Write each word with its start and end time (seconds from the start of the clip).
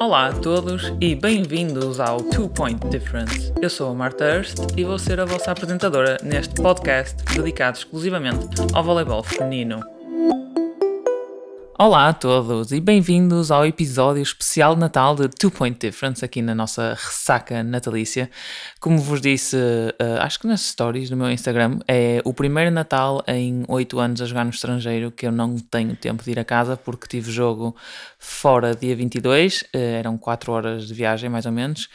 Olá 0.00 0.28
a 0.28 0.32
todos 0.32 0.94
e 0.98 1.14
bem-vindos 1.14 2.00
ao 2.00 2.22
Two 2.22 2.48
Point 2.48 2.88
Difference. 2.88 3.52
Eu 3.60 3.68
sou 3.68 3.90
a 3.90 3.94
Marta 3.94 4.24
Hurst 4.24 4.56
e 4.74 4.82
vou 4.82 4.98
ser 4.98 5.20
a 5.20 5.26
vossa 5.26 5.52
apresentadora 5.52 6.16
neste 6.22 6.54
podcast 6.54 7.22
dedicado 7.34 7.76
exclusivamente 7.76 8.46
ao 8.72 8.82
voleibol 8.82 9.22
feminino. 9.22 9.99
Olá 11.82 12.08
a 12.08 12.12
todos 12.12 12.72
e 12.72 12.78
bem-vindos 12.78 13.50
ao 13.50 13.64
episódio 13.64 14.22
especial 14.22 14.74
de 14.74 14.80
Natal 14.82 15.16
de 15.16 15.28
Two 15.28 15.50
Point 15.50 15.78
Difference 15.78 16.22
aqui 16.22 16.42
na 16.42 16.54
nossa 16.54 16.90
ressaca 16.90 17.62
natalícia. 17.62 18.30
Como 18.78 18.98
vos 18.98 19.18
disse, 19.18 19.56
uh, 19.56 20.20
acho 20.20 20.38
que 20.38 20.46
nas 20.46 20.60
stories 20.60 21.08
do 21.08 21.16
meu 21.16 21.30
Instagram, 21.30 21.78
é 21.88 22.20
o 22.22 22.34
primeiro 22.34 22.70
Natal 22.70 23.24
em 23.26 23.64
8 23.66 23.98
anos 23.98 24.20
a 24.20 24.26
jogar 24.26 24.44
no 24.44 24.50
estrangeiro 24.50 25.10
que 25.10 25.26
eu 25.26 25.32
não 25.32 25.56
tenho 25.56 25.96
tempo 25.96 26.22
de 26.22 26.30
ir 26.30 26.38
a 26.38 26.44
casa 26.44 26.76
porque 26.76 27.06
tive 27.08 27.32
jogo 27.32 27.74
fora 28.18 28.74
dia 28.74 28.94
22, 28.94 29.62
uh, 29.62 29.64
eh, 29.72 30.00
eram 30.00 30.18
4 30.18 30.52
horas 30.52 30.86
de 30.86 30.92
viagem 30.92 31.30
mais 31.30 31.46
ou 31.46 31.52
menos, 31.52 31.88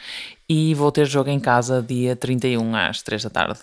e 0.48 0.74
vou 0.74 0.90
ter 0.90 1.06
jogo 1.06 1.30
em 1.30 1.38
casa 1.38 1.80
dia 1.80 2.16
31 2.16 2.74
às 2.74 3.02
3 3.02 3.22
da 3.22 3.30
tarde. 3.30 3.60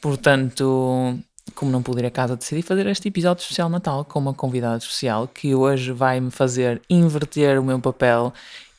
Portanto, 0.00 1.18
como 1.56 1.72
não 1.72 1.82
pude 1.82 2.02
ir 2.02 2.06
a 2.06 2.10
casa, 2.10 2.36
decidi 2.36 2.62
fazer 2.62 2.86
este 2.86 3.08
episódio 3.08 3.40
especial 3.40 3.68
Natal 3.68 4.04
com 4.04 4.18
uma 4.18 4.34
convidada 4.34 4.76
especial 4.76 5.26
que 5.26 5.54
hoje 5.54 5.90
vai 5.90 6.20
me 6.20 6.30
fazer 6.30 6.80
inverter 6.88 7.58
o 7.58 7.64
meu 7.64 7.80
papel 7.80 8.32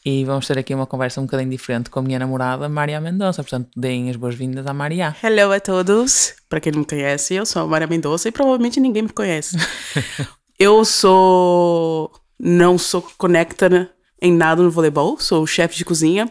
e 0.06 0.24
vamos 0.24 0.48
ter 0.48 0.58
aqui 0.58 0.74
uma 0.74 0.86
conversa 0.86 1.20
um 1.20 1.26
bocadinho 1.26 1.50
diferente 1.50 1.90
com 1.90 2.00
a 2.00 2.02
minha 2.02 2.18
namorada 2.18 2.70
Maria 2.70 3.02
Mendonça. 3.02 3.44
Portanto, 3.44 3.70
deem 3.76 4.10
as 4.10 4.16
boas-vindas 4.16 4.66
à 4.66 4.74
Maria. 4.74 5.14
Hello 5.22 5.52
a 5.52 5.60
todos. 5.60 6.36
Para 6.48 6.62
quem 6.62 6.72
não 6.72 6.80
me 6.80 6.86
conhece, 6.86 7.34
eu 7.34 7.46
sou 7.46 7.64
a 7.64 7.68
Maria 7.68 7.88
Mendonça 7.88 8.30
e 8.30 8.32
provavelmente 8.32 8.80
ninguém 8.80 9.04
me 9.04 9.10
conhece. 9.10 9.58
eu 10.58 10.86
sou. 10.86 12.10
Não 12.40 12.78
sou 12.78 13.06
conecta 13.18 13.92
em 14.22 14.34
nada 14.34 14.62
no 14.64 14.72
voleibol, 14.72 15.20
sou 15.20 15.46
chefe 15.46 15.76
de 15.76 15.86
cozinha 15.86 16.30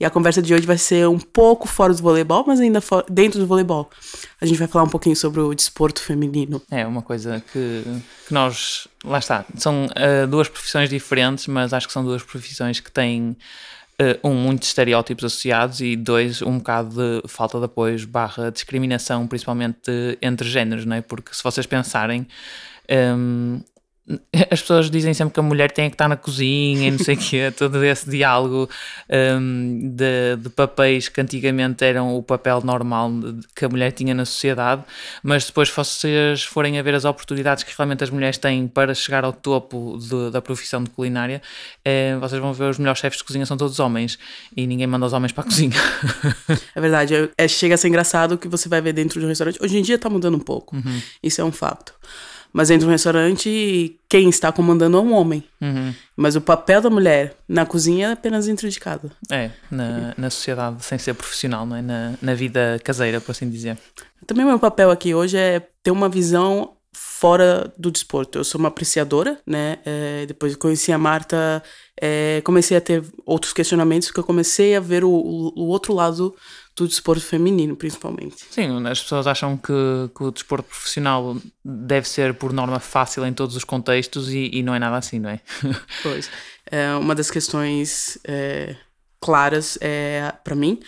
e 0.00 0.04
a 0.04 0.10
conversa 0.10 0.40
de 0.40 0.54
hoje 0.54 0.66
vai 0.66 0.78
ser 0.78 1.08
um 1.08 1.18
pouco 1.18 1.66
fora 1.66 1.92
do 1.92 2.02
voleibol, 2.02 2.44
mas 2.46 2.60
ainda 2.60 2.80
dentro 3.08 3.40
do 3.40 3.46
voleibol. 3.46 3.90
A 4.40 4.46
gente 4.46 4.58
vai 4.58 4.68
falar 4.68 4.84
um 4.84 4.88
pouquinho 4.88 5.16
sobre 5.16 5.40
o 5.40 5.52
desporto 5.52 6.00
feminino. 6.00 6.62
É 6.70 6.86
uma 6.86 7.02
coisa 7.02 7.42
que, 7.52 7.82
que 8.26 8.32
nós. 8.32 8.86
Lá 9.04 9.18
está. 9.18 9.44
São 9.56 9.86
uh, 9.86 10.26
duas 10.28 10.48
profissões 10.48 10.88
diferentes, 10.88 11.48
mas 11.48 11.72
acho 11.72 11.86
que 11.86 11.92
são 11.92 12.04
duas 12.04 12.22
profissões 12.22 12.80
que 12.80 12.90
têm. 12.90 13.36
Uh, 14.00 14.28
um, 14.28 14.32
muitos 14.32 14.68
estereótipos 14.68 15.24
associados 15.24 15.80
e 15.80 15.96
dois, 15.96 16.40
um 16.40 16.58
bocado 16.58 17.20
de 17.20 17.28
falta 17.28 17.58
de 17.58 17.64
apoio 17.64 18.06
barra 18.06 18.48
discriminação, 18.48 19.26
principalmente 19.26 19.90
entre 20.22 20.48
géneros, 20.48 20.84
não 20.84 20.94
é? 20.94 21.00
Porque 21.00 21.34
se 21.34 21.42
vocês 21.42 21.66
pensarem, 21.66 22.24
um, 22.88 23.60
as 24.50 24.60
pessoas 24.60 24.90
dizem 24.90 25.12
sempre 25.12 25.34
que 25.34 25.40
a 25.40 25.42
mulher 25.42 25.70
tem 25.70 25.88
que 25.88 25.94
estar 25.94 26.08
na 26.08 26.16
cozinha 26.16 26.88
e 26.88 26.90
não 26.90 26.98
sei 26.98 27.14
o 27.14 27.18
quê, 27.18 27.52
todo 27.56 27.82
esse 27.84 28.08
diálogo 28.08 28.68
um, 29.38 29.92
de, 29.94 30.36
de, 30.36 30.48
papéis 30.50 31.08
que 31.08 31.20
antigamente 31.20 31.84
eram 31.84 32.16
o 32.16 32.22
papel 32.22 32.60
normal 32.62 33.10
que 33.54 33.64
a 33.64 33.68
mulher 33.68 33.92
tinha 33.92 34.14
na 34.14 34.24
sociedade, 34.24 34.82
mas 35.22 35.46
depois 35.46 35.68
vocês 35.68 36.42
forem 36.44 36.78
a 36.78 36.82
ver 36.82 36.94
as 36.94 37.04
oportunidades 37.04 37.64
que 37.64 37.72
realmente 37.76 38.02
as 38.02 38.10
mulheres 38.10 38.38
têm 38.38 38.66
para 38.66 38.94
chegar 38.94 39.24
ao 39.24 39.32
topo 39.32 39.98
de, 40.00 40.30
da 40.30 40.40
profissão 40.40 40.82
de 40.82 40.90
culinária, 40.90 41.42
eh, 41.84 42.16
vocês 42.20 42.40
vão 42.40 42.52
ver 42.52 42.70
os 42.70 42.78
melhores 42.78 43.00
chefes 43.00 43.18
de 43.18 43.24
cozinha 43.24 43.44
são 43.44 43.56
todos 43.56 43.78
homens 43.78 44.18
e 44.56 44.66
ninguém 44.66 44.86
manda 44.86 45.06
os 45.06 45.12
homens 45.12 45.32
para 45.32 45.44
a 45.44 45.46
cozinha. 45.46 45.76
É 46.74 46.80
verdade, 46.80 47.14
é, 47.14 47.28
é, 47.36 47.48
chega 47.48 47.74
a 47.74 47.78
ser 47.78 47.88
engraçado 47.88 48.32
o 48.32 48.38
que 48.38 48.46
você 48.46 48.68
vai 48.68 48.80
ver 48.80 48.92
dentro 48.92 49.18
de 49.18 49.26
um 49.26 49.28
restaurante. 49.28 49.58
Hoje 49.62 49.76
em 49.76 49.82
dia 49.82 49.96
está 49.96 50.08
mudando 50.08 50.36
um 50.36 50.40
pouco, 50.40 50.76
uhum. 50.76 51.02
isso 51.22 51.40
é 51.40 51.44
um 51.44 51.50
fato. 51.50 51.92
Mas 52.52 52.68
dentro 52.68 52.86
de 52.86 52.88
um 52.88 52.92
restaurante, 52.92 53.98
quem 54.08 54.28
está 54.28 54.50
comandando 54.50 54.96
é 54.96 55.00
um 55.00 55.12
homem. 55.12 55.44
Uhum. 55.60 55.94
Mas 56.16 56.34
o 56.36 56.40
papel 56.40 56.80
da 56.80 56.90
mulher 56.90 57.36
na 57.48 57.66
cozinha 57.66 58.08
é 58.08 58.12
apenas 58.12 58.46
dentro 58.46 58.68
de 58.68 58.80
casa. 58.80 59.10
É, 59.30 59.50
na, 59.70 60.14
na 60.16 60.30
sociedade 60.30 60.82
sem 60.84 60.98
ser 60.98 61.14
profissional, 61.14 61.66
não 61.66 61.76
é? 61.76 61.82
Na, 61.82 62.14
na 62.20 62.34
vida 62.34 62.80
caseira, 62.82 63.20
por 63.20 63.32
assim 63.32 63.48
dizer. 63.48 63.76
Também 64.26 64.44
o 64.44 64.48
meu 64.48 64.58
papel 64.58 64.90
aqui 64.90 65.14
hoje 65.14 65.36
é 65.36 65.60
ter 65.82 65.90
uma 65.90 66.08
visão 66.08 66.72
fora 66.92 67.72
do 67.76 67.90
desporto. 67.90 68.38
Eu 68.38 68.44
sou 68.44 68.58
uma 68.58 68.68
apreciadora, 68.68 69.40
né? 69.46 69.78
É, 69.84 70.26
depois 70.26 70.52
de 70.52 70.58
conheci 70.58 70.92
a 70.92 70.98
Marta, 70.98 71.62
é, 72.00 72.40
comecei 72.44 72.76
a 72.76 72.80
ter 72.80 73.04
outros 73.24 73.52
questionamentos, 73.52 74.08
porque 74.08 74.20
eu 74.20 74.24
comecei 74.24 74.76
a 74.76 74.80
ver 74.80 75.04
o, 75.04 75.10
o, 75.10 75.52
o 75.56 75.66
outro 75.66 75.92
lado 75.92 76.34
do 76.78 76.88
desporto 76.88 77.24
feminino, 77.24 77.76
principalmente. 77.76 78.36
Sim, 78.50 78.86
as 78.86 79.02
pessoas 79.02 79.26
acham 79.26 79.56
que, 79.56 79.72
que, 80.14 80.22
o 80.22 80.30
desporto 80.30 80.68
profissional 80.68 81.36
deve 81.64 82.08
ser, 82.08 82.34
por 82.34 82.52
norma, 82.52 82.80
fácil 82.80 83.24
em 83.26 83.32
todos 83.32 83.56
os 83.56 83.64
contextos 83.64 84.32
e, 84.32 84.50
e 84.52 84.62
não 84.62 84.74
é 84.74 84.78
nada 84.78 84.96
assim, 84.96 85.18
não 85.18 85.30
é? 85.30 85.40
pois. 86.02 86.30
É, 86.70 86.92
uma 86.94 87.14
das 87.14 87.30
questões 87.30 88.18
é, 88.24 88.76
claras, 89.20 89.78
é, 89.80 90.32
para 90.44 90.54
mim, 90.54 90.80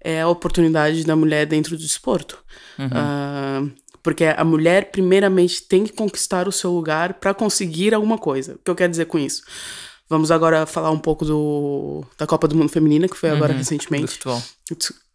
é 0.00 0.20
a 0.20 0.28
oportunidade 0.28 1.04
da 1.04 1.16
mulher 1.16 1.46
dentro 1.46 1.76
do 1.76 1.82
desporto. 1.82 2.38
Uhum. 2.78 2.86
Uh, 2.86 3.72
porque 4.02 4.24
a 4.24 4.44
mulher, 4.44 4.90
primeiramente, 4.90 5.62
tem 5.62 5.84
que 5.84 5.92
conquistar 5.92 6.46
o 6.46 6.52
seu 6.52 6.70
lugar 6.70 7.14
para 7.14 7.32
conseguir 7.32 7.94
alguma 7.94 8.18
coisa. 8.18 8.54
O 8.54 8.58
que 8.58 8.70
eu 8.70 8.74
quero 8.74 8.90
dizer 8.90 9.06
com 9.06 9.18
isso? 9.18 9.42
Vamos 10.14 10.30
agora 10.30 10.64
falar 10.64 10.92
um 10.92 10.98
pouco 10.98 11.24
do, 11.24 12.04
da 12.16 12.24
Copa 12.24 12.46
do 12.46 12.54
Mundo 12.54 12.68
Feminina, 12.68 13.08
que 13.08 13.16
foi 13.16 13.30
agora 13.30 13.50
uhum, 13.50 13.58
recentemente. 13.58 14.06
De 14.06 14.12
futebol. 14.12 14.42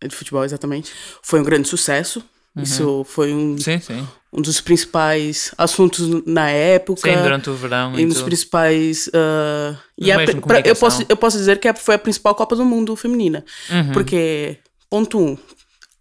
De 0.06 0.14
futebol, 0.14 0.44
exatamente. 0.44 0.92
Foi 1.24 1.40
um 1.40 1.44
grande 1.44 1.70
sucesso. 1.70 2.22
Uhum. 2.54 2.64
Isso 2.64 3.06
foi 3.06 3.34
um, 3.34 3.58
sim, 3.58 3.80
sim. 3.80 4.06
um 4.34 4.42
dos 4.42 4.60
principais 4.60 5.54
assuntos 5.58 6.26
na 6.26 6.50
época. 6.50 7.10
Sim, 7.10 7.16
durante 7.24 7.50
o 7.50 7.54
verão. 7.54 7.98
E 7.98 8.06
um 8.06 8.10
dos 8.10 8.22
principais. 8.22 9.08
Uh, 9.08 9.78
e 9.98 10.12
a, 10.12 10.18
pra, 10.42 10.60
eu, 10.66 10.76
posso, 10.76 11.06
eu 11.08 11.16
posso 11.16 11.38
dizer 11.38 11.62
que 11.62 11.74
foi 11.76 11.96
a 11.96 12.00
principal 12.00 12.36
Copa 12.36 12.58
do 12.58 12.66
Mundo 12.66 12.94
feminina. 12.98 13.46
Uhum. 13.70 13.94
Porque, 13.94 14.58
ponto 14.90 15.18
um, 15.18 15.38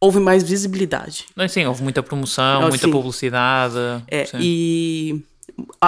houve 0.00 0.18
mais 0.18 0.42
visibilidade. 0.42 1.26
Sim, 1.48 1.66
houve 1.66 1.84
muita 1.84 2.02
promoção, 2.02 2.62
muita 2.68 2.88
publicidade. 2.88 3.76
É, 4.10 4.28
e 4.40 5.22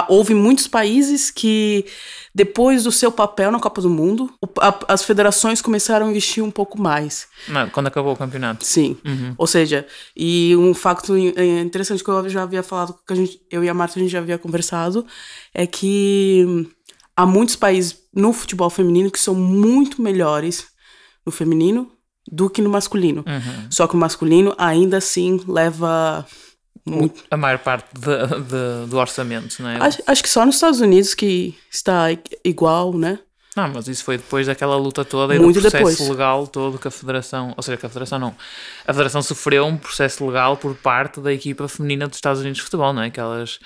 houve 0.07 0.33
muitos 0.33 0.67
países 0.67 1.31
que, 1.31 1.85
depois 2.33 2.83
do 2.83 2.91
seu 2.91 3.11
papel 3.11 3.51
na 3.51 3.59
Copa 3.59 3.81
do 3.81 3.89
Mundo, 3.89 4.33
a, 4.59 4.93
as 4.93 5.03
federações 5.03 5.61
começaram 5.61 6.07
a 6.07 6.09
investir 6.09 6.43
um 6.43 6.51
pouco 6.51 6.79
mais. 6.79 7.27
Quando 7.71 7.87
acabou 7.87 8.13
o 8.13 8.17
campeonato. 8.17 8.65
Sim. 8.65 8.97
Uhum. 9.05 9.33
Ou 9.37 9.47
seja, 9.47 9.85
e 10.15 10.55
um 10.55 10.73
facto 10.73 11.17
interessante 11.17 12.03
que 12.03 12.09
eu 12.09 12.29
já 12.29 12.43
havia 12.43 12.63
falado, 12.63 12.95
que 13.05 13.13
a 13.13 13.15
gente, 13.15 13.41
eu 13.49 13.63
e 13.63 13.69
a 13.69 13.73
Marta 13.73 13.99
a 13.99 14.01
gente 14.01 14.11
já 14.11 14.19
havia 14.19 14.37
conversado, 14.37 15.05
é 15.53 15.65
que 15.65 16.67
há 17.15 17.25
muitos 17.25 17.55
países 17.55 17.97
no 18.13 18.33
futebol 18.33 18.69
feminino 18.69 19.11
que 19.11 19.19
são 19.19 19.35
muito 19.35 20.01
melhores 20.01 20.67
no 21.25 21.31
feminino 21.31 21.91
do 22.31 22.49
que 22.49 22.61
no 22.61 22.69
masculino. 22.69 23.23
Uhum. 23.27 23.67
Só 23.69 23.87
que 23.87 23.95
o 23.95 23.97
masculino 23.97 24.53
ainda 24.57 24.97
assim 24.97 25.39
leva 25.47 26.25
muito. 26.85 27.23
A 27.29 27.37
maior 27.37 27.59
parte 27.59 27.87
de, 27.93 28.27
de, 28.41 28.89
do 28.89 28.97
orçamento, 28.97 29.61
não 29.61 29.69
é? 29.69 29.77
Acho, 29.77 30.01
acho, 30.05 30.23
que 30.23 30.29
só 30.29 30.45
nos 30.45 30.55
Estados 30.55 30.81
Unidos 30.81 31.13
que 31.13 31.57
está 31.69 32.07
igual, 32.43 32.93
né? 32.93 33.19
Não, 33.55 33.67
mas 33.67 33.87
isso 33.87 34.03
foi 34.03 34.17
depois 34.17 34.47
daquela 34.47 34.77
luta 34.77 35.03
toda 35.03 35.35
e 35.35 35.39
Muito 35.39 35.55
do 35.55 35.61
processo 35.61 35.91
depois. 35.91 36.09
legal 36.09 36.47
todo 36.47 36.79
que 36.79 36.87
a 36.87 36.91
Federação, 36.91 37.53
ou 37.57 37.61
seja, 37.61 37.77
que 37.77 37.85
a 37.85 37.89
Federação 37.89 38.17
não, 38.17 38.35
a 38.87 38.93
Federação 38.93 39.21
sofreu 39.21 39.65
um 39.65 39.77
processo 39.77 40.25
legal 40.25 40.55
por 40.55 40.73
parte 40.75 41.19
da 41.19 41.33
equipa 41.33 41.67
feminina 41.67 42.07
dos 42.07 42.17
Estados 42.17 42.39
Unidos 42.39 42.59
de 42.59 42.63
futebol, 42.63 42.93
não 42.93 43.01
é? 43.01 43.09
Que 43.09 43.19
elas 43.19 43.59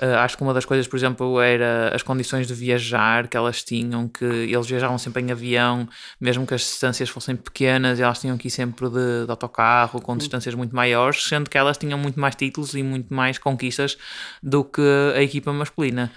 Uh, 0.00 0.14
acho 0.18 0.36
que 0.36 0.42
uma 0.44 0.54
das 0.54 0.64
coisas, 0.64 0.86
por 0.86 0.96
exemplo, 0.96 1.40
era 1.40 1.94
as 1.94 2.02
condições 2.02 2.46
de 2.46 2.54
viajar 2.54 3.26
que 3.26 3.36
elas 3.36 3.64
tinham, 3.64 4.06
que 4.06 4.24
eles 4.24 4.66
viajavam 4.66 4.96
sempre 4.96 5.22
em 5.22 5.32
avião, 5.32 5.88
mesmo 6.20 6.46
que 6.46 6.54
as 6.54 6.60
distâncias 6.60 7.08
fossem 7.08 7.34
pequenas, 7.34 7.98
elas 7.98 8.20
tinham 8.20 8.38
que 8.38 8.46
ir 8.46 8.50
sempre 8.50 8.88
de, 8.88 9.24
de 9.24 9.30
autocarro, 9.30 10.00
com 10.00 10.16
distâncias 10.16 10.54
muito 10.54 10.74
maiores, 10.74 11.24
sendo 11.24 11.50
que 11.50 11.58
elas 11.58 11.76
tinham 11.76 11.98
muito 11.98 12.20
mais 12.20 12.36
títulos 12.36 12.74
e 12.74 12.82
muito 12.82 13.12
mais 13.12 13.38
conquistas 13.38 13.98
do 14.40 14.62
que 14.62 14.82
a 15.16 15.22
equipa 15.22 15.52
masculina. 15.52 16.12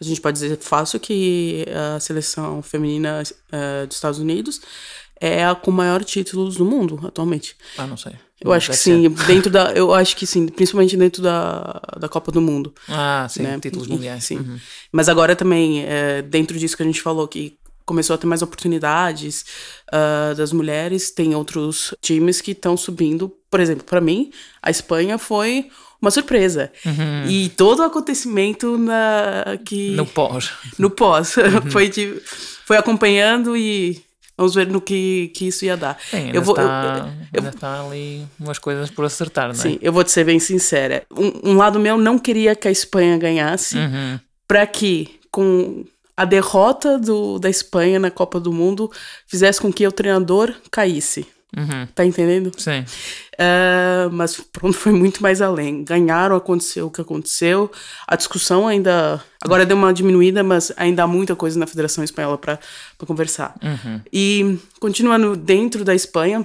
A 0.00 0.04
gente 0.04 0.20
pode 0.20 0.38
dizer 0.38 0.56
fácil 0.58 0.98
que 0.98 1.66
a 1.94 2.00
seleção 2.00 2.62
feminina 2.62 3.22
uh, 3.22 3.86
dos 3.86 3.96
Estados 3.96 4.18
Unidos 4.18 4.60
é 5.20 5.44
a 5.44 5.54
com 5.54 5.70
maior 5.70 6.04
títulos 6.04 6.56
do 6.56 6.64
mundo 6.64 7.00
atualmente. 7.06 7.56
Ah, 7.76 7.86
não 7.86 7.96
sei. 7.96 8.12
Eu 8.46 8.52
acho 8.52 8.70
que 8.70 8.76
sim, 8.76 9.08
dentro 9.26 9.50
da, 9.50 9.72
eu 9.72 9.92
acho 9.92 10.16
que 10.16 10.26
sim, 10.26 10.46
principalmente 10.46 10.96
dentro 10.96 11.22
da, 11.22 11.80
da 11.98 12.08
Copa 12.08 12.30
do 12.30 12.40
Mundo. 12.40 12.72
Ah, 12.88 13.26
sim, 13.28 13.42
né? 13.42 13.58
títulos 13.60 13.86
mundiais. 13.86 14.24
Sim. 14.24 14.38
Uhum. 14.38 14.58
Mas 14.92 15.08
agora 15.08 15.34
também, 15.34 15.84
é, 15.84 16.22
dentro 16.22 16.58
disso 16.58 16.76
que 16.76 16.82
a 16.82 16.86
gente 16.86 17.02
falou, 17.02 17.26
que 17.26 17.58
começou 17.86 18.14
a 18.14 18.18
ter 18.18 18.26
mais 18.26 18.42
oportunidades 18.42 19.44
uh, 19.88 20.34
das 20.34 20.52
mulheres, 20.52 21.12
tem 21.12 21.34
outros 21.34 21.94
times 22.02 22.40
que 22.40 22.50
estão 22.50 22.76
subindo. 22.76 23.32
Por 23.48 23.60
exemplo, 23.60 23.84
para 23.84 24.00
mim, 24.00 24.32
a 24.60 24.70
Espanha 24.70 25.16
foi 25.16 25.70
uma 26.02 26.10
surpresa. 26.10 26.72
Uhum. 26.84 27.30
E 27.30 27.48
todo 27.50 27.80
o 27.80 27.82
acontecimento 27.84 28.76
na 28.76 29.58
que 29.64 29.90
no 29.90 30.04
pós. 30.04 30.52
No 30.78 30.90
pós. 30.90 31.36
Uhum. 31.36 31.70
foi 31.70 31.88
de, 31.88 32.20
foi 32.64 32.76
acompanhando 32.76 33.56
e 33.56 34.04
Vamos 34.36 34.54
ver 34.54 34.66
no 34.66 34.80
que, 34.80 35.28
que 35.34 35.46
isso 35.46 35.64
ia 35.64 35.76
dar. 35.76 35.98
Sim, 36.10 36.16
ainda, 36.16 36.36
eu 36.36 36.42
vou, 36.42 36.54
está, 36.54 37.08
eu, 37.32 37.42
eu, 37.42 37.48
está 37.48 37.80
ali 37.80 38.26
umas 38.38 38.58
coisas 38.58 38.90
por 38.90 39.04
acertar, 39.04 39.46
não 39.46 39.52
é? 39.52 39.54
Sim, 39.54 39.78
eu 39.80 39.92
vou 39.92 40.04
te 40.04 40.10
ser 40.10 40.24
bem 40.24 40.38
sincera. 40.38 41.04
Um, 41.10 41.52
um 41.52 41.56
lado 41.56 41.80
meu 41.80 41.96
não 41.96 42.18
queria 42.18 42.54
que 42.54 42.68
a 42.68 42.70
Espanha 42.70 43.16
ganhasse, 43.16 43.78
uhum. 43.78 44.20
para 44.46 44.66
que, 44.66 45.18
com 45.30 45.84
a 46.16 46.24
derrota 46.24 46.98
do, 46.98 47.38
da 47.38 47.48
Espanha 47.48 47.98
na 47.98 48.10
Copa 48.10 48.38
do 48.38 48.52
Mundo 48.52 48.90
fizesse 49.26 49.60
com 49.60 49.72
que 49.72 49.86
o 49.86 49.92
treinador 49.92 50.54
caísse. 50.70 51.26
Uhum. 51.56 51.86
Tá 51.94 52.04
entendendo? 52.04 52.52
Sim. 52.58 52.84
Uh, 53.34 54.10
mas 54.12 54.36
pronto, 54.52 54.76
foi 54.76 54.92
muito 54.92 55.22
mais 55.22 55.40
além. 55.40 55.82
Ganharam, 55.84 56.36
aconteceu 56.36 56.86
o 56.86 56.90
que 56.90 57.00
aconteceu. 57.00 57.70
A 58.06 58.14
discussão 58.14 58.68
ainda. 58.68 59.22
Agora 59.42 59.64
deu 59.64 59.76
uma 59.76 59.92
diminuída, 59.92 60.42
mas 60.42 60.70
ainda 60.76 61.04
há 61.04 61.06
muita 61.06 61.34
coisa 61.34 61.58
na 61.58 61.66
Federação 61.66 62.04
Espanhola 62.04 62.36
para 62.36 62.58
conversar. 63.06 63.54
Uhum. 63.62 64.00
E 64.12 64.58
continuando 64.80 65.34
dentro 65.36 65.84
da 65.84 65.94
Espanha, 65.94 66.44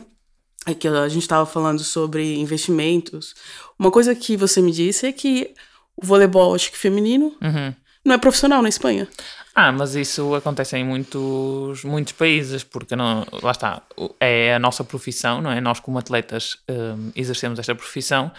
é 0.65 0.73
que 0.73 0.87
a 0.87 1.09
gente 1.09 1.23
estava 1.23 1.45
falando 1.45 1.83
sobre 1.83 2.35
investimentos. 2.39 3.33
Uma 3.77 3.89
coisa 3.91 4.13
que 4.15 4.37
você 4.37 4.61
me 4.61 4.71
disse 4.71 5.07
é 5.07 5.11
que 5.11 5.51
o 5.97 6.05
voleibol, 6.05 6.53
acho 6.55 6.71
que 6.71 6.77
feminino, 6.77 7.33
Uhum. 7.41 7.73
não 8.05 8.15
é 8.15 8.17
profissional 8.17 8.61
na 8.61 8.69
Espanha. 8.69 9.07
Ah, 9.53 9.69
mas 9.69 9.95
isso 9.95 10.33
acontece 10.33 10.77
em 10.77 10.83
muitos, 10.85 11.83
muitos 11.83 12.13
países, 12.13 12.63
porque 12.63 12.95
não, 12.95 13.25
lá 13.43 13.51
está, 13.51 13.81
é 14.17 14.55
a 14.55 14.59
nossa 14.59 14.81
profissão, 14.81 15.41
não 15.41 15.51
é? 15.51 15.59
Nós, 15.59 15.81
como 15.81 15.99
atletas, 15.99 16.57
hum, 16.69 17.11
exercemos 17.13 17.59
esta 17.59 17.75
profissão, 17.75 18.31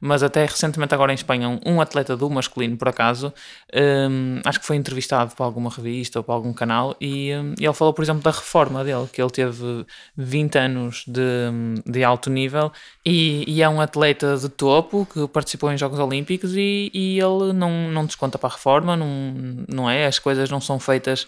mas 0.00 0.24
até 0.24 0.44
recentemente, 0.44 0.92
agora 0.92 1.12
em 1.12 1.14
Espanha, 1.14 1.48
um, 1.48 1.60
um 1.64 1.80
atleta 1.80 2.16
do 2.16 2.28
masculino, 2.28 2.76
por 2.76 2.88
acaso, 2.88 3.32
hum, 3.72 4.40
acho 4.44 4.58
que 4.58 4.66
foi 4.66 4.74
entrevistado 4.74 5.36
para 5.36 5.46
alguma 5.46 5.70
revista 5.70 6.18
ou 6.18 6.24
para 6.24 6.34
algum 6.34 6.52
canal, 6.52 6.96
e, 7.00 7.32
hum, 7.34 7.54
ele 7.58 7.72
falou, 7.72 7.94
por 7.94 8.02
exemplo, 8.02 8.22
da 8.22 8.32
reforma 8.32 8.82
dele, 8.82 9.06
que 9.12 9.22
ele 9.22 9.30
teve 9.30 9.86
20 10.16 10.58
anos 10.58 11.04
de, 11.06 11.20
hum, 11.52 11.74
de 11.86 12.02
alto 12.02 12.28
nível 12.28 12.72
e, 13.04 13.44
e 13.46 13.62
é 13.62 13.68
um 13.68 13.80
atleta 13.80 14.36
de 14.36 14.48
topo 14.48 15.06
que 15.06 15.28
participou 15.28 15.70
em 15.72 15.78
Jogos 15.78 15.98
Olímpicos 15.98 16.54
e, 16.56 16.90
e 16.92 17.20
ele 17.20 17.52
não, 17.52 17.88
não 17.90 18.04
desconta 18.04 18.36
para 18.36 18.48
a 18.48 18.52
reforma, 18.52 18.96
não, 18.96 19.32
não 19.68 19.88
é? 19.88 20.06
As 20.06 20.18
coisas 20.18 20.50
não 20.50 20.55
são 20.60 20.78
feitas 20.78 21.26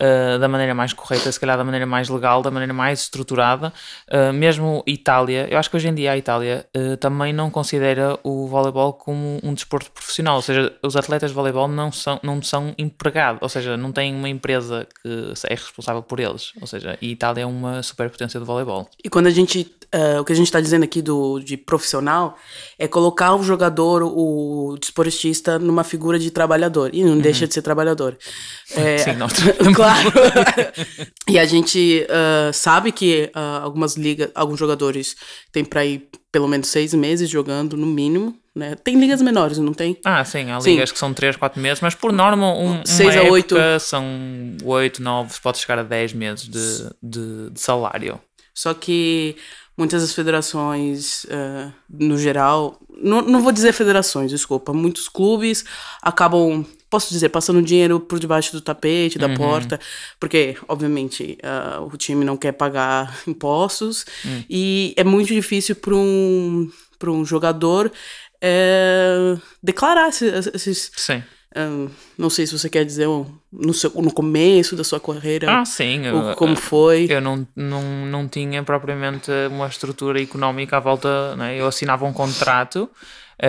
uh, 0.00 0.38
da 0.38 0.48
maneira 0.48 0.74
mais 0.74 0.92
correta, 0.92 1.30
se 1.30 1.38
calhar 1.38 1.56
da 1.56 1.64
maneira 1.64 1.86
mais 1.86 2.08
legal, 2.08 2.42
da 2.42 2.50
maneira 2.50 2.72
mais 2.72 3.02
estruturada. 3.02 3.72
Uh, 4.08 4.32
mesmo 4.32 4.82
Itália, 4.86 5.46
eu 5.50 5.58
acho 5.58 5.70
que 5.70 5.76
hoje 5.76 5.88
em 5.88 5.94
dia 5.94 6.12
a 6.12 6.16
Itália 6.16 6.66
uh, 6.76 6.96
também 6.96 7.32
não 7.32 7.50
considera 7.50 8.18
o 8.22 8.46
voleibol 8.46 8.92
como 8.92 9.38
um 9.42 9.54
desporto 9.54 9.90
profissional, 9.90 10.36
ou 10.36 10.42
seja, 10.42 10.72
os 10.82 10.96
atletas 10.96 11.30
de 11.30 11.34
voleibol 11.34 11.68
não 11.68 11.92
são, 11.92 12.18
não 12.22 12.42
são 12.42 12.74
empregados, 12.78 13.42
ou 13.42 13.48
seja, 13.48 13.76
não 13.76 13.92
têm 13.92 14.14
uma 14.14 14.28
empresa 14.28 14.86
que 15.02 15.32
é 15.48 15.54
responsável 15.54 16.02
por 16.02 16.20
eles, 16.20 16.52
ou 16.60 16.66
seja, 16.66 16.96
e 17.00 17.10
Itália 17.12 17.42
é 17.42 17.46
uma 17.46 17.82
superpotência 17.82 18.40
de 18.40 18.46
voleibol. 18.46 18.88
E 19.04 19.08
quando 19.08 19.26
a 19.26 19.30
gente. 19.30 19.70
eh, 19.92 20.20
o 20.20 20.24
que 20.24 20.32
a 20.32 20.36
gente 20.36 20.46
está 20.46 20.60
dizendo 20.60 20.84
aqui 20.84 21.02
do, 21.02 21.40
de 21.40 21.56
profissional 21.56 22.36
é 22.78 22.86
colocar 22.86 23.34
o 23.34 23.42
jogador, 23.42 24.02
o 24.02 24.76
desportista, 24.80 25.58
numa 25.58 25.82
figura 25.84 26.18
de 26.18 26.30
trabalhador. 26.30 26.90
E 26.92 27.02
não 27.04 27.18
deixa 27.18 27.46
de 27.46 27.54
ser 27.54 27.62
trabalhador. 27.62 28.16
É, 28.76 28.98
Sim, 28.98 29.14
nós 29.14 29.32
claro. 29.74 29.89
e 31.28 31.38
a 31.38 31.44
gente 31.44 32.06
ah, 32.08 32.50
sabe 32.52 32.92
que 32.92 33.30
ah, 33.34 33.60
algumas 33.62 33.96
ligas, 33.96 34.30
alguns 34.34 34.58
jogadores 34.58 35.16
têm 35.52 35.64
para 35.64 35.84
ir 35.84 36.08
pelo 36.32 36.46
menos 36.46 36.68
seis 36.68 36.94
meses 36.94 37.28
jogando, 37.28 37.76
no 37.76 37.86
mínimo. 37.86 38.36
Né? 38.54 38.74
Tem 38.74 38.98
ligas 38.98 39.22
menores, 39.22 39.58
não 39.58 39.72
tem? 39.72 39.96
Ah, 40.04 40.24
sim, 40.24 40.50
há 40.50 40.60
Sim. 40.60 40.72
ligas 40.72 40.90
que 40.90 40.98
são 40.98 41.14
3, 41.14 41.36
4 41.36 41.60
meses, 41.60 41.80
mas 41.80 41.94
por 41.94 42.12
norma, 42.12 42.52
um, 42.52 42.84
Seis 42.84 43.10
a 43.10 43.20
época 43.20 43.32
oito. 43.32 43.56
são 43.80 44.04
8, 44.64 45.02
9, 45.02 45.40
pode 45.40 45.58
chegar 45.58 45.78
a 45.78 45.82
10 45.84 46.12
meses 46.14 46.48
de, 46.48 46.90
de, 47.00 47.50
de 47.50 47.60
salário. 47.60 48.20
Só 48.52 48.74
que 48.74 49.36
muitas 49.80 50.02
das 50.02 50.12
federações, 50.12 51.24
eh, 51.30 51.70
no 51.88 52.18
geral, 52.18 52.78
não, 53.02 53.22
não 53.22 53.42
vou 53.42 53.50
dizer 53.50 53.72
federações, 53.72 54.30
desculpa, 54.30 54.74
muitos 54.74 55.08
clubes 55.08 55.64
acabam, 56.02 56.66
posso 56.90 57.10
dizer, 57.10 57.28
passando 57.28 57.62
dinheiro 57.62 58.00
por 58.00 58.18
debaixo 58.18 58.52
do 58.52 58.60
tapete, 58.60 59.16
da 59.18 59.28
porta, 59.36 59.78
porque, 60.18 60.56
obviamente, 60.68 61.38
ah, 61.42 61.80
o 61.80 61.96
time 61.96 62.24
não 62.24 62.36
quer 62.36 62.52
pagar 62.52 63.16
impostos 63.28 64.04
e 64.50 64.92
é 64.96 65.04
muito 65.04 65.28
difícil 65.32 65.76
para 65.76 65.94
um, 65.94 66.68
pra 66.98 67.10
um 67.10 67.24
jogador 67.24 67.90
eh, 68.42 69.36
declarar 69.62 70.08
esses- 70.08 70.46
esses. 70.54 70.90
Sim. 70.96 71.22
ah, 71.54 71.86
não 72.16 72.30
sei 72.30 72.46
se 72.46 72.56
você 72.58 72.68
quer 72.70 72.84
dizer 72.84 73.06
um, 73.08 73.26
no, 73.52 73.72
seu, 73.74 73.90
no 73.90 74.12
começo 74.12 74.74
da 74.76 74.84
sua 74.84 74.98
carreira, 75.00 75.60
Ah, 75.60 75.64
sim. 75.64 76.06
eu- 76.06 76.34
como 76.36 76.54
foi. 76.56 77.06
Eu 77.08 77.20
não, 77.20 77.46
não, 77.56 77.82
não 78.06 78.28
tinha 78.28 78.62
propriamente 78.62 79.30
uma 79.50 79.66
estrutura 79.66 80.20
económica 80.22 80.76
à 80.76 80.80
volta. 80.80 81.34
Né? 81.36 81.58
Eu 81.60 81.66
assinava 81.66 82.04
um 82.04 82.12
contrato, 82.12 82.88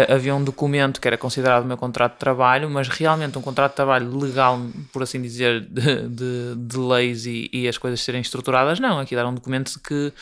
havia 0.10 0.34
um 0.34 0.44
documento 0.44 1.02
que 1.02 1.08
era 1.08 1.18
considerado 1.18 1.64
o 1.64 1.68
meu 1.68 1.78
contrato 1.78 2.14
de 2.14 2.20
trabalho, 2.20 2.70
mas 2.70 2.88
realmente 2.88 3.38
um 3.38 3.42
contrato 3.42 3.72
de 3.72 3.76
trabalho 3.76 4.18
legal, 4.18 4.60
por 4.92 5.04
assim 5.04 5.22
dizer, 5.22 5.62
de, 5.70 6.08
de, 6.08 6.56
de 6.56 6.78
leis 6.78 7.26
e, 7.26 7.50
e 7.52 7.68
as 7.68 7.78
coisas 7.78 8.02
serem 8.02 8.22
estruturadas, 8.22 8.80
não. 8.80 9.00
Aqui 9.00 9.16
era 9.16 9.28
um 9.28 9.34
documento 9.34 9.80
que 9.82 10.14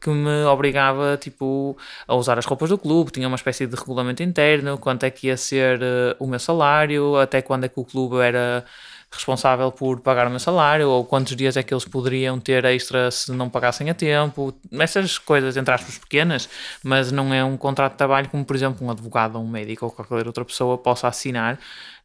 que 0.00 0.10
me 0.10 0.44
obrigava 0.44 1.16
tipo 1.20 1.76
a 2.06 2.14
usar 2.14 2.38
as 2.38 2.46
roupas 2.46 2.68
do 2.68 2.78
clube, 2.78 3.10
tinha 3.10 3.26
uma 3.26 3.34
espécie 3.36 3.66
de 3.66 3.74
regulamento 3.74 4.22
interno, 4.22 4.78
quanto 4.78 5.04
é 5.04 5.10
que 5.10 5.26
ia 5.26 5.36
ser 5.36 5.80
eh, 5.82 6.16
o 6.18 6.26
meu 6.26 6.38
salário, 6.38 7.16
até 7.16 7.42
quando 7.42 7.64
é 7.64 7.68
que 7.68 7.80
o 7.80 7.84
clube 7.84 8.16
era 8.18 8.64
responsável 9.10 9.72
por 9.72 10.00
pagar 10.00 10.26
o 10.26 10.30
meu 10.30 10.38
salário, 10.38 10.88
ou 10.90 11.04
quantos 11.04 11.34
dias 11.34 11.56
é 11.56 11.62
que 11.62 11.72
eles 11.72 11.84
poderiam 11.84 12.38
ter 12.38 12.64
extra 12.66 13.10
se 13.10 13.32
não 13.32 13.48
pagassem 13.48 13.88
a 13.90 13.94
tempo, 13.94 14.52
essas 14.72 15.18
coisas, 15.18 15.56
entre 15.56 15.72
aspas, 15.74 15.98
pequenas, 15.98 16.48
mas 16.82 17.10
não 17.10 17.32
é 17.32 17.42
um 17.42 17.56
contrato 17.56 17.92
de 17.92 17.98
trabalho 17.98 18.28
como, 18.28 18.44
por 18.44 18.54
exemplo, 18.54 18.86
um 18.86 18.90
advogado, 18.90 19.36
ou 19.36 19.44
um 19.44 19.48
médico 19.48 19.86
ou 19.86 19.90
qualquer 19.90 20.26
outra 20.26 20.44
pessoa 20.44 20.76
possa 20.76 21.08
assinar, 21.08 21.58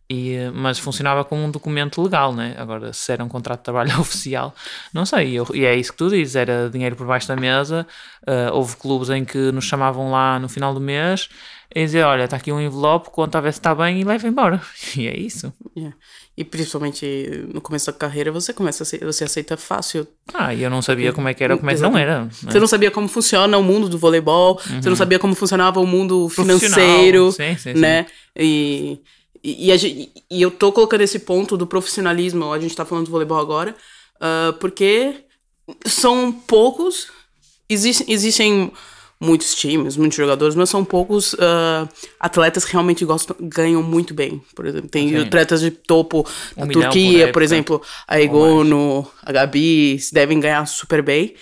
e, 0.10 0.38
mas 0.54 0.78
funcionava 0.80 1.24
como 1.24 1.44
um 1.44 1.50
documento 1.52 2.02
legal, 2.02 2.34
né? 2.34 2.56
Agora, 2.58 2.92
se 2.94 3.12
era 3.12 3.24
um 3.24 3.30
contrato 3.30 3.60
de 3.60 3.64
trabalho 3.64 3.92
oficial, 4.00 4.54
não 4.94 5.06
sei, 5.06 5.34
eu- 5.34 5.48
e 5.54 5.66
é 5.66 5.76
isso 5.76 5.92
que 5.92 5.98
tu 5.98 6.10
dizes, 6.10 6.36
era 6.36 6.70
dinheiro 6.70 6.96
por 6.96 7.08
baixo 7.08 7.28
da 7.28 7.36
mesa, 7.36 7.88
eh, 8.28 8.50
houve 8.52 8.76
clubes 8.78 9.10
em 9.10 9.24
que 9.26 9.52
nos 9.52 9.66
chamavam 9.66 10.12
lá 10.12 10.40
no 10.40 10.50
final 10.50 10.74
do 10.74 10.80
mês 10.80 11.30
e 11.74 11.84
dizer, 11.86 12.04
olha, 12.04 12.26
está 12.26 12.38
aqui 12.38 12.52
um 12.52 12.60
envelope, 12.62 13.10
conta 13.12 13.38
a 13.38 13.42
ver 13.42 13.54
se 13.54 13.60
está 13.60 13.74
bem 13.74 14.02
e 14.02 14.04
leva 14.04 14.28
embora. 14.28 14.62
E 14.98 15.08
é 15.08 15.18
isso. 15.18 15.52
Yeah. 15.76 15.96
E 16.36 16.44
principalmente 16.44 17.46
no 17.54 17.62
começo 17.62 17.86
da 17.86 17.94
carreira, 17.94 18.32
você 18.32 18.52
começa 18.52 18.84
a 18.84 19.06
você 19.06 19.24
aceita 19.24 19.56
fácil. 19.56 20.08
Ah, 20.34 20.52
e 20.54 20.64
eu 20.64 20.70
não 20.70 20.82
sabia 20.82 21.14
como 21.14 21.28
é 21.28 21.34
que 21.34 21.44
era, 21.44 21.56
como 21.56 21.70
é 21.70 21.76
que 21.76 21.82
não 21.82 21.96
era. 21.96 22.26
né? 22.26 22.30
Você 22.32 22.60
não 22.60 22.66
sabia 22.66 22.90
como 22.90 23.08
funciona 23.08 23.56
o 23.56 23.64
mundo 23.64 23.88
do 23.88 24.00
voleibol, 24.00 24.60
você 24.60 24.90
não 24.90 24.96
sabia 24.96 25.20
como 25.20 25.36
funcionava 25.36 25.80
o 25.80 25.86
mundo 25.86 26.28
financeiro, 26.30 27.26
Uhum. 27.26 27.32
Sim, 27.32 27.56
sim, 27.58 27.74
sim. 27.76 27.80
né? 27.80 28.08
E, 28.36 29.00
e, 29.44 29.68
e 29.68 29.72
a 29.72 29.78
gen- 29.78 30.10
e 30.32 30.42
eu 30.42 30.50
tô 30.50 30.72
colocando 30.72 31.02
esse 31.02 31.20
ponto 31.20 31.56
do 31.56 31.68
profissionalismo, 31.68 32.52
a 32.52 32.60
gente 32.60 32.76
tá 32.76 32.84
falando 32.84 33.06
do 33.06 33.12
voleibol 33.12 33.38
agora, 33.40 33.76
ah, 34.20 34.56
porque 34.60 35.14
são 35.86 36.32
poucos, 36.32 37.10
existem, 37.70 38.12
existem 38.12 38.72
muitos 39.24 39.56
times, 39.56 39.96
muitos 39.98 40.18
jogadores, 40.18 40.56
mas 40.56 40.70
são 40.70 40.84
poucos 40.84 41.36
ah, 41.40 41.88
atletas 42.20 42.66
que 42.66 42.72
realmente 42.72 43.06
gostam, 43.06 43.36
ganham 43.40 43.82
muito 43.82 44.14
bem. 44.14 44.42
Por 44.56 44.66
exemplo, 44.66 44.90
tem 44.90 45.10
Sim. 45.10 45.18
atletas 45.22 45.62
de 45.62 45.72
topo 45.72 46.28
Um 46.58 46.66
por 46.66 46.74
Turquia, 46.74 47.20
por, 47.20 47.30
época. 47.30 47.44
exemplo, 47.44 47.82
a 48.08 48.20
Egono, 48.20 49.08
a 49.24 49.32
Gabi, 49.32 49.98
devem 50.12 50.40
ganhar 50.40 50.66
super 50.68 51.02
bem. 51.02 51.34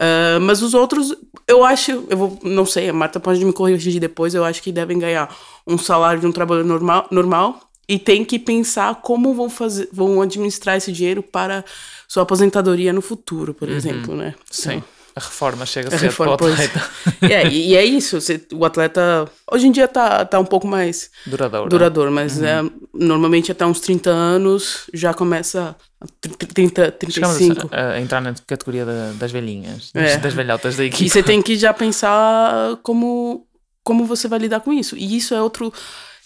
Ah, 0.00 0.38
mas 0.40 0.62
os 0.62 0.72
outros, 0.74 1.14
eu 1.46 1.64
acho, 1.64 2.04
eu 2.08 2.16
vou, 2.16 2.38
não 2.42 2.64
sei, 2.64 2.88
a 2.88 2.92
Marta 2.92 3.20
pode 3.20 3.44
me 3.44 3.52
corrigir 3.52 4.00
depois, 4.00 4.34
eu 4.34 4.44
acho 4.44 4.62
que 4.62 4.72
devem 4.72 4.98
ganhar 4.98 5.34
um 5.66 5.76
salário 5.76 6.20
de 6.20 6.26
um 6.26 6.32
trabalho 6.32 6.64
normal, 6.64 7.06
normal 7.10 7.60
e 7.86 7.98
tem 7.98 8.24
que 8.24 8.38
pensar 8.38 8.94
como 9.02 9.34
vão 9.34 9.50
fazer, 9.50 9.88
vão 9.92 10.22
administrar 10.22 10.76
esse 10.76 10.92
dinheiro 10.92 11.22
para 11.22 11.64
sua 12.06 12.22
aposentadoria 12.22 12.92
no 12.92 13.02
futuro, 13.02 13.52
por 13.52 13.68
exemplo, 13.68 14.14
né? 14.14 14.34
Sim. 14.48 14.82
A 15.16 15.20
reforma 15.20 15.66
chega 15.66 15.88
A 15.88 15.90
cedo 15.92 16.02
reforma, 16.02 16.36
para 16.36 16.46
o 16.46 16.52
atleta. 16.52 16.90
É, 17.22 17.46
e, 17.48 17.70
e 17.70 17.76
é 17.76 17.84
isso, 17.84 18.18
o 18.54 18.64
atleta 18.64 19.28
hoje 19.50 19.66
em 19.66 19.72
dia 19.72 19.86
tá, 19.88 20.24
tá 20.24 20.38
um 20.38 20.44
pouco 20.44 20.66
mais 20.66 21.10
Duradouro. 21.26 21.68
duradouro, 21.68 22.10
mas 22.12 22.40
é, 22.42 22.60
normalmente 22.94 23.50
até 23.52 23.66
uns 23.66 23.80
30 23.80 24.08
anos 24.10 24.84
já 24.94 25.12
começa 25.12 25.76
a 26.00 26.06
tr- 26.20 26.34
tr- 26.36 26.46
30, 26.46 26.96
Chegamos 27.10 27.36
35. 27.36 27.68
a, 27.72 27.90
a 27.92 28.00
entrar 28.00 28.20
na 28.20 28.34
categoria 28.46 28.84
da- 28.86 29.12
das 29.12 29.30
velhinhas, 29.30 29.90
É. 29.94 30.12
das, 30.14 30.22
das 30.22 30.34
velhotas 30.34 30.76
da 30.76 30.84
E 30.84 30.86
equipe. 30.88 31.10
você 31.10 31.22
tem 31.22 31.42
que 31.42 31.56
já 31.56 31.74
pensar 31.74 32.76
como, 32.82 33.46
como 33.84 34.04
você 34.06 34.28
vai 34.28 34.38
lidar 34.38 34.60
com 34.60 34.72
isso. 34.72 34.96
E 34.96 35.16
isso 35.16 35.34
é 35.34 35.42
outro. 35.42 35.72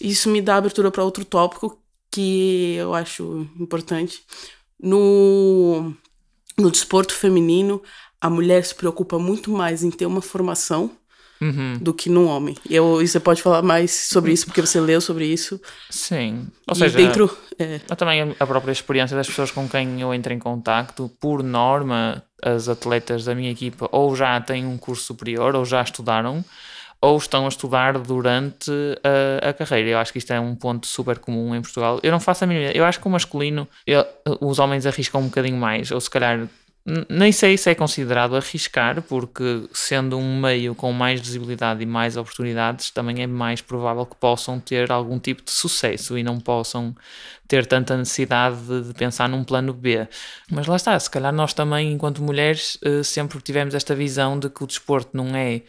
Isso 0.01 0.29
me 0.29 0.41
dá 0.43 0.57
abertura 0.57 0.91
para 0.91 1.03
outro 1.05 1.25
tópico 1.25 1.81
que 2.11 2.75
eu 2.79 2.95
acho 2.95 3.49
importante. 3.59 4.21
No, 4.81 5.95
no 6.59 6.71
desporto 6.71 7.15
feminino, 7.15 7.83
a 8.25 8.31
mulher 8.31 8.65
se 8.65 8.75
preocupa 8.75 9.19
muito 9.19 9.51
mais 9.51 9.85
em 9.85 9.91
ter 9.91 10.07
uma 10.07 10.23
formação 10.23 10.91
Uhum. 11.41 11.77
do 11.79 11.93
que 11.93 12.09
no 12.09 12.27
homem. 12.27 12.57
E, 12.71 12.75
eu, 12.75 13.03
e 13.03 13.09
você 13.09 13.21
pode 13.21 13.43
falar 13.43 13.61
mais 13.61 13.91
sobre 13.91 14.33
isso, 14.33 14.47
porque 14.47 14.63
você 14.63 14.81
leu 14.81 14.99
sobre 15.01 15.27
isso. 15.27 15.61
Sim. 15.91 16.47
Ou 16.67 16.75
e 16.75 16.79
seja, 16.79 16.97
dentro. 16.97 17.29
é, 17.59 17.81
eu 17.87 17.97
também 17.97 18.35
a 18.39 18.47
própria 18.47 18.73
experiência 18.73 19.15
das 19.15 19.27
pessoas 19.27 19.51
com 19.51 19.69
quem 19.69 20.01
eu 20.01 20.15
entro 20.15 20.33
em 20.33 20.39
contacto, 20.39 21.11
por 21.21 21.43
norma, 21.43 22.23
as 22.43 22.67
atletas 22.69 23.25
da 23.25 23.35
minha 23.35 23.51
equipa 23.51 23.89
ou 23.93 24.17
já 24.17 24.41
têm 24.41 24.65
um 24.65 24.79
curso 24.79 25.03
superior 25.03 25.55
ou 25.55 25.65
já 25.67 25.83
estudaram, 25.83 26.43
ou 27.03 27.19
estão 27.19 27.45
a 27.45 27.49
estudar 27.49 27.99
durante 27.99 28.71
a, 29.43 29.51
a, 29.51 29.53
carreira. 29.53 29.91
Eu 29.91 29.99
acho 29.99 30.13
que 30.13 30.19
isto 30.19 30.33
é 30.33 30.41
um 30.41 30.55
ponto 30.55 30.87
super 30.87 31.19
comum 31.19 31.55
em 31.55 31.61
Portugal. 31.61 32.01
Eu 32.03 32.13
não 32.13 32.21
faço 32.21 32.45
a 32.45 32.47
mínima. 32.47 32.71
Eu 32.71 32.85
acho 32.87 33.01
que 33.01 33.07
o 33.07 33.11
masculino, 33.11 33.69
eu, 33.87 34.07
os 34.41 34.59
homens 34.59 34.87
arriscam 34.87 35.21
um 35.21 35.27
bocadinho 35.27 35.59
mais, 35.59 35.91
ou 35.91 36.01
se 36.01 36.09
calhar 36.09 36.49
nem 37.09 37.33
sei 37.33 37.57
se 37.57 37.71
é 37.71 37.75
considerado 37.75 38.37
arriscar, 38.37 39.01
porque 39.03 39.67
sendo 39.73 40.19
um 40.19 40.39
meio 40.39 40.75
com 40.75 40.93
mais 40.93 41.19
visibilidade 41.19 41.83
e 41.83 41.87
mais 41.87 42.17
oportunidades, 42.17 42.91
também 42.91 43.23
é 43.23 43.27
mais 43.27 43.63
provável 43.63 44.05
que 44.05 44.17
possam 44.17 44.61
ter 44.61 44.93
algum 44.93 45.19
tipo 45.19 45.43
de 45.43 45.51
sucesso 45.51 46.19
e 46.19 46.23
não 46.23 46.39
possam 46.39 46.95
ter 47.49 47.65
tanta 47.67 47.97
necessidade 47.97 48.59
de, 48.83 48.93
pensar 48.93 49.29
num 49.31 49.43
plano 49.45 49.73
B. 49.73 50.07
Mas 50.51 50.67
lá 50.67 50.77
está, 50.77 50.99
se 50.99 51.11
calhar 51.11 51.33
nós 51.33 51.55
também, 51.55 51.91
enquanto 51.91 52.23
mulheres, 52.23 52.79
eh, 52.83 53.03
sempre 53.03 53.41
tivemos 53.41 53.75
esta 53.75 53.95
visão 53.95 54.39
de 54.39 54.51
que 54.51 54.63
o 54.63 54.67
desporto 54.67 55.17
não 55.17 55.35
é 55.35 55.63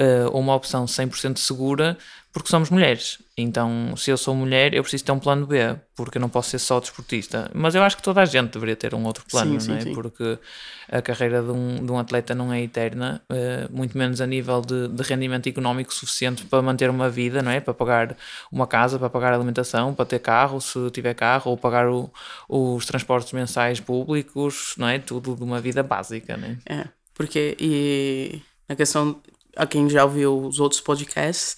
uh, 0.00 0.36
uma 0.36 0.54
opção 0.54 0.84
100% 0.84 1.38
segura 1.38 1.96
porque 2.32 2.48
somos 2.48 2.70
mulheres. 2.70 3.18
Então, 3.40 3.94
se 3.96 4.10
eu 4.10 4.16
sou 4.16 4.34
mulher, 4.34 4.74
eu 4.74 4.82
preciso 4.82 5.04
ter 5.04 5.12
um 5.12 5.18
plano 5.18 5.46
B, 5.46 5.76
porque 5.94 6.18
eu 6.18 6.20
não 6.20 6.28
posso 6.28 6.50
ser 6.50 6.58
só 6.58 6.78
desportista. 6.80 7.50
Mas 7.54 7.74
eu 7.74 7.82
acho 7.82 7.96
que 7.96 8.02
toda 8.02 8.20
a 8.20 8.24
gente 8.24 8.52
deveria 8.52 8.76
ter 8.76 8.94
um 8.94 9.04
outro 9.04 9.24
plano, 9.30 9.60
sim, 9.60 9.68
não 9.68 9.76
é? 9.76 9.80
Sim, 9.80 9.88
sim. 9.88 9.94
Porque 9.94 10.38
a 10.90 11.00
carreira 11.00 11.42
de 11.42 11.50
um, 11.50 11.84
de 11.84 11.92
um 11.92 11.98
atleta 11.98 12.34
não 12.34 12.52
é 12.52 12.62
eterna, 12.62 13.22
uh, 13.30 13.76
muito 13.76 13.96
menos 13.96 14.20
a 14.20 14.26
nível 14.26 14.60
de, 14.60 14.88
de, 14.88 15.02
rendimento 15.02 15.48
económico 15.48 15.94
suficiente 15.94 16.44
para 16.44 16.60
manter 16.60 16.90
uma 16.90 17.08
vida, 17.08 17.42
não 17.42 17.50
é? 17.50 17.60
Para 17.60 17.74
pagar 17.74 18.16
uma 18.50 18.66
casa, 18.66 18.98
para 18.98 19.08
pagar 19.08 19.32
alimentação, 19.32 19.94
para 19.94 20.04
ter 20.04 20.18
carro, 20.18 20.60
se 20.60 20.90
tiver 20.90 21.14
carro, 21.14 21.50
ou 21.50 21.56
pagar 21.56 21.88
o, 21.88 22.10
os 22.48 22.86
transportes 22.86 23.32
mensais 23.32 23.80
públicos, 23.80 24.74
não 24.76 24.88
é? 24.88 24.98
Tudo 24.98 25.36
de 25.36 25.42
uma 25.42 25.60
vida 25.60 25.82
básica, 25.82 26.36
não 26.36 26.48
é? 26.48 26.58
É, 26.66 26.84
porque 27.14 27.56
e 27.60 28.42
a 28.68 28.74
questão 28.74 29.20
a 29.56 29.66
quem 29.66 29.88
já 29.88 30.04
ouviu 30.04 30.46
os 30.46 30.60
outros 30.60 30.80
podcasts, 30.80 31.56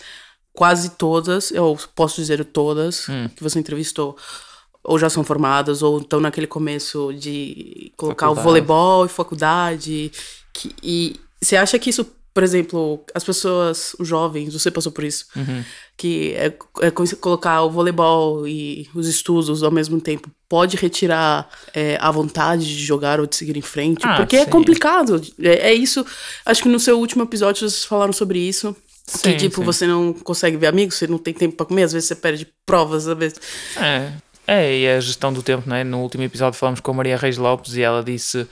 quase 0.53 0.91
todas, 0.91 1.51
eu 1.51 1.79
posso 1.95 2.21
dizer 2.21 2.45
todas, 2.45 3.09
hum. 3.09 3.29
que 3.35 3.43
você 3.43 3.59
entrevistou, 3.59 4.17
ou 4.85 4.99
já 4.99 5.09
são 5.09 5.25
formadas, 5.25 5.83
ou 5.83 5.99
estão 5.99 6.21
naquele 6.21 6.47
começo 6.47 7.13
de 7.13 7.93
colocar 7.97 8.27
faculdade. 8.27 8.47
o 8.47 8.49
voleibol 8.49 9.07
e 9.07 9.09
faculdade. 9.09 10.13
Que, 10.53 10.75
e 10.83 11.21
você 11.41 11.57
acha 11.57 11.79
que 11.79 11.91
isso 11.91 12.07
por 12.35 12.43
exemplo, 12.43 13.05
as 13.15 13.23
pessoas, 13.23 13.95
os 13.99 14.09
jovens, 14.09 14.55
você 14.55 14.71
passou 14.71 14.91
por 14.91 15.05
isso, 15.05 15.27
uhum. 15.37 15.63
que 15.99 16.33
é, 16.33 16.53
é, 16.81 16.91
colocar 16.91 17.63
o 17.63 17.71
voleibol 17.71 18.49
e 18.49 18.89
os 18.95 19.07
estudos 19.07 19.63
ao 19.63 19.71
mesmo 19.71 20.01
tempo 20.01 20.31
pode 20.49 20.79
retirar 20.79 21.49
é, 21.75 21.99
a 22.01 22.11
vontade 22.11 22.65
de 22.67 22.83
jogar 22.83 23.21
ou 23.21 23.27
de 23.27 23.37
seguir 23.37 23.57
em 23.57 23.63
frente, 23.63 24.07
ah, 24.07 24.17
porque 24.17 24.37
é 24.37 24.41
sim. 24.41 24.47
é 24.47 24.51
complicado. 24.51 25.21
É, 25.43 25.73
é, 25.73 25.75
isso. 25.75 26.07
Acho 26.47 26.63
que 26.63 26.71
no 26.71 26.81
seu 26.81 26.99
último 26.99 27.23
episódio 27.23 27.69
vocês 27.69 27.85
falaram 27.85 28.15
sobre 28.15 28.39
isso. 28.39 28.75
Sim, 29.07 29.19
que, 29.23 29.37
tipo, 29.37 29.57
sim. 29.57 29.65
você 29.65 29.87
não 29.87 30.13
consegue 30.13 30.57
ver 30.57 30.69
amigos, 30.69 30.97
você 30.97 31.07
não 31.07 31.19
tem 31.19 31.35
tempo 31.35 31.57
para 31.57 31.67
comer, 31.67 31.85
às 31.85 31.93
vezes 31.93 32.09
você 32.09 32.15
perde 32.15 32.47
provas, 32.65 33.09
às 33.09 33.19
vezes. 33.19 33.41
É. 33.77 34.13
É, 34.47 34.77
e 34.77 34.89
a 34.89 34.99
gestão 34.99 35.33
do 35.33 35.43
tempo, 35.43 35.69
não 35.69 35.77
é? 35.77 35.85
No 35.85 36.01
último 36.01 36.25
episódio 36.25 36.59
falamos 36.59 36.81
com 36.81 36.91
a 36.91 36.95
Maria 36.95 37.17
Reis 37.17 37.39
Lopes 37.39 37.77
e 37.77 37.83
ela 37.83 38.03
disse 38.03 38.47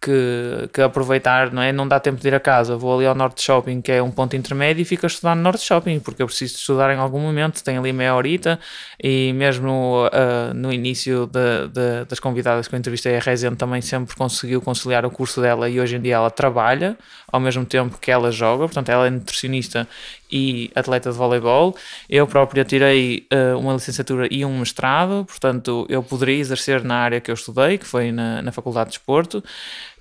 que, 0.00 0.68
que 0.72 0.80
aproveitar, 0.80 1.52
não 1.52 1.60
é? 1.60 1.72
Não 1.72 1.86
dá 1.86 2.00
tempo 2.00 2.20
de 2.20 2.26
ir 2.26 2.34
a 2.34 2.40
casa, 2.40 2.76
vou 2.76 2.96
ali 2.96 3.06
ao 3.06 3.14
Norte 3.14 3.42
Shopping, 3.42 3.82
que 3.82 3.92
é 3.92 4.02
um 4.02 4.10
ponto 4.10 4.34
intermédio, 4.34 4.80
e 4.80 4.84
fico 4.84 5.04
a 5.04 5.08
estudar 5.08 5.34
no 5.34 5.42
Norte 5.42 5.62
Shopping, 5.62 6.00
porque 6.00 6.22
eu 6.22 6.26
preciso 6.26 6.56
estudar 6.56 6.92
em 6.94 6.98
algum 6.98 7.20
momento, 7.20 7.62
tenho 7.62 7.80
ali 7.80 7.92
meia 7.92 8.14
horita, 8.14 8.58
e 9.02 9.32
mesmo 9.34 10.06
uh, 10.06 10.54
no 10.54 10.72
início 10.72 11.26
de, 11.26 11.68
de, 11.68 12.04
das 12.08 12.18
convidadas 12.18 12.66
que 12.66 12.74
eu 12.74 12.78
entrevistei, 12.78 13.16
a 13.16 13.20
Rezende 13.20 13.56
também 13.56 13.82
sempre 13.82 14.16
conseguiu 14.16 14.62
conciliar 14.62 15.04
o 15.04 15.10
curso 15.10 15.40
dela, 15.40 15.68
e 15.68 15.78
hoje 15.78 15.96
em 15.96 16.00
dia 16.00 16.14
ela 16.14 16.30
trabalha, 16.30 16.96
ao 17.30 17.38
mesmo 17.38 17.64
tempo 17.66 17.98
que 17.98 18.10
ela 18.10 18.32
joga, 18.32 18.64
portanto 18.64 18.88
ela 18.88 19.06
é 19.06 19.10
nutricionista 19.10 19.86
e 20.30 20.70
atleta 20.74 21.10
de 21.10 21.16
voleibol. 21.16 21.76
Eu 22.08 22.26
próprio 22.26 22.64
tirei 22.64 23.26
uh, 23.32 23.58
uma 23.58 23.74
licenciatura 23.74 24.28
e 24.30 24.44
um 24.44 24.58
mestrado, 24.58 25.24
portanto 25.24 25.86
eu 25.88 26.02
poderia 26.02 26.38
exercer 26.38 26.84
na 26.84 26.96
área 26.96 27.20
que 27.20 27.30
eu 27.30 27.34
estudei, 27.34 27.78
que 27.78 27.86
foi 27.86 28.12
na, 28.12 28.42
na 28.42 28.52
Faculdade 28.52 28.90
de 28.90 28.96
Desporto, 28.96 29.42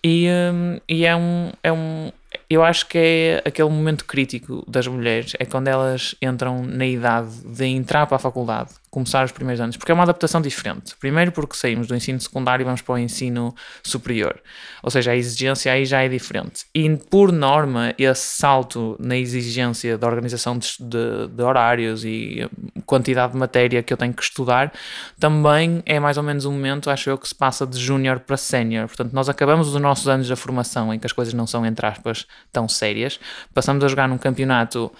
e, 0.03 0.27
um, 0.29 0.79
e 0.87 1.05
é, 1.05 1.15
um, 1.15 1.51
é 1.61 1.71
um, 1.71 2.11
eu 2.49 2.63
acho 2.63 2.87
que 2.87 2.97
é 2.97 3.43
aquele 3.45 3.69
momento 3.69 4.05
crítico 4.05 4.63
das 4.67 4.87
mulheres, 4.87 5.33
é 5.39 5.45
quando 5.45 5.67
elas 5.67 6.15
entram 6.21 6.63
na 6.63 6.85
idade 6.85 7.31
de 7.45 7.65
entrar 7.65 8.07
para 8.07 8.15
a 8.15 8.19
faculdade, 8.19 8.69
começar 8.89 9.23
os 9.25 9.31
primeiros 9.31 9.61
anos, 9.61 9.77
porque 9.77 9.91
é 9.91 9.95
uma 9.95 10.03
adaptação 10.03 10.41
diferente. 10.41 10.95
Primeiro 10.99 11.31
porque 11.31 11.55
saímos 11.55 11.87
do 11.87 11.95
ensino 11.95 12.19
secundário 12.19 12.63
e 12.63 12.65
vamos 12.65 12.81
para 12.81 12.93
o 12.93 12.97
ensino 12.97 13.53
superior, 13.83 14.41
ou 14.81 14.89
seja, 14.89 15.11
a 15.11 15.15
exigência 15.15 15.71
aí 15.71 15.85
já 15.85 16.01
é 16.01 16.07
diferente. 16.07 16.65
E 16.73 16.89
por 16.95 17.31
norma, 17.31 17.93
esse 17.97 18.39
salto 18.39 18.95
na 18.99 19.17
exigência 19.17 19.97
da 19.97 20.07
organização 20.07 20.57
de, 20.57 20.75
de, 20.79 21.27
de 21.29 21.43
horários 21.43 22.03
e 22.03 22.49
quantidade 22.85 23.33
de 23.33 23.39
matéria 23.39 23.83
que 23.83 23.93
eu 23.93 23.97
tenho 23.97 24.13
que 24.13 24.23
estudar, 24.23 24.73
também 25.19 25.83
é 25.85 25.99
mais 25.99 26.17
ou 26.17 26.23
menos 26.23 26.45
um 26.45 26.51
momento, 26.51 26.89
acho 26.89 27.09
eu, 27.09 27.17
que 27.17 27.27
se 27.27 27.35
passa 27.35 27.65
de 27.65 27.77
júnior 27.79 28.19
para 28.19 28.37
sénior. 28.37 28.87
Portanto, 28.87 29.13
nós 29.13 29.29
acabamos 29.29 29.73
os 29.73 29.81
nossos 29.81 30.07
anos 30.07 30.27
da 30.27 30.35
formação 30.35 30.93
em 30.93 30.99
que 30.99 31.05
as 31.05 31.11
coisas 31.11 31.33
não 31.33 31.45
são, 31.45 31.65
entre 31.65 31.85
aspas, 31.85 32.25
tão 32.51 32.67
sérias. 32.67 33.19
Passamos 33.53 33.83
a 33.83 33.87
jogar 33.87 34.07
num 34.07 34.17
campeonato, 34.17 34.91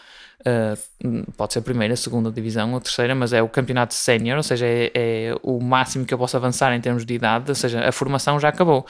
uh, 0.42 1.32
pode 1.38 1.54
ser 1.54 1.60
a 1.60 1.62
primeira, 1.62 1.96
segunda 1.96 2.32
divisão 2.32 2.74
ou 2.74 2.82
terceira, 2.82 3.16
mas 3.16 3.34
é 3.34 3.42
o 3.42 3.50
campeonato 3.50 3.94
sénior, 3.94 4.38
ou 4.38 4.44
seja, 4.44 4.66
é, 4.66 4.92
é, 4.94 5.36
o 5.44 5.60
máximo 5.60 6.06
que 6.06 6.14
eu 6.14 6.18
posso 6.18 6.38
avançar 6.38 6.74
em 6.74 6.82
termos 6.82 7.06
de 7.06 7.14
idade, 7.14 7.50
ou 7.50 7.56
seja, 7.56 7.88
a 7.88 7.92
formação 7.92 8.40
já 8.40 8.50
acabou. 8.50 8.86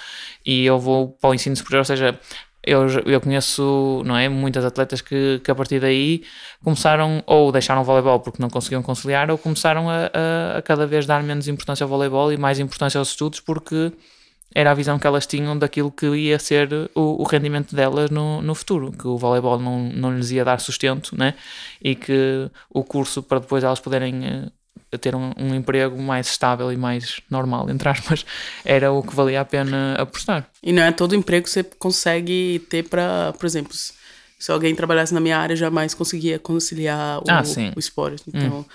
E 0.46 0.66
eu 0.66 0.80
vou 0.80 1.10
para 1.10 1.30
o 1.30 1.34
ensino 1.34 1.56
superior, 1.56 1.80
ou 1.80 1.86
seja, 1.86 2.20
eu, 2.64 2.88
eu 3.06 3.22
conheço 3.22 4.04
não 4.06 4.18
é, 4.18 4.28
muitas 4.28 4.66
atletas 4.66 5.02
que, 5.02 5.40
que 5.44 5.50
a 5.50 5.56
partir 5.56 5.80
daí 5.80 6.24
começaram 6.64 7.24
ou 7.26 7.52
deixaram 7.52 7.82
o 7.82 7.86
voleibol 7.86 8.20
porque 8.20 8.42
não 8.42 8.50
conseguiam 8.50 8.84
conciliar 8.84 9.32
ou 9.32 9.38
começaram 9.38 9.90
a, 9.90 10.12
a, 10.14 10.58
a 10.58 10.62
cada 10.62 10.86
vez 10.86 11.06
dar 11.06 11.24
menos 11.24 11.48
importância 11.48 11.84
ao 11.84 11.90
voleibol 11.90 12.32
e 12.34 12.38
mais 12.38 12.60
importância 12.60 13.00
aos 13.00 13.10
estudos 13.10 13.40
porque 13.40 13.94
era 14.54 14.72
a 14.72 14.74
visão 14.74 14.98
que 14.98 15.06
elas 15.06 15.26
tinham 15.26 15.58
daquilo 15.58 15.92
que 15.92 16.08
ia 16.08 16.40
ser 16.40 16.70
o, 16.96 17.22
o, 17.22 17.24
rendimento 17.24 17.76
delas 17.76 18.10
no, 18.10 18.42
no 18.42 18.56
futuro, 18.56 18.92
que 18.92 19.08
o 19.08 19.18
voleibol 19.18 19.60
não, 19.60 19.84
não 19.90 20.16
lhes 20.16 20.32
ia 20.32 20.44
dar 20.44 20.60
sustento, 20.60 21.16
né? 21.18 21.36
e 21.82 21.96
que 21.96 22.50
o 22.70 22.84
curso 22.84 23.22
para 23.22 23.40
depois 23.40 23.64
elas 23.64 23.80
poderem 23.80 24.22
uh, 24.92 24.98
ter 24.98 25.16
um, 25.16 25.32
um, 25.38 25.54
emprego 25.54 26.02
mais 26.02 26.28
estável 26.28 26.72
e 26.72 26.78
mais 26.78 27.22
normal, 27.30 27.70
entre 27.70 27.90
aspas, 27.90 28.26
era 28.66 28.92
o 28.92 29.04
que 29.04 29.16
valia 29.16 29.42
a 29.42 29.46
pena 29.46 29.96
apostar. 30.00 30.50
E 30.64 30.74
não 30.74 30.84
é 30.84 30.92
todo 30.92 31.16
emprego 31.16 31.44
que 31.44 31.52
você 31.52 31.64
consegue 31.64 32.66
ter 32.70 32.84
para, 32.90 33.34
por 33.38 33.46
exemplo, 33.46 33.74
se 33.74 33.99
alguém 34.48 34.74
trabalhasse 34.74 35.14
na 35.14 35.20
minha 35.20 35.38
área, 35.38 35.56
jamais 35.56 35.94
conseguia 35.94 36.40
conciliar 36.40 37.20
o, 37.20 37.24
ah, 37.28 37.44
o 37.76 37.80
esporte. 37.80 38.24
Hum. 38.28 38.32
Então, 38.34 38.60
hum. 38.60 38.66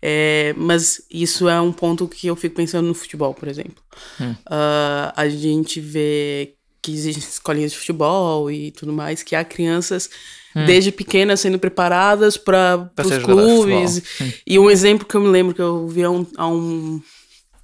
é, 0.00 0.54
mas 0.56 1.02
isso 1.10 1.48
é 1.48 1.60
um 1.60 1.72
ponto 1.72 2.08
que 2.08 2.26
eu 2.26 2.34
fico 2.34 2.56
pensando 2.56 2.88
no 2.88 2.94
futebol, 2.94 3.34
por 3.34 3.46
exemplo. 3.46 3.82
Hum. 4.18 4.32
Uh, 4.32 5.12
a 5.14 5.28
gente 5.28 5.78
vê 5.78 6.54
que 6.82 6.92
existem 6.92 7.22
escolinhas 7.22 7.72
de 7.72 7.78
futebol 7.78 8.50
e 8.50 8.70
tudo 8.70 8.92
mais, 8.92 9.22
que 9.22 9.36
há 9.36 9.44
crianças 9.44 10.08
hum. 10.56 10.64
desde 10.64 10.90
pequenas 10.90 11.40
sendo 11.40 11.58
preparadas 11.58 12.38
para 12.38 12.90
os 12.98 13.18
clubes. 13.18 14.02
Hum. 14.20 14.32
E 14.46 14.58
um 14.58 14.70
exemplo 14.70 15.06
que 15.06 15.14
eu 15.14 15.20
me 15.20 15.28
lembro 15.28 15.54
que 15.54 15.60
eu 15.60 15.86
vi 15.86 16.02
há, 16.02 16.10
um, 16.10 16.26
há 16.36 16.48
um, 16.48 17.02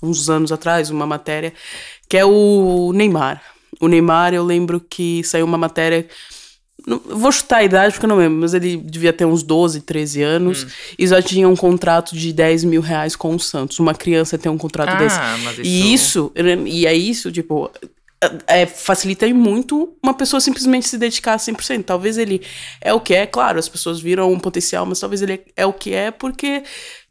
uns 0.03 0.29
anos 0.29 0.53
atrás, 0.53 0.91
uma 0.91 1.07
matéria, 1.07 1.55
que 2.09 2.17
é 2.17 2.25
o 2.25 2.93
Neymar. 2.93 3.43
O 3.81 3.89
Neymar, 3.89 4.35
eu 4.35 4.45
lembro 4.45 4.81
que 4.81 5.23
saiu 5.25 5.45
uma 5.45 5.59
matéria 5.59 6.07
não, 6.87 7.01
vou 7.05 7.33
chutar 7.33 7.57
a 7.57 7.65
idade 7.65 7.95
porque 7.95 8.07
eu 8.07 8.09
não 8.09 8.17
lembro, 8.17 8.39
mas 8.39 8.55
ele 8.55 8.77
devia 8.77 9.13
ter 9.13 9.25
uns 9.25 9.43
12, 9.43 9.81
13 9.81 10.23
anos 10.23 10.63
hum. 10.63 10.69
e 10.97 11.07
já 11.07 11.21
tinha 11.21 11.49
um 11.49 11.57
contrato 11.57 12.15
de 12.15 12.33
10 12.33 12.63
mil 12.63 12.81
reais 12.81 13.17
com 13.17 13.35
o 13.35 13.41
Santos. 13.41 13.81
Uma 13.81 13.93
criança 13.93 14.39
tem 14.39 14.51
um 14.51 14.57
contrato 14.57 14.91
ah, 14.91 14.95
desse. 14.95 15.19
Isso... 15.63 15.63
E 15.65 15.93
isso, 15.93 16.33
e 16.65 16.87
é 16.87 16.95
isso, 16.95 17.33
tipo, 17.33 17.69
é, 18.23 18.63
é, 18.63 18.67
facilita 18.67 19.27
muito 19.35 19.95
uma 20.03 20.15
pessoa 20.15 20.41
simplesmente 20.41 20.89
se 20.89 20.97
dedicar 20.97 21.35
a 21.35 21.39
100%. 21.39 21.85
Talvez 21.85 22.17
ele 22.17 22.41
é 22.81 22.93
o 22.95 23.01
que 23.01 23.15
é, 23.15 23.27
claro, 23.27 23.59
as 23.59 23.69
pessoas 23.69 24.01
viram 24.01 24.33
um 24.33 24.39
potencial, 24.39 24.87
mas 24.87 25.01
talvez 25.01 25.23
ele 25.23 25.43
é 25.57 25.67
o 25.67 25.73
que 25.73 25.93
é 25.93 26.11
porque 26.13 26.63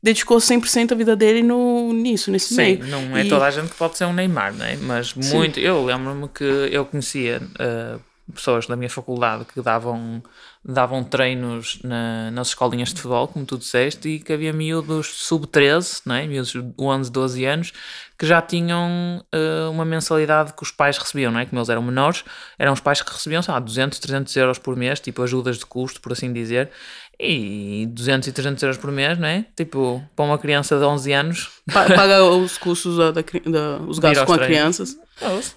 dedicou 0.01 0.37
100% 0.37 0.93
a 0.93 0.95
vida 0.95 1.15
dele 1.15 1.43
no, 1.43 1.91
nisso, 1.91 2.31
nesse 2.31 2.49
Sim, 2.49 2.55
meio. 2.55 2.87
não 2.87 3.17
é 3.17 3.25
e... 3.25 3.29
toda 3.29 3.45
a 3.45 3.51
gente 3.51 3.69
que 3.69 3.75
pode 3.75 3.97
ser 3.97 4.05
um 4.05 4.13
Neymar, 4.13 4.53
né? 4.53 4.77
mas 4.81 5.13
muito. 5.13 5.55
Sim. 5.55 5.65
Eu 5.65 5.83
lembro-me 5.83 6.29
que 6.29 6.43
eu 6.43 6.85
conhecia. 6.85 7.41
Uh, 7.59 7.99
pessoas 8.33 8.65
da 8.65 8.75
minha 8.75 8.89
faculdade 8.89 9.45
que 9.45 9.61
davam, 9.61 10.21
davam 10.63 11.03
treinos 11.03 11.79
na, 11.83 12.31
nas 12.31 12.47
escolinhas 12.47 12.89
de 12.89 12.95
futebol, 12.95 13.27
como 13.27 13.45
tu 13.45 13.57
disseste, 13.57 14.09
e 14.09 14.19
que 14.19 14.33
havia 14.33 14.51
miúdos 14.51 15.07
sub-13, 15.07 16.01
é? 16.11 16.27
miúdos 16.27 16.51
de 16.51 16.73
11, 16.79 17.11
12 17.11 17.45
anos, 17.45 17.73
que 18.17 18.25
já 18.25 18.41
tinham 18.41 19.23
uh, 19.33 19.69
uma 19.69 19.85
mensalidade 19.85 20.53
que 20.53 20.63
os 20.63 20.71
pais 20.71 20.97
recebiam, 20.97 21.31
não 21.31 21.39
é? 21.39 21.45
Como 21.45 21.59
eles 21.59 21.69
eram 21.69 21.83
menores, 21.83 22.23
eram 22.57 22.73
os 22.73 22.79
pais 22.79 23.01
que 23.01 23.11
recebiam, 23.11 23.41
sei 23.43 23.53
lá, 23.53 23.59
200, 23.59 23.99
300 23.99 24.35
euros 24.37 24.57
por 24.57 24.75
mês, 24.75 24.99
tipo 24.99 25.21
ajudas 25.21 25.59
de 25.59 25.65
custo, 25.65 26.01
por 26.01 26.11
assim 26.11 26.33
dizer, 26.33 26.71
e 27.19 27.87
200 27.91 28.27
e 28.27 28.31
300 28.31 28.63
euros 28.63 28.77
por 28.77 28.91
mês, 28.91 29.17
não 29.17 29.27
é? 29.27 29.45
Tipo, 29.55 30.03
para 30.15 30.25
uma 30.25 30.37
criança 30.37 30.77
de 30.77 30.83
11 30.83 31.11
anos. 31.13 31.49
Paga 31.71 32.23
os 32.23 32.57
custos, 32.57 32.97
da, 32.97 33.11
da, 33.11 33.21
da 33.21 33.77
os 33.87 33.99
gastos 33.99 34.25
com 34.25 34.33
as 34.33 34.45
crianças. 34.45 34.97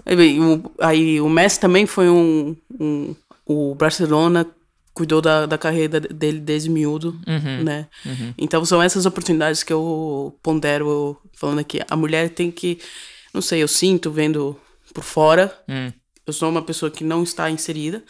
Aí, 0.06 0.40
o, 0.40 0.70
aí 0.80 1.20
o 1.20 1.28
Messi 1.28 1.58
também 1.60 1.86
foi 1.86 2.08
um, 2.08 2.56
um. 2.78 3.14
O 3.44 3.74
Barcelona 3.74 4.46
cuidou 4.94 5.20
da, 5.20 5.46
da 5.46 5.56
carreira 5.56 6.00
dele 6.00 6.40
desde 6.40 6.68
miúdo, 6.68 7.18
Uhum. 7.26 7.62
né? 7.64 7.86
Então 8.36 8.64
são 8.64 8.82
essas 8.82 9.06
oportunidades 9.06 9.62
que 9.62 9.72
eu 9.72 10.36
pondero 10.42 11.16
falando 11.34 11.60
aqui. 11.60 11.80
A 11.88 11.96
mulher 11.96 12.30
tem 12.30 12.50
que, 12.50 12.78
não 13.32 13.40
sei, 13.40 13.62
eu 13.62 13.68
sinto 13.68 14.10
vendo 14.10 14.56
por 14.92 15.04
fora. 15.04 15.56
Hum. 15.68 15.92
Eu 16.26 16.32
sou 16.32 16.48
uma 16.50 16.62
pessoa 16.62 16.90
que 16.90 17.04
não 17.04 17.22
está 17.22 17.48
inserida. 17.50 18.02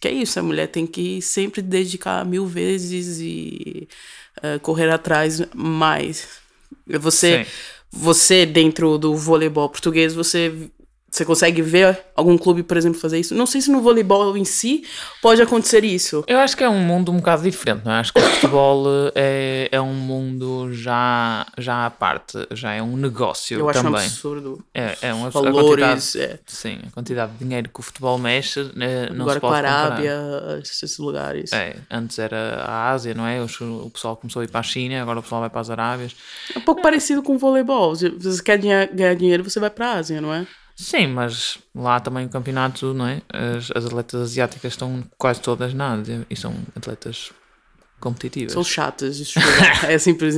Que 0.00 0.08
é 0.08 0.12
isso, 0.12 0.38
a 0.38 0.42
mulher 0.42 0.68
tem 0.68 0.86
que 0.86 1.20
sempre 1.20 1.60
dedicar 1.60 2.24
mil 2.24 2.46
vezes 2.46 3.18
e 3.20 3.88
eh, 4.42 4.58
correr 4.60 4.90
atrás 4.90 5.42
mais. 5.54 6.40
Você, 6.86 7.44
Sim. 7.44 7.50
você 7.90 8.46
dentro 8.46 8.96
do 8.98 9.16
voleibol 9.16 9.68
português, 9.68 10.14
você 10.14 10.70
você 11.10 11.24
consegue 11.24 11.62
ver 11.62 11.98
algum 12.14 12.36
clube, 12.36 12.62
por 12.62 12.76
exemplo, 12.76 13.00
fazer 13.00 13.18
isso? 13.18 13.34
Não 13.34 13.46
sei 13.46 13.60
se 13.60 13.70
no 13.70 13.80
voleibol 13.80 14.36
em 14.36 14.44
si 14.44 14.84
pode 15.22 15.40
acontecer 15.40 15.82
isso. 15.82 16.22
Eu 16.26 16.38
acho 16.38 16.56
que 16.56 16.62
é 16.62 16.68
um 16.68 16.80
mundo 16.80 17.10
um 17.10 17.16
bocado 17.16 17.42
diferente, 17.42 17.82
não 17.84 17.92
é? 17.92 18.00
Acho 18.00 18.12
que 18.12 18.20
o 18.20 18.22
futebol 18.22 18.84
é, 19.14 19.68
é 19.72 19.80
um 19.80 19.94
mundo 19.94 20.72
já, 20.72 21.46
já 21.56 21.86
à 21.86 21.90
parte, 21.90 22.46
já 22.52 22.72
é 22.74 22.82
um 22.82 22.96
negócio 22.96 23.58
Eu 23.58 23.68
acho 23.68 23.80
um 23.80 23.84
também. 23.84 24.02
absurdo. 24.02 24.64
É, 24.74 24.98
é 25.00 25.14
um 25.14 25.24
absurdo. 25.24 25.48
A 25.48 25.52
Valores, 25.52 25.84
quantidade, 26.12 26.32
é. 26.32 26.38
sim, 26.46 26.78
a 26.86 26.90
quantidade 26.90 27.32
de 27.32 27.38
dinheiro 27.38 27.70
que 27.72 27.80
o 27.80 27.82
futebol 27.82 28.18
mexe 28.18 28.70
né, 28.74 29.08
não 29.10 29.22
agora 29.22 29.34
se 29.34 29.40
com 29.40 29.46
a 29.46 29.50
pode 29.50 29.62
comparar. 29.62 29.86
Arábia, 29.86 30.60
esses 30.62 30.98
lugares. 30.98 31.52
É, 31.52 31.76
antes 31.90 32.18
era 32.18 32.62
a 32.64 32.90
Ásia, 32.90 33.14
não 33.14 33.26
é? 33.26 33.42
O 33.42 33.90
pessoal 33.90 34.14
começou 34.16 34.40
a 34.40 34.44
ir 34.44 34.48
para 34.48 34.60
a 34.60 34.62
China, 34.62 35.00
agora 35.00 35.20
o 35.20 35.22
pessoal 35.22 35.40
vai 35.40 35.50
para 35.50 35.60
as 35.60 35.70
Arábias. 35.70 36.14
É 36.54 36.58
um 36.58 36.62
pouco 36.62 36.82
parecido 36.82 37.22
com 37.22 37.34
o 37.34 37.38
voleibol. 37.38 37.96
Se 37.96 38.10
você 38.10 38.42
quer 38.42 38.58
ganhar 38.58 39.14
dinheiro, 39.14 39.42
você 39.42 39.58
vai 39.58 39.70
pra 39.70 39.94
Ásia, 39.94 40.20
não 40.20 40.32
é? 40.34 40.46
Sim, 40.78 41.08
mas 41.08 41.58
lá 41.74 41.98
também 41.98 42.24
o 42.24 42.28
campeonato, 42.28 42.94
não 42.94 43.08
é? 43.08 43.20
As, 43.28 43.68
as 43.74 43.84
atletas 43.84 44.20
asiáticas 44.22 44.74
estão 44.74 45.02
quase 45.18 45.40
todas 45.40 45.74
na 45.74 45.94
Ásia 45.94 46.24
e 46.30 46.36
são 46.36 46.54
atletas 46.76 47.32
competitivas. 47.98 48.52
São 48.52 48.62
chatas 48.62 49.16
jogar. 49.16 49.90
é 49.90 49.98
simples. 49.98 50.36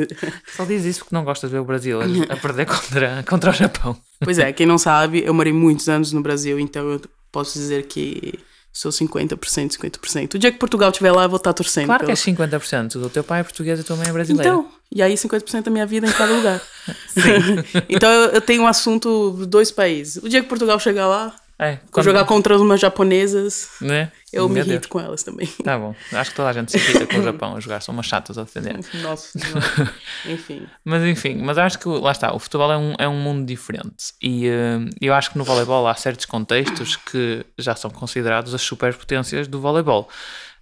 Só 0.56 0.64
diz 0.64 0.86
isso 0.86 1.00
porque 1.00 1.14
não 1.14 1.24
gosta 1.24 1.46
de 1.46 1.52
ver 1.52 1.58
o 1.58 1.64
Brasil 1.64 2.00
a, 2.00 2.04
a 2.32 2.36
perder 2.38 2.64
contra, 2.64 3.22
contra 3.28 3.50
o 3.50 3.52
Japão. 3.52 3.94
Pois 4.18 4.38
é, 4.38 4.50
quem 4.50 4.66
não 4.66 4.78
sabe, 4.78 5.22
eu 5.22 5.34
morei 5.34 5.52
muitos 5.52 5.90
anos 5.90 6.10
no 6.10 6.22
Brasil, 6.22 6.58
então 6.58 6.90
eu 6.90 7.02
posso 7.30 7.58
dizer 7.58 7.86
que 7.86 8.38
sou 8.72 8.90
50%, 8.90 9.76
50%. 9.76 10.34
O 10.34 10.38
dia 10.38 10.52
que 10.52 10.58
Portugal 10.58 10.90
estiver 10.90 11.12
lá, 11.12 11.24
eu 11.24 11.28
vou 11.28 11.36
estar 11.38 11.52
torcendo. 11.52 11.86
Claro 11.86 12.06
que 12.06 12.12
é 12.12 12.14
pelo- 12.14 12.36
50%. 12.36 12.96
O 13.04 13.10
teu 13.10 13.24
pai 13.24 13.40
é 13.40 13.42
português 13.42 13.78
e 13.78 13.82
a 13.82 13.84
tua 13.84 13.96
mãe 13.96 14.08
é 14.08 14.12
brasileira. 14.12 14.48
Então, 14.48 14.68
e 14.92 15.02
aí 15.02 15.14
50% 15.14 15.64
da 15.64 15.70
minha 15.70 15.86
vida 15.86 16.06
em 16.06 16.12
cada 16.12 16.32
lugar. 16.32 16.60
então 17.88 18.10
eu, 18.10 18.40
tenho 18.40 18.62
um 18.62 18.66
assunto 18.66 19.30
dos 19.32 19.46
dois 19.46 19.70
países. 19.70 20.22
O 20.22 20.28
dia 20.28 20.40
que 20.42 20.48
Portugal 20.48 20.78
chegar 20.78 21.06
lá, 21.08 21.34
é, 21.58 21.78
vou 21.92 22.02
jogar 22.02 22.24
contra 22.24 22.56
umas 22.58 22.80
japonesas, 22.80 23.68
Né? 23.80 24.10
Eu 24.32 24.48
me 24.48 24.54
Meu 24.54 24.64
irrito 24.64 24.80
Deus. 24.80 24.86
com 24.86 25.00
elas 25.00 25.22
também. 25.22 25.46
Tá 25.64 25.78
bom. 25.78 25.94
Acho 26.12 26.30
que 26.30 26.36
toda 26.36 26.48
a 26.48 26.52
gente 26.52 26.72
se 26.72 26.78
irrita 26.78 27.06
com 27.06 27.20
o 27.20 27.22
Japão 27.22 27.56
a 27.56 27.60
jogar. 27.60 27.80
São 27.80 27.92
umas 27.92 28.06
chatas 28.06 28.38
a 28.38 28.44
defender. 28.44 28.78
Nossa. 29.02 29.38
Enfim. 30.26 30.66
Mas 30.84 31.02
enfim, 31.04 31.36
mas 31.36 31.58
acho 31.58 31.78
que 31.78 31.88
lá 31.88 32.12
está, 32.12 32.34
o 32.34 32.38
futebol 32.38 32.70
é 32.72 32.76
um, 32.76 32.94
é 32.98 33.08
um 33.08 33.16
mundo 33.16 33.46
diferente 33.46 34.12
e 34.20 34.46
eh, 34.46 34.78
eu 35.00 35.14
acho 35.14 35.30
que 35.30 35.38
no 35.38 35.44
voleibol 35.44 35.86
há 35.86 35.94
certos 35.94 36.26
contextos 36.26 36.96
que 36.96 37.44
já 37.58 37.74
são 37.74 37.90
considerados 37.90 38.54
as 38.54 38.62
superpotências 38.62 39.48
do 39.48 39.60
voleibol. 39.60 40.08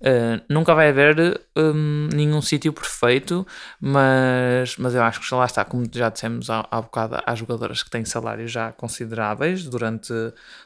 Eh, 0.00 0.40
nunca 0.48 0.74
vai 0.76 0.90
haver 0.90 1.40
hum, 1.56 2.08
nenhum 2.14 2.40
sítio 2.40 2.72
perfeito, 2.72 3.44
mas, 3.80 4.76
mas 4.76 4.94
eu 4.94 5.02
acho 5.02 5.20
que 5.20 5.34
lá 5.34 5.44
está, 5.44 5.64
como 5.64 5.84
já 5.92 6.08
dissemos 6.08 6.48
há, 6.48 6.64
há 6.70 6.80
bocado, 6.80 7.20
há 7.26 7.34
jogadoras 7.34 7.82
que 7.82 7.90
têm 7.90 8.04
salários 8.04 8.52
já 8.52 8.70
consideráveis 8.70 9.64
durante, 9.64 10.12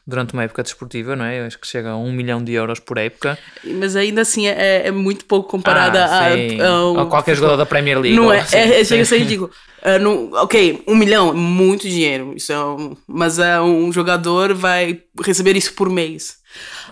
durante 0.07 0.35
uma 0.35 0.45
época 0.45 0.63
desportiva, 0.63 1.17
não 1.17 1.25
é? 1.25 1.41
Eu 1.41 1.47
acho 1.47 1.59
que 1.59 1.67
chega 1.67 1.91
a 1.91 1.97
um 1.97 2.13
milhão 2.13 2.45
de 2.45 2.53
euros 2.53 2.79
por 2.79 2.99
época. 2.99 3.39
Mas 3.65 3.97
ainda 3.97 4.21
assim 4.21 4.49
é, 4.49 4.87
é 4.89 4.91
muito 4.91 5.25
pouco 5.25 5.49
comparada 5.49 6.05
Ah, 6.05 6.29
a, 6.29 6.67
a, 6.69 6.91
um 6.93 7.01
a 7.01 7.07
qualquer 7.07 7.35
jogador 7.35 7.57
da 7.57 7.65
Premier 7.65 7.99
League. 7.99 8.15
Não 8.17 8.31
é, 8.31 8.41
assim. 8.41 8.57
é, 8.57 8.81
é 8.81 8.85
chega 8.85 9.03
a 9.03 9.07
ser 9.07 9.19
ridículo. 9.19 9.51
Ah, 9.83 9.99
não- 9.99 10.31
ok, 10.35 10.85
um 10.87 10.95
milhão 10.95 11.31
é 11.31 11.33
muito 11.33 11.89
dinheiro. 11.89 12.35
Isso 12.37 12.53
é 12.53 12.65
um- 12.65 12.95
mas 13.07 13.39
é, 13.39 13.59
um 13.63 13.91
jogador 13.91 14.53
vai 14.53 15.03
receber 15.25 15.57
isso 15.57 15.73
por 15.73 15.89
mês. 15.89 16.42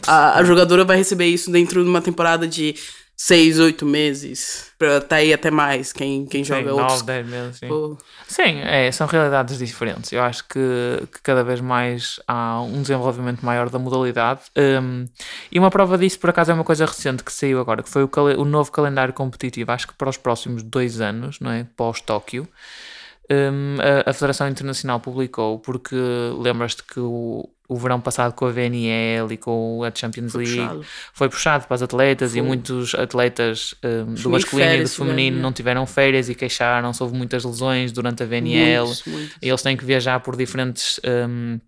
A, 0.07 0.39
a 0.39 0.45
jogadora 0.45 0.85
vai 0.85 0.97
receber 0.97 1.27
isso 1.27 1.51
dentro 1.51 1.83
de 1.83 1.89
uma 1.89 2.01
temporada 2.01 2.47
de 2.47 2.75
seis, 3.17 3.59
oito 3.59 3.85
meses. 3.85 4.71
Pra 4.79 4.99
tá 4.99 5.17
aí 5.17 5.31
até 5.31 5.51
mais, 5.51 5.93
quem, 5.93 6.25
quem 6.25 6.43
Sim, 6.43 6.49
joga 6.55 6.71
nove, 6.71 6.83
outros. 6.83 7.03
dez 7.03 7.27
meses, 7.29 7.59
sim. 7.59 7.69
Pô, 7.69 7.99
Sim, 8.27 8.61
é, 8.63 8.91
são 8.93 9.07
realidades 9.07 9.59
diferentes. 9.59 10.11
Eu 10.11 10.23
acho 10.23 10.43
que, 10.49 11.07
que 11.13 11.21
cada 11.23 11.45
vez 11.45 11.61
mais 11.61 12.19
há 12.27 12.63
um 12.63 12.81
desenvolvimento 12.81 13.45
maior 13.45 13.69
da 13.69 13.79
modalidade. 13.79 14.41
Um, 14.57 15.05
e 15.53 15.59
uma 15.59 15.71
prova 15.71 15.99
disso, 15.99 16.19
por 16.19 16.31
acaso, 16.31 16.51
é 16.51 16.55
uma 16.55 16.65
coisa 16.65 16.87
recente 16.87 17.23
que 17.23 17.31
saiu 17.31 17.61
agora, 17.61 17.83
que 17.83 17.91
foi 17.91 18.05
o, 18.05 18.11
o 18.39 18.45
novo 18.47 18.73
calendário 18.73 19.13
competitivo, 19.13 19.71
acho 19.71 19.89
que 19.89 19.95
para 19.95 20.09
os 20.09 20.17
próximos 20.17 20.63
dois 20.63 21.01
anos, 21.03 21.39
não 21.41 21.51
é? 21.51 21.67
Pós-Tóquio. 21.77 22.49
Um, 23.31 23.77
a, 24.07 24.11
a 24.11 24.13
Federação 24.15 24.49
Internacional 24.49 24.99
publicou, 24.99 25.59
porque 25.59 25.95
lembras-te 26.39 26.83
que 26.83 26.99
o, 26.99 27.49
o 27.71 27.77
verão 27.77 28.01
passado 28.01 28.35
com 28.35 28.47
a 28.47 28.51
VNL 28.51 29.33
e 29.33 29.37
com 29.37 29.85
a 29.85 29.97
Champions 29.97 30.33
Foi 30.33 30.45
League 30.45 30.61
puxado. 30.61 30.87
foi 31.13 31.29
puxado 31.29 31.67
para 31.69 31.75
as 31.77 31.83
atletas 31.83 32.35
e 32.35 32.39
Foi. 32.39 32.49
muitos 32.49 32.95
atletas 32.97 33.77
um, 33.85 34.15
do 34.15 34.23
nem 34.23 34.33
masculino 34.33 34.75
e 34.75 34.83
do 34.83 34.89
feminino 34.89 35.17
tiveram, 35.21 35.43
não 35.43 35.53
tiveram 35.53 35.87
férias 35.87 36.29
e 36.29 36.35
queixaram-se, 36.35 37.01
houve 37.01 37.17
muitas 37.17 37.45
lesões 37.45 37.93
durante 37.93 38.25
a 38.25 38.27
VNL. 38.27 38.87
Muitos, 38.87 39.05
muitos. 39.07 39.37
E 39.41 39.49
eles 39.49 39.63
têm 39.63 39.77
que 39.77 39.85
viajar 39.85 40.19
por 40.19 40.37
diferentes 40.37 40.99
hum, 41.29 41.61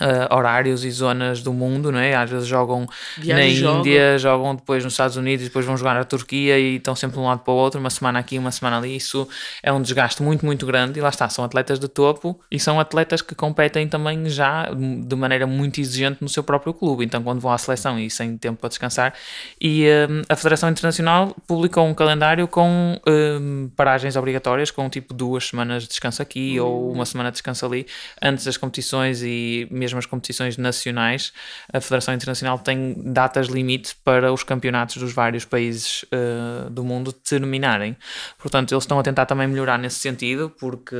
ah, 0.00 0.34
horários 0.34 0.84
e 0.84 0.90
zonas 0.90 1.42
do 1.42 1.52
mundo, 1.52 1.92
não 1.92 1.98
é? 1.98 2.14
Às 2.14 2.30
vezes 2.30 2.48
jogam 2.48 2.86
Viaja 3.18 3.42
na 3.42 3.48
joga. 3.50 3.78
Índia, 3.78 4.18
jogam 4.18 4.54
depois 4.54 4.82
nos 4.82 4.94
Estados 4.94 5.16
Unidos 5.16 5.44
depois 5.44 5.64
vão 5.66 5.76
jogar 5.76 5.94
na 5.94 6.04
Turquia 6.04 6.58
e 6.58 6.76
estão 6.76 6.94
sempre 6.94 7.16
de 7.16 7.22
um 7.22 7.26
lado 7.26 7.40
para 7.40 7.52
o 7.52 7.56
outro, 7.56 7.78
uma 7.78 7.90
semana 7.90 8.18
aqui, 8.18 8.38
uma 8.38 8.50
semana 8.50 8.78
ali. 8.78 8.96
Isso 8.96 9.28
é 9.62 9.72
um 9.72 9.80
desgaste 9.80 10.22
muito, 10.22 10.44
muito 10.46 10.64
grande. 10.66 10.98
E 10.98 11.02
lá 11.02 11.08
está, 11.08 11.28
são 11.28 11.44
atletas 11.44 11.78
de 11.78 11.88
topo 11.88 12.40
e 12.50 12.58
são 12.58 12.80
atletas 12.80 13.22
que 13.22 13.34
competem 13.34 13.86
também 13.86 14.28
já 14.28 14.68
de 14.72 15.14
maneira 15.14 15.46
muito 15.46 15.80
exigente 15.80 16.18
no 16.20 16.28
seu 16.28 16.42
próprio 16.42 16.72
clube. 16.72 17.04
Então, 17.04 17.22
quando 17.22 17.40
vão 17.40 17.52
à 17.52 17.58
seleção 17.58 17.98
e 17.98 18.10
sem 18.10 18.36
tempo 18.36 18.60
para 18.60 18.68
descansar. 18.68 19.14
E 19.60 19.86
hum, 20.08 20.22
a 20.28 20.36
Federação 20.36 20.70
Internacional 20.70 21.36
publicou 21.46 21.86
um 21.86 21.94
calendário 21.94 22.48
com 22.48 22.98
hum, 23.06 23.70
paragens 23.76 24.16
obrigatórias, 24.16 24.70
com 24.70 24.88
tipo 24.88 25.12
duas 25.12 25.48
semanas 25.48 25.82
de 25.82 25.90
descanso 25.90 26.22
aqui 26.22 26.58
ou 26.58 26.90
uma 26.92 27.04
semana 27.04 27.30
de 27.30 27.34
descanso 27.34 27.66
ali, 27.66 27.86
antes 28.20 28.44
das 28.44 28.56
competições 28.56 29.22
e 29.22 29.68
mesmo 29.82 29.98
as 29.98 30.06
competições 30.06 30.56
nacionais. 30.56 31.32
A 31.72 31.80
Federação 31.80 32.14
Internacional 32.14 32.58
tem 32.58 32.94
datas 33.12 33.48
limite 33.48 33.96
para 34.04 34.32
os 34.32 34.42
campeonatos 34.44 34.96
dos 34.96 35.12
vários 35.12 35.44
países 35.44 36.04
eh, 36.10 36.70
do 36.70 36.84
mundo 36.84 37.12
terminarem. 37.12 37.96
Portanto, 38.38 38.72
eles 38.72 38.84
estão 38.84 38.98
a 38.98 39.02
tentar 39.02 39.26
também 39.26 39.48
melhorar 39.48 39.78
nesse 39.78 39.98
sentido, 39.98 40.50
porque. 40.58 40.96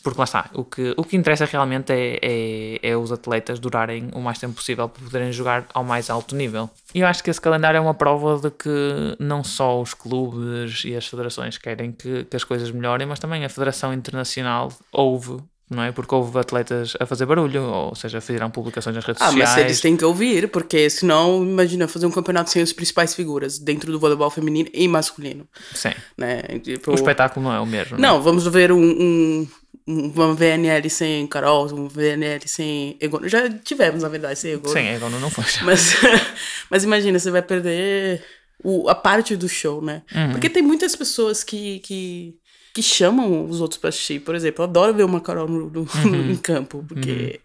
Porque 0.00 0.16
lá 0.16 0.24
está, 0.24 0.48
o 0.54 0.64
que, 0.64 0.94
o 0.96 1.02
que 1.02 1.16
interessa 1.16 1.44
realmente 1.44 1.92
é, 1.92 2.20
é, 2.22 2.90
é 2.90 2.96
os 2.96 3.10
atletas 3.10 3.58
durarem 3.58 4.10
o 4.14 4.20
mais 4.20 4.38
tempo 4.38 4.54
possível 4.54 4.88
para 4.88 5.02
poderem 5.02 5.32
jogar 5.32 5.66
ao 5.74 5.82
mais 5.82 6.08
alto 6.08 6.36
nível. 6.36 6.70
E 6.94 7.00
eu 7.00 7.06
acho 7.08 7.22
que 7.22 7.28
esse 7.28 7.40
calendário 7.40 7.78
é 7.78 7.80
uma 7.80 7.94
prova 7.94 8.38
de 8.38 8.48
que 8.48 9.16
não 9.18 9.42
só 9.42 9.82
os 9.82 9.94
clubes 9.94 10.84
e 10.84 10.94
as 10.94 11.04
federações 11.04 11.58
querem 11.58 11.90
que, 11.90 12.24
que 12.24 12.36
as 12.36 12.44
coisas 12.44 12.70
melhorem, 12.70 13.08
mas 13.08 13.18
também 13.18 13.44
a 13.44 13.48
Federação 13.48 13.92
Internacional 13.92 14.72
ouve, 14.92 15.42
não 15.70 15.82
é? 15.82 15.92
Porque 15.92 16.14
houve 16.14 16.38
atletas 16.38 16.94
a 16.98 17.04
fazer 17.06 17.26
barulho, 17.26 17.62
ou 17.62 17.94
seja, 17.94 18.20
fizeram 18.20 18.50
publicações 18.50 18.94
nas 18.96 19.04
redes 19.04 19.20
Ah, 19.22 19.26
sociais. 19.26 19.50
mas 19.50 19.58
eles 19.64 19.80
têm 19.80 19.96
que 19.96 20.04
ouvir, 20.04 20.48
porque 20.48 20.88
senão, 20.88 21.42
imagina 21.44 21.86
fazer 21.88 22.06
um 22.06 22.10
campeonato 22.10 22.50
sem 22.50 22.62
as 22.62 22.72
principais 22.72 23.14
figuras 23.14 23.58
dentro 23.58 23.92
do 23.92 23.98
voleibol 24.00 24.30
feminino 24.30 24.68
e 24.72 24.88
masculino, 24.88 25.46
Sim. 25.74 25.90
né? 26.16 26.42
Tipo, 26.62 26.92
O 26.92 26.94
espetáculo 26.94 27.44
não 27.44 27.54
é 27.54 27.60
o 27.60 27.66
mesmo. 27.66 27.98
Não, 27.98 28.22
vamos 28.22 28.46
ver 28.46 28.72
um, 28.72 28.80
um, 28.82 29.48
um- 29.86 30.12
uma 30.14 30.34
VNL 30.34 30.88
sem 30.90 31.26
Carol, 31.26 31.72
um 31.74 31.88
VNL 31.88 32.40
sem 32.46 32.96
Egon. 33.00 33.20
Já 33.28 33.48
tivemos, 33.50 34.02
na 34.02 34.08
verdade, 34.08 34.38
sem 34.38 34.52
Egon. 34.52 34.68
Sim, 34.68 34.80
é 34.80 34.96
igual 34.96 35.10
não 35.10 35.30
foi. 35.30 35.44
Mas, 35.64 35.96
mas 36.70 36.84
imagina, 36.84 37.18
você 37.18 37.30
vai 37.30 37.42
perder 37.42 38.22
o, 38.62 38.88
a 38.88 38.94
parte 38.94 39.36
do 39.36 39.48
show, 39.48 39.80
né? 39.82 40.02
Uhum. 40.14 40.32
Porque 40.32 40.48
tem 40.50 40.62
muitas 40.62 40.94
pessoas 40.96 41.44
que, 41.44 41.78
que, 41.80 42.34
que 42.78 42.82
chamam 42.84 43.44
os 43.46 43.60
outros 43.60 43.76
pra 43.80 43.88
assistir. 43.88 44.20
Por 44.20 44.36
exemplo, 44.36 44.62
eu 44.62 44.68
adoro 44.68 44.94
ver 44.94 45.02
uma 45.02 45.20
Carol 45.20 45.48
no, 45.48 45.68
no- 45.68 45.80
Uhum. 46.04 46.30
em 46.30 46.36
campo, 46.36 46.84
porque 46.86 47.40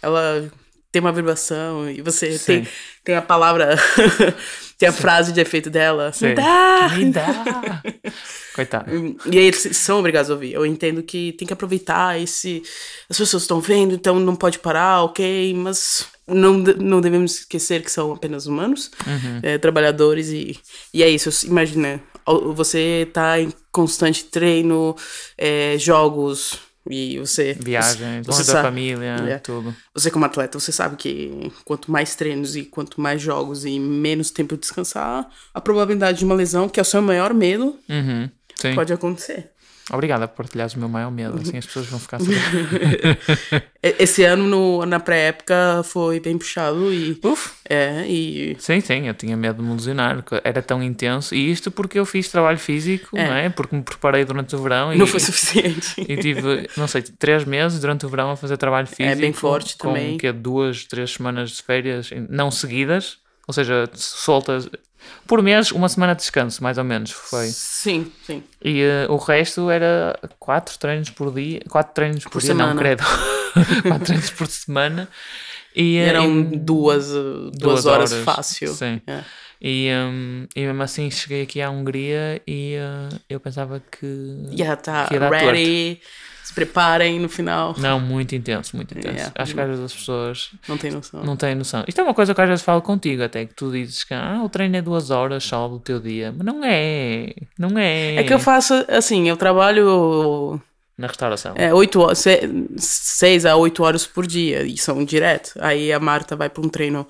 ela 0.00 0.48
tem 0.92 1.00
uma 1.02 1.10
vibração 1.12 1.90
e 1.90 2.00
você 2.02 2.38
Sim. 2.38 2.44
tem, 2.62 2.68
tem 3.02 3.14
a 3.16 3.22
palavra, 3.22 3.76
tem 4.78 4.88
a 4.88 4.92
frase 4.92 5.32
de 5.32 5.40
efeito 5.40 5.68
dela. 5.68 6.12
Sim. 6.12 6.26
Me 6.28 6.34
dá! 6.36 6.88
Me 6.96 7.04
dá! 7.10 7.82
Coitado. 8.54 8.90
E 9.30 9.38
aí 9.38 9.44
eles 9.46 9.76
são 9.76 9.98
obrigados 9.98 10.30
a 10.30 10.34
ouvir. 10.34 10.52
Eu 10.52 10.64
entendo 10.64 11.02
que 11.02 11.32
tem 11.32 11.46
que 11.46 11.52
aproveitar 11.52 12.20
esse. 12.20 12.62
As 13.08 13.18
pessoas 13.18 13.42
estão 13.42 13.60
vendo, 13.60 13.92
então 13.94 14.20
não 14.20 14.36
pode 14.36 14.60
parar, 14.60 15.02
ok, 15.02 15.52
mas 15.54 16.06
não, 16.28 16.54
não 16.58 17.00
devemos 17.00 17.40
esquecer 17.40 17.82
que 17.82 17.90
são 17.90 18.12
apenas 18.12 18.46
humanos, 18.46 18.90
é, 19.42 19.58
trabalhadores, 19.58 20.28
e, 20.28 20.56
e 20.94 21.02
é 21.02 21.08
isso. 21.08 21.44
Imagina, 21.46 22.00
você 22.54 23.08
tá 23.12 23.40
em 23.40 23.52
constante 23.72 24.24
treino, 24.24 24.96
é, 25.36 25.76
jogos 25.78 26.58
E 26.88 27.18
você. 27.18 27.52
Viagens, 27.60 28.26
você 28.26 28.38
longe 28.38 28.52
da 28.52 28.62
família, 28.62 29.16
É. 29.28 29.38
tudo. 29.38 29.74
Você, 29.94 30.10
como 30.10 30.24
atleta, 30.24 30.58
você 30.58 30.72
sabe 30.72 30.96
que 30.96 31.52
quanto 31.64 31.90
mais 31.90 32.14
treinos 32.14 32.56
e 32.56 32.64
quanto 32.64 33.00
mais 33.00 33.20
jogos 33.20 33.66
e 33.66 33.78
menos 33.78 34.30
tempo 34.30 34.54
de 34.54 34.62
descansar, 34.62 35.28
a 35.52 35.60
probabilidade 35.60 36.18
de 36.18 36.24
uma 36.24 36.34
lesão, 36.34 36.68
que 36.70 36.80
é 36.80 36.82
o 36.82 36.84
seu 36.86 37.02
maior 37.02 37.34
medo, 37.34 37.78
Uhum. 37.88 38.28
Pode 38.74 38.92
acontecer. 38.92 39.50
Obrigada 39.92 40.28
por 40.28 40.36
partilhares 40.44 40.74
o 40.74 40.78
meu 40.78 40.88
maior 40.88 41.10
medo. 41.10 41.38
Assim 41.40 41.58
as 41.58 41.66
pessoas 41.66 41.86
vão 41.86 41.98
ficar 41.98 42.18
Esse 43.82 44.24
ano, 44.24 44.46
no- 44.46 44.84
na 44.86 45.00
pré-época, 45.00 45.82
foi 45.84 46.20
bem 46.20 46.36
puxado 46.36 46.92
e. 46.92 47.18
Uf. 47.24 47.52
É, 47.68 48.04
e. 48.06 48.56
Sim, 48.58 48.80
sim, 48.80 49.08
eu 49.08 49.14
tinha 49.14 49.36
medo 49.36 49.62
de 49.62 49.68
me 49.68 49.74
lesionar, 49.74 50.22
era 50.44 50.60
tão 50.62 50.82
intenso. 50.82 51.34
E 51.34 51.50
isto 51.50 51.70
porque 51.70 51.98
eu 51.98 52.04
fiz 52.04 52.28
trabalho 52.28 52.58
físico, 52.58 53.16
É. 53.16 53.26
não 53.26 53.34
é? 53.34 53.48
Porque 53.48 53.74
me 53.74 53.82
preparei 53.82 54.24
durante 54.24 54.54
o 54.54 54.62
verão 54.62 54.94
Não 54.94 55.06
e, 55.06 55.08
foi 55.08 55.20
suficiente. 55.20 55.94
e 55.98 56.16
tive, 56.18 56.68
não 56.76 56.86
sei, 56.86 57.02
três 57.02 57.44
meses 57.44 57.80
durante 57.80 58.04
o 58.04 58.08
verão 58.08 58.30
a 58.32 58.36
fazer 58.36 58.56
trabalho 58.58 58.86
físico. 58.86 59.04
É 59.04 59.14
bem 59.16 59.32
forte 59.32 59.76
com, 59.78 59.88
também. 59.88 60.18
Que 60.18 60.30
duas, 60.30 60.84
três 60.84 61.12
semanas 61.12 61.50
de 61.52 61.62
férias, 61.62 62.10
não 62.28 62.50
seguidas, 62.50 63.18
ou 63.48 63.54
seja, 63.54 63.88
soltas. 63.94 64.68
Por 65.26 65.42
mês, 65.42 65.70
uma 65.72 65.88
semana 65.88 66.14
de 66.14 66.20
descanso, 66.20 66.62
mais 66.62 66.78
ou 66.78 66.84
menos, 66.84 67.10
foi. 67.10 67.46
Sim, 67.48 68.10
sim. 68.26 68.42
E 68.62 68.80
eh, 68.82 69.06
o 69.08 69.16
resto 69.16 69.70
era 69.70 70.18
quatro 70.38 70.78
treinos 70.78 71.10
por 71.10 71.32
dia, 71.32 71.60
quatro 71.68 71.94
treinos 71.94 72.24
por, 72.24 72.32
Por 72.32 72.42
dia, 72.42 72.54
não, 72.54 72.66
semana. 72.66 72.80
credo. 72.80 73.04
quatro 73.88 74.04
treinos 74.06 74.30
por 74.30 74.46
semana. 74.46 75.08
E, 75.74 75.96
eh, 75.96 76.08
eram 76.08 76.40
e- 76.40 76.56
duas, 76.58 77.10
uh, 77.10 77.50
duas, 77.52 77.86
horas, 77.86 78.12
fácil. 78.14 78.74
Sim. 78.74 79.00
É. 79.06 79.22
E, 79.62 79.90
hum, 79.92 80.46
e 80.56 80.60
mesmo 80.66 80.82
assim 80.82 81.10
cheguei 81.10 81.42
aqui 81.42 81.60
à 81.60 81.70
Hungria 81.70 82.40
e 82.46 82.74
eh, 82.74 83.08
eu 83.28 83.38
pensava 83.38 83.80
que. 83.90 84.06
Já 84.52 84.74
tá 84.74 85.06
Que 85.06 85.14
ia 85.14 85.20
dar 85.20 85.30
ready. 85.30 86.00
Se 86.50 86.54
preparem 86.54 87.20
no 87.20 87.28
final. 87.28 87.74
Não, 87.78 88.00
muito 88.00 88.34
intenso, 88.34 88.74
muito 88.74 88.92
intenso. 88.98 89.14
Yeah. 89.14 89.32
Acho 89.36 89.54
que 89.54 89.60
às 89.60 89.68
vezes 89.68 89.84
as 89.84 89.94
pessoas 89.94 90.50
Não 90.68 90.76
tem 90.76 90.90
noção. 90.90 91.22
não 91.22 91.36
têm 91.36 91.54
noção. 91.54 91.84
Isto 91.86 92.00
é 92.00 92.04
uma 92.04 92.12
coisa 92.14 92.34
que 92.34 92.40
às 92.40 92.48
vezes 92.48 92.64
falo 92.64 92.82
contigo, 92.82 93.22
até 93.22 93.46
que 93.46 93.54
tu 93.54 93.70
dizes 93.70 94.02
que 94.02 94.12
ah, 94.14 94.40
o 94.44 94.48
treino 94.48 94.76
é 94.76 94.82
duas 94.82 95.10
horas 95.10 95.44
só 95.44 95.68
do 95.68 95.78
teu 95.78 96.00
dia. 96.00 96.34
Mas 96.36 96.44
não 96.44 96.64
é. 96.64 97.32
Não 97.58 97.78
é. 97.78 98.16
É 98.16 98.24
que 98.24 98.34
eu 98.34 98.38
faço, 98.40 98.74
assim, 98.88 99.28
eu 99.28 99.36
trabalho 99.36 100.60
Na 100.98 101.06
restauração. 101.06 101.54
é, 101.56 101.72
oito 101.72 102.00
horas, 102.00 102.18
se- 102.18 102.40
seis 102.76 103.46
a 103.46 103.56
oito 103.56 103.82
horas 103.82 104.06
por 104.06 104.26
dia, 104.26 104.62
e 104.62 104.76
são 104.76 105.04
direto. 105.04 105.52
Aí 105.60 105.92
a 105.92 106.00
Marta 106.00 106.34
vai 106.36 106.48
para 106.50 106.64
um 106.64 106.68
treino 106.68 107.06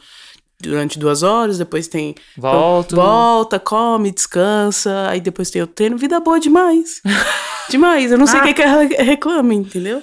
durante 0.60 0.98
duas 0.98 1.22
horas, 1.22 1.58
depois 1.58 1.88
tem. 1.88 2.14
Volto. 2.36 2.96
Volta, 2.96 3.58
come, 3.58 4.10
descansa, 4.10 5.08
aí 5.08 5.20
depois 5.20 5.50
tem 5.50 5.62
o 5.62 5.66
treino. 5.66 5.96
Vida 5.96 6.20
boa 6.20 6.38
demais. 6.38 7.00
demais. 7.68 8.12
Eu 8.12 8.18
não 8.18 8.26
sei 8.26 8.40
o 8.40 8.42
que, 8.42 8.54
que 8.54 8.62
ela 8.62 8.82
reclama, 9.02 9.54
entendeu? 9.54 10.02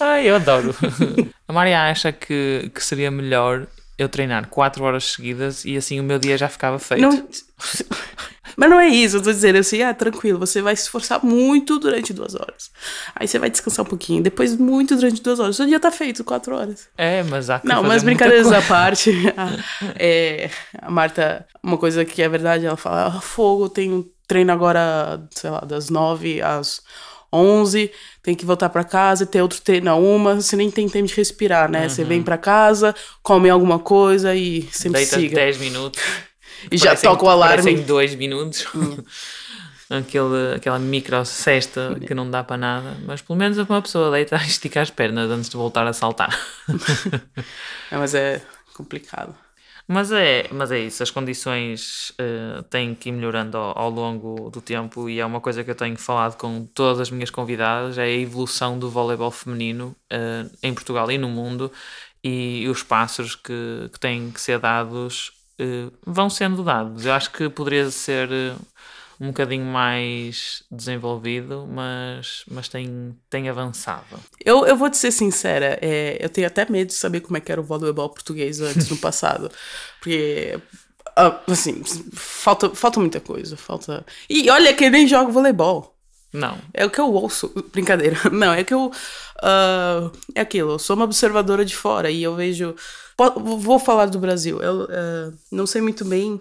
Ai, 0.00 0.28
eu 0.28 0.36
adoro. 0.36 0.74
a 1.48 1.52
Maria 1.52 1.90
acha 1.90 2.12
que, 2.12 2.70
que 2.74 2.84
seria 2.84 3.10
melhor 3.10 3.66
eu 3.96 4.08
treinar 4.08 4.48
quatro 4.48 4.84
horas 4.84 5.12
seguidas 5.12 5.64
e 5.64 5.76
assim 5.76 6.00
o 6.00 6.02
meu 6.02 6.18
dia 6.18 6.36
já 6.36 6.48
ficava 6.48 6.78
feito. 6.78 7.02
Não... 7.02 7.28
Mas 8.56 8.70
não 8.70 8.80
é 8.80 8.88
isso, 8.88 9.16
eu 9.16 9.22
tô 9.22 9.32
dizendo 9.32 9.58
assim, 9.58 9.82
ah, 9.82 9.92
tranquilo, 9.92 10.38
você 10.38 10.62
vai 10.62 10.74
se 10.76 10.82
esforçar 10.82 11.24
muito 11.24 11.78
durante 11.78 12.12
duas 12.12 12.34
horas. 12.34 12.70
Aí 13.14 13.26
você 13.26 13.38
vai 13.38 13.50
descansar 13.50 13.84
um 13.84 13.88
pouquinho, 13.88 14.22
depois 14.22 14.56
muito 14.56 14.96
durante 14.96 15.22
duas 15.22 15.40
horas. 15.40 15.56
Seu 15.56 15.66
dia 15.66 15.80
tá 15.80 15.90
feito, 15.90 16.24
quatro 16.24 16.56
horas. 16.56 16.88
É, 16.96 17.22
mas 17.24 17.50
há 17.50 17.60
que 17.60 17.66
Não, 17.66 17.82
mas 17.82 18.02
brincadeiras 18.02 18.50
à 18.52 18.62
parte. 18.62 19.10
a, 19.36 19.48
é, 19.96 20.50
a 20.80 20.90
Marta, 20.90 21.46
uma 21.62 21.76
coisa 21.76 22.04
que 22.04 22.22
é 22.22 22.28
verdade, 22.28 22.66
ela 22.66 22.76
fala: 22.76 23.06
ah, 23.06 23.20
fogo, 23.20 23.68
tenho 23.68 24.08
treino 24.26 24.52
agora, 24.52 25.22
sei 25.30 25.50
lá, 25.50 25.60
das 25.60 25.90
nove 25.90 26.40
às 26.40 26.82
onze, 27.34 27.90
tem 28.22 28.34
que 28.34 28.46
voltar 28.46 28.68
pra 28.68 28.84
casa 28.84 29.24
e 29.24 29.26
ter 29.26 29.42
outro 29.42 29.60
treino 29.60 29.90
a 29.90 29.96
uma, 29.96 30.36
você 30.36 30.56
nem 30.56 30.70
tem 30.70 30.88
tempo 30.88 31.08
de 31.08 31.14
respirar, 31.14 31.68
né? 31.68 31.88
Você 31.88 32.04
vem 32.04 32.22
pra 32.22 32.38
casa, 32.38 32.94
come 33.22 33.50
alguma 33.50 33.78
coisa 33.78 34.34
e 34.34 34.62
sempre 34.70 35.00
Deitas 35.00 35.20
siga. 35.20 35.34
10 35.34 35.58
minutos. 35.58 36.00
E 36.70 36.76
já 36.76 36.86
parecem- 36.86 37.10
toca 37.10 37.24
o 37.24 37.28
alarme. 37.28 37.62
Parecem 37.62 37.82
2 37.84 38.14
minutos. 38.14 38.66
Aquele, 39.90 40.54
aquela 40.56 40.78
micro 40.78 41.22
cesta 41.26 41.94
que 42.06 42.14
não 42.14 42.28
dá 42.30 42.42
para 42.42 42.56
nada. 42.56 42.96
Mas 43.06 43.20
pelo 43.20 43.38
menos 43.38 43.58
uma 43.58 43.82
pessoa 43.82 44.10
deita 44.10 44.36
e 44.42 44.46
estica 44.46 44.80
as 44.80 44.88
pernas 44.90 45.30
antes 45.30 45.50
de 45.50 45.56
voltar 45.56 45.86
a 45.86 45.92
saltar. 45.92 46.30
É, 47.90 47.96
mas 47.98 48.14
é 48.14 48.40
complicado. 48.72 49.34
Mas 49.86 50.10
é, 50.10 50.48
mas 50.50 50.72
é 50.72 50.78
isso, 50.78 51.02
as 51.02 51.10
condições 51.10 52.12
eh, 52.18 52.64
têm 52.70 52.94
que 52.94 53.10
ir 53.10 53.12
melhorando 53.12 53.58
ao, 53.58 53.78
ao 53.78 53.90
longo 53.90 54.48
do 54.50 54.62
tempo 54.62 55.10
e 55.10 55.20
é 55.20 55.26
uma 55.26 55.40
coisa 55.42 55.62
que 55.62 55.70
eu 55.70 55.74
tenho 55.74 55.96
falado 55.98 56.36
com 56.38 56.64
todas 56.74 57.00
as 57.00 57.10
minhas 57.10 57.28
convidadas, 57.28 57.98
é 57.98 58.04
a 58.04 58.08
evolução 58.10 58.78
do 58.78 58.88
voleibol 58.88 59.30
feminino 59.30 59.94
eh, 60.10 60.46
em 60.62 60.72
Portugal 60.72 61.10
e 61.10 61.18
no 61.18 61.28
mundo 61.28 61.70
e 62.24 62.66
os 62.70 62.82
passos 62.82 63.36
que, 63.36 63.90
que 63.92 64.00
têm 64.00 64.30
que 64.30 64.40
ser 64.40 64.58
dados 64.58 65.32
vão 66.06 66.28
sendo 66.28 66.62
dados. 66.62 67.04
Eu 67.04 67.12
acho 67.12 67.30
que 67.30 67.48
poderia 67.48 67.90
ser 67.90 68.30
eh, 68.30 68.54
um 69.20 69.28
bocadinho 69.28 69.64
mais 69.64 70.62
desenvolvido, 70.70 71.66
mas, 71.66 72.44
mas 72.50 72.68
tem, 72.68 73.16
tem 73.30 73.48
avançado. 73.48 74.18
Eu, 74.44 74.66
eu 74.66 74.76
vou 74.76 74.90
te 74.90 74.96
ser 74.96 75.12
sincera, 75.12 75.78
é, 75.80 76.18
eu 76.20 76.28
tenho 76.28 76.46
até 76.46 76.68
medo 76.70 76.88
de 76.88 76.94
saber 76.94 77.20
como 77.20 77.36
é 77.36 77.40
que 77.40 77.52
era 77.52 77.60
o 77.60 77.64
voleibol 77.64 78.10
português 78.10 78.60
antes, 78.60 78.88
no 78.88 78.96
passado. 78.98 79.50
Porque, 80.00 80.58
ah, 81.16 81.40
assim, 81.48 81.82
falta, 82.12 82.70
falta 82.74 83.00
muita 83.00 83.20
coisa, 83.20 83.56
falta... 83.56 84.04
E 84.28 84.50
olha 84.50 84.74
que 84.74 84.84
eu 84.84 84.90
nem 84.90 85.06
jogo 85.06 85.30
voleibol. 85.30 85.93
Não, 86.34 86.58
É 86.74 86.84
o 86.84 86.90
que 86.90 87.00
eu 87.00 87.12
ouço. 87.12 87.52
Brincadeira. 87.72 88.16
Não, 88.32 88.52
é 88.52 88.64
que 88.64 88.74
eu. 88.74 88.90
ah, 89.40 90.10
é 90.34 90.40
aquilo, 90.40 90.72
eu 90.72 90.78
sou 90.80 90.96
uma 90.96 91.04
observadora 91.04 91.64
de 91.64 91.76
fora 91.76 92.10
e 92.10 92.22
eu 92.24 92.34
vejo. 92.34 92.74
Vou 93.36 93.78
falar 93.78 94.06
do 94.06 94.18
Brasil. 94.18 94.60
Eu 94.60 94.88
ah, 94.90 95.32
não 95.52 95.64
sei 95.64 95.80
muito 95.80 96.04
bem 96.04 96.40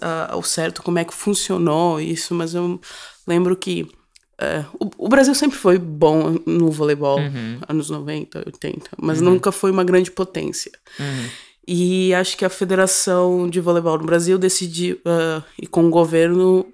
ah, 0.00 0.28
ao 0.30 0.44
certo 0.44 0.80
como 0.80 1.00
é 1.00 1.04
que 1.04 1.12
funcionou 1.12 2.00
isso, 2.00 2.32
mas 2.34 2.54
eu 2.54 2.80
lembro 3.26 3.56
que. 3.56 3.90
ah, 4.38 4.64
o, 4.78 5.06
o 5.06 5.08
Brasil 5.08 5.34
sempre 5.34 5.58
foi 5.58 5.76
bom 5.76 6.36
no 6.46 6.70
voleibol, 6.70 7.18
anos 7.68 7.90
90, 7.90 8.44
80, 8.46 8.90
mas 8.96 9.20
nunca 9.20 9.50
foi 9.50 9.72
uma 9.72 9.82
grande 9.82 10.12
potência. 10.12 10.70
E 11.66 12.14
acho 12.14 12.36
que 12.36 12.44
a 12.44 12.48
Federação 12.48 13.48
de 13.48 13.60
Voleibol 13.60 13.98
no 13.98 14.06
Brasil 14.06 14.38
decidiu, 14.38 14.98
e 15.60 15.66
com 15.66 15.84
o 15.86 15.90
governo, 15.90 16.66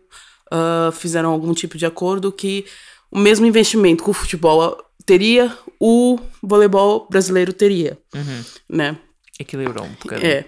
ah, 0.50 0.90
fizeram 0.92 1.30
algum 1.30 1.52
tipo 1.54 1.76
de 1.78 1.86
acordo 1.86 2.30
que 2.32 2.64
o 3.10 3.18
mesmo 3.18 3.46
investimento 3.46 4.04
que 4.04 4.10
o 4.10 4.12
futebol 4.12 4.76
teria, 5.04 5.56
o 5.80 6.18
voleibol 6.42 7.06
brasileiro 7.08 7.52
teria, 7.52 7.96
né? 8.68 8.96
equilibrou 9.38 9.84
um 9.84 9.92
bocadinho. 10.02 10.30
É. 10.32 10.46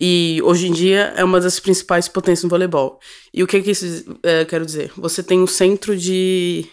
E 0.00 0.40
hoje 0.44 0.68
em 0.68 0.72
dia 0.72 1.12
é 1.16 1.24
uma 1.24 1.40
das 1.40 1.58
principais 1.58 2.06
potências 2.08 2.44
no 2.44 2.48
voleibol. 2.48 3.00
E 3.34 3.42
o 3.42 3.48
que 3.48 3.60
que 3.60 3.72
isso 3.72 4.16
eh, 4.22 4.44
quero 4.44 4.64
dizer? 4.64 4.92
Você 4.96 5.24
tem 5.24 5.40
um 5.42 5.46
centro 5.46 5.96
de, 5.96 6.64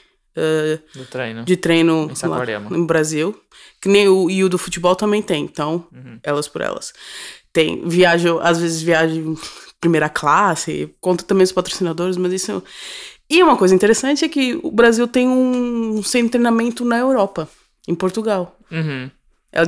Do 0.94 1.06
treino. 1.06 1.44
de 1.44 1.58
treino 1.58 2.12
no 2.70 2.86
Brasil, 2.86 3.36
que 3.82 3.90
nem 3.90 4.08
o, 4.08 4.30
e 4.30 4.44
o 4.44 4.50
do 4.50 4.60
futebol 4.60 4.96
também 4.96 5.24
tem, 5.24 5.44
então, 5.44 5.88
Uhum. 5.92 6.20
elas 6.24 6.48
por 6.48 6.62
elas. 6.62 6.94
Tem 7.52 7.88
viagem, 7.88 8.32
às 8.42 8.60
vezes 8.60 8.82
viagem 8.84 9.36
primeira 9.86 10.10
classe, 10.10 10.89
conta 11.00 11.24
também 11.24 11.43
os 11.43 11.52
patrocinadores, 11.52 12.17
mas 12.17 12.34
isso... 12.34 12.63
E 13.30 13.41
uma 13.41 13.56
coisa 13.56 13.74
interessante 13.74 14.26
é 14.26 14.30
que 14.30 14.60
o 14.62 14.71
Brasil 14.71 15.08
tem 15.08 15.28
um 15.28 16.02
centro 16.04 16.28
de 16.28 16.32
treinamento 16.32 16.84
na 16.86 16.98
Europa, 16.98 17.50
em 17.88 17.95
Portugal. 17.95 18.56
Uhum. 18.71 19.10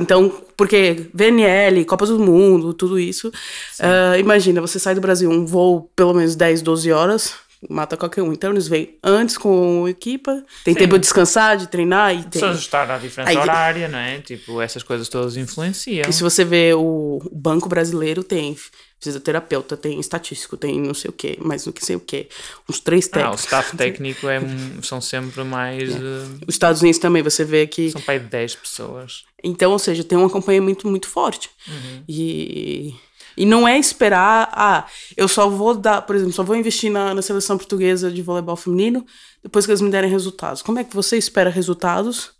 Então, 0.00 0.30
porque 0.56 1.08
VNL, 1.14 1.84
Copa 1.84 2.06
do 2.06 2.18
Mundo, 2.18 2.74
tudo 2.74 2.98
isso. 2.98 3.32
ah, 3.80 4.18
imagina, 4.18 4.60
você 4.60 4.78
sai 4.78 4.94
do 4.94 5.00
Brasil, 5.00 5.30
um 5.30 5.46
voo 5.46 5.90
pelo 5.96 6.14
menos 6.14 6.36
10, 6.36 6.62
12 6.62 6.92
horas, 6.92 7.34
mata 7.68 7.96
qualquer 7.96 8.22
um. 8.22 8.32
Então 8.32 8.50
eles 8.50 8.68
vêm 8.68 8.96
antes 9.02 9.36
com 9.38 9.84
a 9.86 9.90
equipa, 9.90 10.44
tem 10.64 10.74
Sim. 10.74 10.80
tempo 10.80 10.94
de 10.94 11.00
descansar, 11.00 11.56
de 11.56 11.66
treinar 11.68 12.14
e 12.14 12.22
tem. 12.24 12.40
Se 12.40 12.44
ajustar 12.44 12.90
à 12.90 12.98
diferença 12.98 13.30
Aí- 13.30 13.36
horária, 13.38 13.88
não 13.88 13.98
é? 13.98 14.20
Tipo, 14.20 14.60
essas 14.60 14.82
coisas 14.82 15.08
todas 15.08 15.36
influenciam. 15.36 16.08
E 16.08 16.12
se 16.12 16.22
você 16.22 16.44
vê 16.44 16.72
o, 16.74 17.20
Banco 17.32 17.68
Brasileiro, 17.68 18.22
tem 18.22 18.56
fisioterapeuta, 19.00 19.76
tem 19.76 20.00
estatístico, 20.00 20.56
tem 20.56 20.80
não 20.80 20.92
sei 20.94 21.08
o 21.10 21.12
quê, 21.12 21.38
mais 21.40 21.64
não 21.64 21.72
sei 21.78 21.94
o 21.96 22.00
quê. 22.00 22.28
Uns 22.68 22.80
três 22.80 23.06
Ah, 23.06 23.08
o 23.08 23.10
técnicos. 23.12 23.40
staff 23.44 23.76
técnico 23.78 24.28
é, 24.28 24.40
são 24.82 25.00
sempre 25.00 25.44
mais. 25.44 25.94
eh, 25.94 25.98
Os 26.46 26.54
Estados 26.54 26.80
Unidos 26.82 26.98
também, 26.98 27.22
você 27.22 27.44
vê 27.44 27.66
que. 27.66 27.90
são 27.90 28.00
para 28.00 28.14
aí 28.14 28.20
10 28.20 28.56
pessoas. 28.56 29.24
Então, 29.42 29.70
ou 29.70 29.78
seja, 29.78 30.02
tem 30.02 30.18
um 30.18 30.26
acompanhamento 30.26 30.88
muito 30.88 31.08
forte. 31.08 31.48
Uhum. 31.68 32.02
E, 32.08 32.92
e 33.38 33.46
não 33.46 33.68
é 33.68 33.78
esperar, 33.78 34.50
ah, 34.52 34.84
eu 35.16 35.28
só 35.28 35.48
vou 35.48 35.72
dar, 35.72 36.02
por 36.02 36.16
exemplo, 36.16 36.32
só 36.32 36.42
vou 36.42 36.56
investir 36.56 36.90
na, 36.90 37.14
na 37.14 37.22
seleção 37.22 37.56
portuguesa 37.56 38.10
de 38.10 38.20
voleibol 38.20 38.56
feminino 38.56 39.06
depois 39.40 39.64
que 39.64 39.70
eles 39.70 39.80
me 39.80 39.90
derem 39.90 40.10
resultados. 40.10 40.60
Como 40.60 40.80
é 40.80 40.82
que 40.82 40.92
você 40.92 41.16
espera 41.16 41.48
resultados 41.48 42.32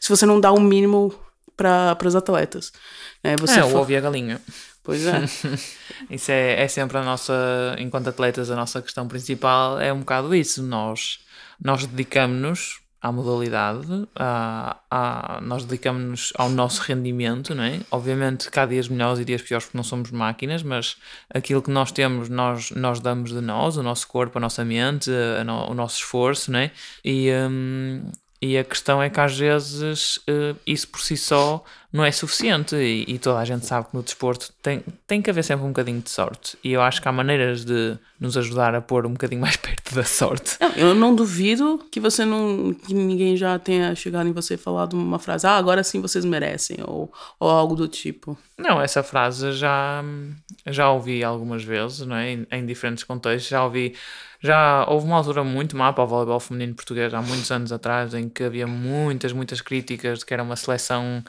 se 0.00 0.08
você 0.08 0.26
não 0.26 0.40
dá 0.40 0.50
o 0.50 0.58
mínimo 0.58 1.14
para 1.56 1.96
os 2.04 2.16
atletas? 2.16 2.72
É, 3.22 3.36
você 3.36 3.60
é, 3.60 3.64
o 3.64 3.76
ovo 3.76 3.92
e 3.92 3.96
a 3.96 4.00
galinha. 4.00 4.40
Pois 4.82 5.06
é. 5.06 5.22
Isso 6.10 6.32
é, 6.32 6.64
é 6.64 6.66
sempre 6.66 6.98
a 6.98 7.04
nossa, 7.04 7.76
enquanto 7.78 8.08
atletas, 8.08 8.50
a 8.50 8.56
nossa 8.56 8.82
questão 8.82 9.06
principal 9.06 9.78
é 9.80 9.92
um 9.92 10.00
bocado 10.00 10.34
isso. 10.34 10.64
Nós, 10.64 11.20
nós 11.62 11.86
dedicamos-nos 11.86 12.80
à 13.02 13.10
modalidade, 13.10 14.06
à, 14.14 14.76
à, 14.90 15.40
nós 15.40 15.64
dedicamos-nos 15.64 16.32
ao 16.36 16.50
nosso 16.50 16.82
rendimento, 16.82 17.54
não 17.54 17.64
é? 17.64 17.80
Obviamente 17.90 18.50
que 18.50 18.60
há 18.60 18.66
dias 18.66 18.88
melhores 18.88 19.18
e 19.18 19.24
dias 19.24 19.40
piores 19.40 19.64
porque 19.64 19.78
não 19.78 19.84
somos 19.84 20.10
máquinas, 20.10 20.62
mas 20.62 20.96
aquilo 21.32 21.62
que 21.62 21.70
nós 21.70 21.90
temos, 21.90 22.28
nós, 22.28 22.70
nós 22.72 23.00
damos 23.00 23.30
de 23.30 23.40
nós, 23.40 23.78
o 23.78 23.82
nosso 23.82 24.06
corpo, 24.06 24.36
a 24.36 24.40
nossa 24.40 24.64
mente, 24.64 25.10
a 25.10 25.42
no, 25.44 25.70
o 25.70 25.74
nosso 25.74 25.96
esforço, 25.96 26.52
não 26.52 26.58
é? 26.58 26.70
E, 27.02 27.30
um, 27.32 28.10
e 28.42 28.58
a 28.58 28.64
questão 28.64 29.02
é 29.02 29.08
que 29.08 29.20
às 29.20 29.38
vezes 29.38 30.18
uh, 30.18 30.56
isso 30.66 30.88
por 30.88 31.00
si 31.00 31.16
só 31.16 31.64
não 31.92 32.04
é 32.04 32.12
suficiente 32.12 32.76
e, 32.76 33.04
e, 33.08 33.18
toda 33.18 33.40
a 33.40 33.44
gente 33.44 33.66
sabe 33.66 33.88
que 33.88 33.96
no 33.96 34.02
desporto 34.02 34.52
tem, 34.62 34.82
tem 35.06 35.20
que 35.20 35.28
haver 35.28 35.42
sempre 35.42 35.64
um 35.64 35.68
bocadinho 35.68 36.00
de 36.00 36.10
sorte. 36.10 36.56
E 36.62 36.72
eu 36.72 36.80
acho 36.80 37.02
que 37.02 37.08
há 37.08 37.12
maneiras 37.12 37.64
de 37.64 37.98
nos 38.18 38.36
ajudar 38.36 38.74
a 38.74 38.80
pôr 38.80 39.06
um 39.06 39.12
bocadinho 39.12 39.40
mais 39.42 39.56
perto 39.56 39.94
da 39.94 40.04
sorte. 40.04 40.56
Eu 40.76 40.94
não 40.94 41.14
duvido 41.14 41.84
que 41.90 41.98
você 41.98 42.24
não. 42.24 42.72
que 42.74 42.94
ninguém 42.94 43.36
já 43.36 43.58
tenha 43.58 43.94
chegado 43.94 44.28
em 44.28 44.32
você 44.32 44.54
e 44.54 44.56
falado 44.56 44.94
uma 44.94 45.18
frase, 45.18 45.46
ah, 45.46 45.56
agora 45.56 45.82
sim 45.82 46.00
vocês 46.00 46.24
merecem, 46.24 46.78
ou, 46.86 47.12
ou 47.40 47.48
algo 47.48 47.74
do 47.74 47.88
tipo. 47.88 48.38
Não, 48.56 48.80
essa 48.80 49.02
frase 49.02 49.52
já, 49.52 50.04
já 50.66 50.90
ouvi 50.90 51.24
algumas 51.24 51.64
vezes, 51.64 52.06
não 52.06 52.14
é? 52.14 52.32
em, 52.32 52.46
em 52.52 52.66
diferentes 52.66 53.02
contextos, 53.02 53.48
já 53.48 53.64
ouvi 53.64 53.94
já 54.42 54.86
houve 54.88 55.06
uma 55.06 55.16
altura 55.16 55.44
muito 55.44 55.76
má 55.76 55.92
para 55.92 56.02
o 56.02 56.06
voleibol 56.06 56.40
feminino 56.40 56.74
português, 56.74 57.12
há 57.12 57.20
muitos 57.20 57.50
anos 57.50 57.72
atrás, 57.72 58.14
em 58.14 58.26
que 58.26 58.42
havia 58.42 58.66
muitas, 58.66 59.34
muitas 59.34 59.60
críticas 59.60 60.20
de 60.20 60.26
que 60.26 60.32
era 60.32 60.42
uma 60.42 60.56
seleção 60.56 61.22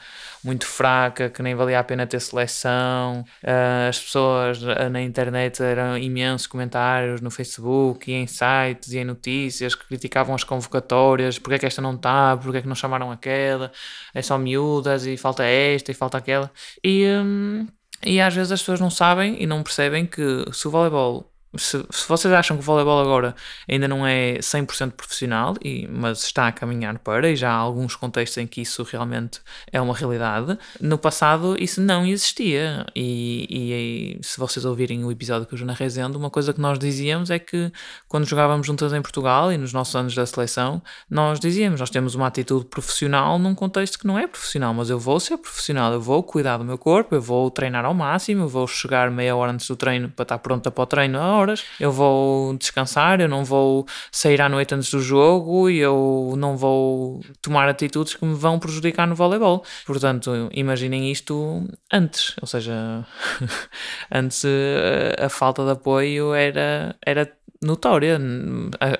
muito 0.44 0.66
fraca, 0.66 1.30
que 1.30 1.42
nem 1.42 1.54
valia 1.54 1.78
a 1.78 1.84
pena 1.84 2.06
ter 2.06 2.20
seleção. 2.20 3.24
Uh, 3.42 3.88
as 3.88 3.98
pessoas 3.98 4.62
uh, 4.62 4.88
na 4.90 5.00
internet 5.00 5.62
eram 5.62 5.96
imensos 5.96 6.46
comentários 6.46 7.20
no 7.20 7.30
Facebook 7.30 8.10
e 8.10 8.14
em 8.14 8.26
sites 8.26 8.92
e 8.92 8.98
em 8.98 9.04
notícias 9.04 9.74
que 9.74 9.86
criticavam 9.86 10.34
as 10.34 10.44
convocatórias, 10.44 11.38
porque 11.38 11.54
é 11.54 11.58
que 11.58 11.66
esta 11.66 11.80
não 11.80 11.94
está, 11.94 12.36
porque 12.36 12.58
é 12.58 12.62
que 12.62 12.68
não 12.68 12.74
chamaram 12.74 13.10
aquela, 13.10 13.70
é 14.12 14.22
só 14.22 14.36
miúdas 14.36 15.06
e 15.06 15.16
falta 15.16 15.44
esta 15.44 15.90
e 15.90 15.94
falta 15.94 16.18
aquela. 16.18 16.50
E, 16.82 17.06
um, 17.06 17.66
e 18.04 18.20
às 18.20 18.34
vezes 18.34 18.52
as 18.52 18.60
pessoas 18.60 18.80
não 18.80 18.90
sabem 18.90 19.40
e 19.42 19.46
não 19.46 19.62
percebem 19.62 20.06
que 20.06 20.44
se 20.52 20.66
o 20.66 20.70
voleibol 20.70 21.31
se, 21.56 21.84
se, 21.90 22.08
vocês 22.08 22.32
acham 22.32 22.56
que 22.56 22.62
o 22.62 22.64
voleibol 22.64 23.00
agora 23.00 23.34
ainda 23.68 23.86
não 23.86 24.06
é 24.06 24.38
100% 24.38 24.92
profissional, 24.92 25.54
e, 25.62 25.86
mas 25.86 26.24
está 26.24 26.48
a 26.48 26.52
caminhar 26.52 26.98
para, 26.98 27.28
e 27.28 27.36
já 27.36 27.50
há 27.50 27.56
alguns 27.56 27.94
contextos 27.94 28.38
em 28.38 28.46
que 28.46 28.62
isso 28.62 28.82
realmente 28.82 29.40
é 29.70 29.80
uma 29.80 29.94
realidade, 29.94 30.58
no 30.80 30.96
passado 30.96 31.56
isso 31.58 31.80
não 31.80 32.06
existia. 32.06 32.86
E, 32.94 33.46
e, 33.50 34.18
e 34.20 34.24
se 34.24 34.38
vocês 34.38 34.64
ouvirem 34.64 35.04
o 35.04 35.12
episódio 35.12 35.46
com 35.46 35.54
o 35.54 35.58
Juna 35.58 35.74
Rezende, 35.74 36.16
uma 36.16 36.30
coisa 36.30 36.52
que 36.52 36.60
nós 36.60 36.78
dizíamos 36.78 37.30
é 37.30 37.38
que 37.38 37.70
quando 38.08 38.26
jogávamos 38.26 38.66
juntas 38.66 38.92
em 38.92 39.02
Portugal 39.02 39.52
e 39.52 39.58
nos 39.58 39.72
nossos 39.72 39.94
anos 39.94 40.14
da 40.14 40.24
seleção, 40.24 40.82
nós 41.10 41.38
dizíamos: 41.38 41.80
nós 41.80 41.90
temos 41.90 42.14
uma 42.14 42.26
atitude 42.26 42.64
profissional 42.66 43.38
num 43.38 43.54
contexto 43.54 43.98
que 43.98 44.06
não 44.06 44.18
é 44.18 44.26
profissional, 44.26 44.72
mas 44.72 44.88
eu 44.88 44.98
vou 44.98 45.20
ser 45.20 45.36
profissional, 45.36 45.92
eu 45.92 46.00
vou 46.00 46.22
cuidar 46.22 46.56
do 46.56 46.64
meu 46.64 46.78
corpo, 46.78 47.14
eu 47.14 47.20
vou 47.20 47.50
treinar 47.50 47.84
ao 47.84 47.94
máximo, 47.94 48.44
eu 48.44 48.48
vou 48.48 48.66
chegar 48.66 49.10
meia 49.10 49.36
hora 49.36 49.52
antes 49.52 49.66
do 49.68 49.76
treino 49.76 50.08
para 50.08 50.22
estar 50.22 50.38
pronta 50.38 50.70
para 50.70 50.82
o 50.82 50.86
treino 50.86 51.18
horas, 51.42 51.64
eu 51.78 51.92
vou 51.92 52.56
descansar, 52.56 53.20
eu 53.20 53.28
não 53.28 53.44
vou 53.44 53.86
sair 54.10 54.40
à 54.40 54.48
noite 54.48 54.74
antes 54.74 54.90
do 54.90 55.00
jogo 55.00 55.68
e 55.68 55.78
eu 55.78 56.34
não 56.36 56.56
vou 56.56 57.20
tomar 57.40 57.68
atitudes 57.68 58.14
que 58.14 58.24
me 58.24 58.34
vão 58.34 58.58
prejudicar 58.58 59.06
no 59.06 59.14
voleibol. 59.14 59.64
Portanto, 59.86 60.48
imaginem 60.52 61.10
isto 61.10 61.68
antes, 61.92 62.34
ou 62.40 62.46
seja, 62.46 63.06
antes 64.10 64.44
a, 64.44 64.48
eh, 64.48 65.26
a 65.26 65.28
falta 65.28 65.64
de 65.64 65.72
apoio 65.72 66.34
era, 66.34 66.96
era 67.04 67.30
notória. 67.62 68.18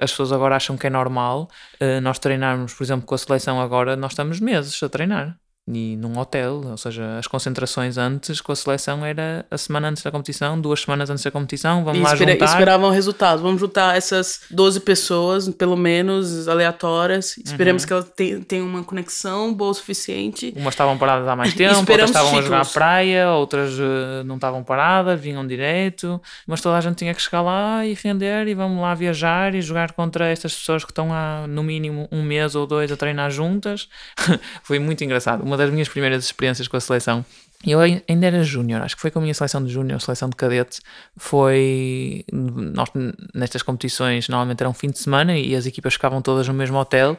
As 0.01 0.11
pessoas 0.11 0.33
agora 0.33 0.57
acham 0.57 0.77
que 0.77 0.87
é 0.87 0.91
normal 0.91 1.49
eh, 1.81 2.01
nós 2.01 2.19
treinarmos, 2.19 2.75
por 2.75 2.85
exemplo, 2.85 3.07
com 3.07 3.15
a 3.15 3.19
seleção 3.19 3.61
agora, 3.61 3.97
nós 3.97 4.13
estamos 4.13 4.41
meses 4.41 4.83
a 4.83 4.89
treinar 4.89 5.42
e 5.69 5.97
num 5.97 6.19
hotel, 6.19 6.61
ou 6.65 6.77
seja, 6.77 7.19
as 7.19 7.29
concentrações 7.29 7.97
antes 7.97 8.41
com 8.41 8.51
a 8.51 8.57
seleção 8.57 9.07
era 9.07 9.47
a 9.49 9.57
semana 9.57 9.91
antes 9.91 10.03
da 10.03 10.11
competição, 10.11 10.61
duas 10.61 10.81
semanas 10.81 11.09
antes 11.09 11.23
da 11.23 11.31
competição, 11.31 11.85
vamos 11.85 12.01
e 12.01 12.03
lá 12.03 12.13
espera, 12.13 12.33
juntar. 12.33 12.45
esperavam 12.47 12.89
o 12.89 12.93
resultado, 12.93 13.43
vamos 13.43 13.61
juntar 13.61 13.97
essas 13.97 14.41
12 14.51 14.81
pessoas, 14.81 15.49
pelo 15.51 15.77
menos, 15.77 16.49
aleatórias, 16.49 17.37
esperamos 17.39 17.85
uhum. 17.85 17.87
que 17.87 17.93
elas 17.93 18.11
tenham 18.49 18.67
uma 18.67 18.83
conexão 18.83 19.55
boa 19.55 19.71
o 19.71 19.75
suficiente. 19.75 20.53
Umas 20.57 20.75
estavam 20.75 20.99
paradas 20.99 21.29
há 21.29 21.37
mais 21.37 21.55
tempo, 21.55 21.79
outras 21.79 22.11
estavam 22.11 22.39
a 22.39 22.43
jogar 22.43 22.61
à 22.63 22.65
praia, 22.67 23.31
outras 23.31 23.73
uh, 23.79 24.25
não 24.25 24.35
estavam 24.35 24.65
paradas, 24.65 25.21
vinham 25.21 25.47
direito, 25.47 26.21
mas 26.45 26.61
toda 26.61 26.77
a 26.77 26.81
gente 26.81 26.97
tinha 26.97 27.15
que 27.15 27.23
chegar 27.23 27.41
lá 27.41 27.87
e 27.87 27.95
render 27.95 28.49
e 28.49 28.55
vamos 28.55 28.83
lá 28.83 28.95
viajar 28.95 29.55
e 29.55 29.63
jogar 29.63 29.93
contra 29.93 30.27
estas 30.27 30.55
pessoas 30.55 30.85
que 30.85 30.91
estão 30.91 31.13
há, 31.13 31.47
no 31.47 31.63
mínimo, 31.63 32.09
um 32.11 32.21
mês 32.21 32.57
ou 32.57 32.67
dois 32.67 32.91
a 32.91 32.97
treinar 32.97 33.31
juntas. 33.31 33.89
Foi 34.65 34.81
muito 34.81 35.05
engraçado 35.05 35.52
uma 35.53 35.59
das 35.59 35.71
minhas 35.71 35.89
primeiras 35.89 36.25
experiências 36.25 36.67
com 36.67 36.77
a 36.77 36.81
seleção. 36.81 37.25
Eu 37.65 37.79
ainda 37.79 38.27
era 38.27 38.43
júnior, 38.43 38.83
acho 38.83 38.97
que 38.97 39.01
foi 39.01 39.11
com 39.11 39.21
a 39.21 39.23
minha 39.23 39.35
seleção 39.35 39.65
de 39.65 39.73
júnior, 39.73 40.01
seleção 40.01 40.29
de 40.29 40.35
cadete. 40.35 40.81
Foi. 41.17 42.25
Nós, 42.33 42.89
nestas 43.33 43.63
competições, 43.63 44.29
normalmente 44.29 44.61
era 44.61 44.69
um 44.69 44.75
fim 44.75 44.91
de 44.91 44.99
semana 44.99 45.39
e 45.39 45.55
as 45.55 45.65
equipas 45.65 45.93
ficavam 45.93 46.21
todas 46.21 46.49
no 46.49 46.55
mesmo 46.55 46.77
hotel. 46.77 47.17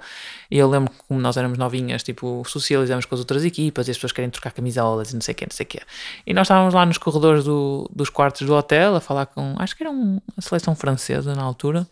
E 0.51 0.57
eu 0.57 0.69
lembro 0.69 0.91
que, 0.91 0.97
como 1.07 1.21
nós 1.21 1.37
éramos 1.37 1.57
novinhas, 1.57 2.03
tipo, 2.03 2.43
socializamos 2.45 3.05
com 3.05 3.15
as 3.15 3.19
outras 3.19 3.45
equipas 3.45 3.87
e 3.87 3.91
as 3.91 3.97
pessoas 3.97 4.11
querem 4.11 4.29
trocar 4.29 4.51
camisolas 4.51 5.11
e 5.11 5.13
não 5.13 5.21
sei 5.21 5.31
o 5.31 5.35
quê, 5.35 5.45
não 5.49 5.55
sei 5.55 5.63
o 5.63 5.67
quê. 5.67 5.79
E 6.27 6.33
nós 6.33 6.45
estávamos 6.45 6.73
lá 6.73 6.85
nos 6.85 6.97
corredores 6.97 7.45
do, 7.45 7.89
dos 7.95 8.09
quartos 8.09 8.45
do 8.45 8.53
hotel 8.53 8.97
a 8.97 8.99
falar 8.99 9.27
com. 9.27 9.55
Acho 9.59 9.77
que 9.77 9.83
era 9.83 9.91
uma 9.91 10.21
seleção 10.41 10.75
francesa 10.75 11.33
na 11.33 11.43
altura. 11.43 11.87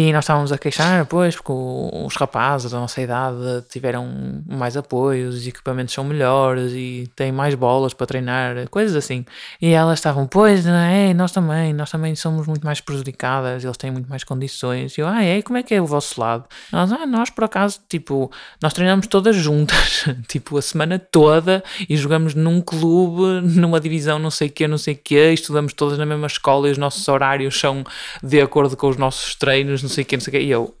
E 0.00 0.14
nós 0.14 0.24
estávamos 0.24 0.50
a 0.50 0.56
queixar, 0.56 1.04
pois, 1.04 1.36
porque 1.36 1.52
os 1.52 2.16
rapazes 2.16 2.70
da 2.70 2.80
nossa 2.80 3.02
idade 3.02 3.36
tiveram 3.68 4.42
mais 4.48 4.74
apoio, 4.74 5.28
os 5.28 5.46
equipamentos 5.46 5.92
são 5.92 6.02
melhores 6.02 6.72
e 6.72 7.06
têm 7.14 7.30
mais 7.30 7.54
bolas 7.54 7.92
para 7.92 8.06
treinar, 8.06 8.66
coisas 8.70 8.96
assim. 8.96 9.26
E 9.60 9.68
elas 9.68 9.98
estavam, 9.98 10.26
pois, 10.26 10.64
é? 10.66 11.12
Nós 11.12 11.32
também, 11.32 11.74
nós 11.74 11.90
também 11.90 12.16
somos 12.16 12.46
muito 12.46 12.64
mais 12.64 12.80
prejudicadas, 12.80 13.62
eles 13.62 13.76
têm 13.76 13.90
muito 13.90 14.08
mais 14.08 14.24
condições. 14.24 14.96
E 14.96 15.02
eu, 15.02 15.06
ah, 15.06 15.22
é? 15.22 15.42
Como 15.42 15.58
é 15.58 15.62
que 15.62 15.74
é 15.74 15.82
o 15.82 15.86
vosso 15.86 16.18
lado? 16.18 16.46
Nós, 16.72 16.90
ah, 16.90 17.04
nós 17.04 17.28
por 17.28 17.44
acaso, 17.44 17.78
tipo, 17.86 18.32
nós 18.62 18.72
treinamos 18.72 19.06
todas 19.06 19.36
juntas, 19.36 20.06
tipo, 20.28 20.56
a 20.56 20.62
semana 20.62 20.98
toda 20.98 21.62
e 21.90 21.94
jogamos 21.94 22.34
num 22.34 22.62
clube, 22.62 23.46
numa 23.54 23.78
divisão 23.78 24.18
não 24.18 24.30
sei 24.30 24.48
o 24.48 24.50
quê, 24.50 24.66
não 24.66 24.78
sei 24.78 24.94
o 24.94 24.98
quê, 25.04 25.32
estudamos 25.34 25.74
todas 25.74 25.98
na 25.98 26.06
mesma 26.06 26.26
escola 26.26 26.68
e 26.68 26.72
os 26.72 26.78
nossos 26.78 27.06
horários 27.06 27.60
são 27.60 27.84
de 28.22 28.40
acordo 28.40 28.74
com 28.78 28.88
os 28.88 28.96
nossos 28.96 29.34
treinos 29.34 29.89
sei 29.90 30.04
o 30.04 30.06
que, 30.06 30.16
não 30.16 30.20
sei 30.22 30.30
o 30.30 30.32
que. 30.32 30.46
E 30.46 30.50
eu. 30.50 30.74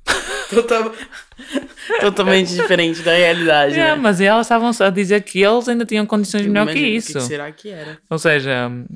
Totalmente 2.00 2.54
diferente 2.54 3.02
da 3.02 3.12
realidade. 3.12 3.74
É, 3.74 3.90
né? 3.90 3.94
mas 3.94 4.20
elas 4.20 4.46
estavam 4.46 4.70
a 4.78 4.90
dizer 4.90 5.22
que 5.22 5.42
eles 5.42 5.68
ainda 5.68 5.84
tinham 5.84 6.06
condições 6.06 6.46
melhor 6.46 6.66
que 6.66 6.78
isso. 6.78 7.14
Que 7.14 7.20
será 7.20 7.50
que 7.52 7.68
era? 7.68 7.98
Ou 8.08 8.18
seja, 8.18 8.68
hum, 8.68 8.86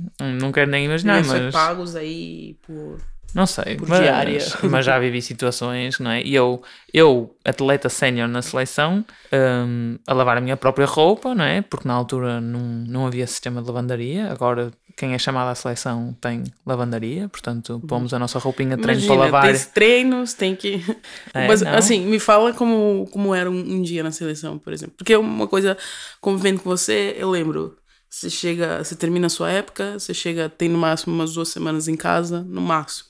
não 0.40 0.52
quero 0.52 0.70
nem 0.70 0.86
imaginar, 0.86 1.22
não, 1.22 1.28
mas. 1.28 1.52
pagos 1.52 1.96
aí 1.96 2.56
por. 2.62 2.98
Não 3.34 3.46
sei, 3.46 3.76
por 3.76 3.88
mas, 3.88 4.00
diária. 4.00 4.38
mas 4.70 4.86
já 4.86 4.96
vivi 4.98 5.20
situações, 5.20 5.98
não 5.98 6.12
é? 6.12 6.22
E 6.22 6.34
eu, 6.34 6.62
eu 6.92 7.36
atleta 7.44 7.88
sénior 7.88 8.28
na 8.28 8.40
seleção, 8.42 9.04
um, 9.32 9.98
a 10.06 10.14
lavar 10.14 10.38
a 10.38 10.40
minha 10.40 10.56
própria 10.56 10.86
roupa, 10.86 11.34
não 11.34 11.44
é? 11.44 11.60
Porque 11.60 11.88
na 11.88 11.94
altura 11.94 12.40
não, 12.40 12.60
não 12.60 13.06
havia 13.06 13.26
sistema 13.26 13.60
de 13.60 13.66
lavandaria, 13.66 14.30
agora 14.30 14.70
quem 14.96 15.14
é 15.14 15.18
chamado 15.18 15.48
à 15.48 15.54
seleção 15.54 16.16
tem 16.20 16.44
lavandaria, 16.64 17.28
portanto 17.28 17.82
pomos 17.86 18.14
a 18.14 18.18
nossa 18.18 18.38
roupinha 18.38 18.76
de 18.76 18.82
treino 18.82 19.00
Imagina, 19.00 19.14
para 19.14 19.24
lavar. 19.24 19.52
Tem 19.52 19.66
treinos, 19.72 20.34
tem 20.34 20.56
que. 20.56 20.82
É, 21.34 21.48
Mas 21.48 21.62
não? 21.62 21.74
assim, 21.74 22.06
me 22.06 22.20
fala 22.20 22.52
como, 22.52 23.08
como 23.10 23.34
era 23.34 23.50
um, 23.50 23.58
um, 23.58 23.82
dia 23.82 24.02
na 24.02 24.12
seleção, 24.12 24.58
por 24.58 24.72
exemplo. 24.72 24.94
Porque 24.96 25.16
uma 25.16 25.48
coisa, 25.48 25.76
convivendo 26.20 26.60
com 26.60 26.70
você, 26.70 27.14
eu 27.18 27.30
lembro. 27.30 27.76
Você 28.08 28.30
chega, 28.30 28.84
você 28.84 28.94
termina 28.94 29.26
a 29.26 29.30
sua 29.30 29.50
época, 29.50 29.98
você 29.98 30.14
chega, 30.14 30.48
tem 30.48 30.68
no 30.68 30.78
máximo 30.78 31.12
umas 31.12 31.34
duas 31.34 31.48
semanas 31.48 31.88
em 31.88 31.96
casa, 31.96 32.42
no 32.42 32.60
máximo. 32.60 33.08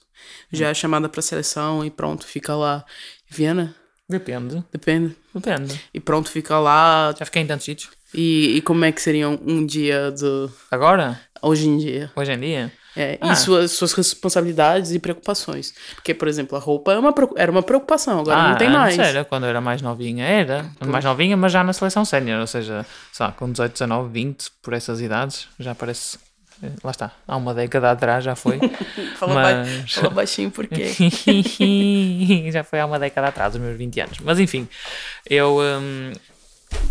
Já 0.51 0.71
é 0.71 0.75
chamada 0.75 1.09
para 1.09 1.21
seleção 1.21 1.85
e 1.85 1.91
pronto, 1.91 2.27
fica 2.27 2.55
lá. 2.57 2.85
Viena? 3.29 3.75
Depende. 4.09 4.65
Depende. 4.73 5.17
Depende. 5.35 5.81
E 5.93 6.01
pronto, 6.01 6.31
fica 6.31 6.59
lá. 6.59 7.15
Já 7.19 7.25
fiquei 7.25 7.43
em 7.43 7.47
tantos 7.47 7.65
sítios. 7.65 7.91
E, 8.15 8.57
e 8.57 8.63
como 8.63 8.85
é 8.85 8.93
que 8.93 9.03
seria 9.03 9.29
um, 9.29 9.39
um 9.45 9.67
dia 9.67 10.13
de. 10.13 10.49
Agora? 10.71 11.21
Hoje 11.45 11.69
em 11.69 11.77
dia. 11.77 12.11
Hoje 12.17 12.33
em 12.33 12.41
dia? 12.41 12.73
É, 12.97 13.19
ah. 13.21 13.33
E 13.33 13.37
suas, 13.37 13.73
suas 13.73 13.93
responsabilidades 13.93 14.93
e 14.93 14.99
preocupações. 14.99 15.75
Porque, 15.95 16.15
por 16.15 16.29
exemplo, 16.29 16.57
a 16.57 16.61
roupa 16.61 16.93
é 16.93 16.99
uma, 16.99 17.13
era 17.37 17.51
uma 17.51 17.63
preocupação, 17.63 18.21
agora 18.21 18.39
ah, 18.39 18.49
não 18.51 18.57
tem 18.57 18.71
mais. 18.71 18.99
Era, 18.99 19.25
quando 19.25 19.45
eu 19.45 19.51
era 19.51 19.61
mais 19.61 19.83
novinha, 19.83 20.25
era. 20.25 20.65
Mais 20.81 21.05
novinha, 21.05 21.37
mas 21.37 21.53
já 21.53 21.63
na 21.63 21.73
seleção 21.73 22.05
sénior, 22.05 22.41
ou 22.41 22.47
seja, 22.47 22.87
só 23.13 23.31
com 23.33 23.51
18, 23.51 23.73
19, 23.73 24.13
20, 24.13 24.47
por 24.63 24.73
essas 24.73 25.01
idades, 25.01 25.49
já 25.59 25.75
parece. 25.75 26.19
Eh, 26.63 26.71
lá 26.85 26.93
está, 26.93 27.11
há 27.27 27.37
uma 27.37 27.53
década 27.53 27.91
atrás 27.91 28.23
já 28.23 28.37
foi. 28.37 28.61
fala, 29.19 29.35
mas... 29.35 29.99
ba 29.99 30.11
baixinho 30.11 30.51
porque. 30.51 30.95
já 32.53 32.63
foi 32.63 32.79
há 32.79 32.87
uma 32.87 32.99
década 32.99 33.29
atrás, 33.29 33.55
os 33.55 33.61
meus 33.61 33.77
20 33.77 34.01
anos. 34.01 34.19
Mas 34.21 34.39
enfim, 34.39 34.69
eu. 35.29 35.59
Hum, 35.61 36.13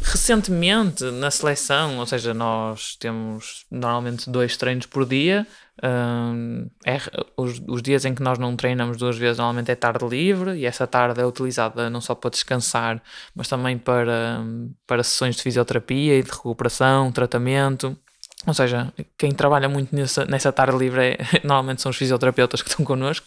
recentemente 0.02 1.04
na 1.12 1.32
seleção, 1.32 2.00
ou 2.00 2.06
seja, 2.06 2.34
nós 2.34 2.96
temos 2.98 3.66
normalmente 3.72 4.30
dois 4.30 4.58
treinos 4.58 4.86
por 4.86 5.06
dia, 5.06 5.48
Um, 5.82 6.70
é, 6.86 6.98
os, 7.36 7.60
os, 7.68 7.82
dias 7.82 8.06
em 8.06 8.14
que 8.14 8.22
nós 8.22 8.38
não 8.38 8.56
treinamos 8.56 8.96
duas 8.96 9.18
vezes 9.18 9.40
normalmente 9.40 9.72
é 9.72 9.76
tarde 9.76 10.06
livre 10.08 10.56
e 10.56 10.68
essa 10.68 10.86
tarde 10.86 11.20
é 11.20 11.26
utilizada 11.26 11.90
não 11.90 12.00
só 12.00 12.14
para 12.14 12.30
descansar, 12.30 13.02
mas 13.34 13.48
também 13.48 13.78
para, 13.80 14.40
para 14.86 15.04
sessões 15.04 15.36
de 15.36 15.42
fisioterapia 15.42 16.20
e 16.20 16.22
de 16.22 16.30
recuperação, 16.30 17.12
tratamento. 17.12 17.98
Ou 18.46 18.54
seja, 18.54 18.94
quem 19.18 19.32
trabalha 19.32 19.70
muito 19.70 19.96
nessa, 19.96 20.26
nessa 20.26 20.52
tarde 20.52 20.78
livre 20.78 21.02
é, 21.02 21.18
normalmente 21.44 21.82
são 21.82 21.90
os 21.90 21.96
fisioterapeutas 21.96 22.62
que 22.62 22.70
estão 22.70 22.86
connosco 22.86 23.26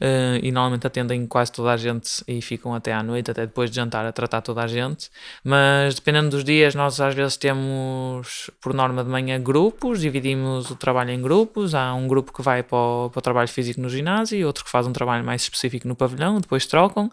uh, 0.00 0.38
e 0.40 0.52
normalmente 0.52 0.86
atendem 0.86 1.26
quase 1.26 1.52
toda 1.52 1.72
a 1.72 1.76
gente 1.76 2.22
e 2.28 2.40
ficam 2.40 2.72
até 2.72 2.92
à 2.92 3.02
noite, 3.02 3.30
até 3.30 3.42
depois 3.42 3.70
de 3.70 3.76
jantar, 3.76 4.06
a 4.06 4.12
tratar 4.12 4.40
toda 4.40 4.62
a 4.62 4.66
gente. 4.66 5.10
Mas 5.42 5.96
dependendo 5.96 6.30
dos 6.30 6.44
dias, 6.44 6.74
nós 6.74 7.00
às 7.00 7.14
vezes 7.14 7.36
temos, 7.36 8.50
por 8.60 8.72
norma 8.72 9.02
de 9.02 9.10
manhã, 9.10 9.40
grupos, 9.40 10.00
dividimos 10.00 10.70
o 10.70 10.76
trabalho 10.76 11.10
em 11.10 11.20
grupos. 11.20 11.74
Há 11.74 11.92
um 11.94 12.06
grupo 12.06 12.32
que 12.32 12.40
vai 12.40 12.62
para 12.62 12.78
o, 12.78 13.10
para 13.10 13.18
o 13.18 13.22
trabalho 13.22 13.48
físico 13.48 13.80
no 13.80 13.88
ginásio 13.88 14.46
outro 14.46 14.64
que 14.64 14.70
faz 14.70 14.86
um 14.86 14.92
trabalho 14.92 15.24
mais 15.24 15.42
específico 15.42 15.86
no 15.86 15.94
pavilhão, 15.94 16.40
depois 16.40 16.66
trocam 16.66 17.10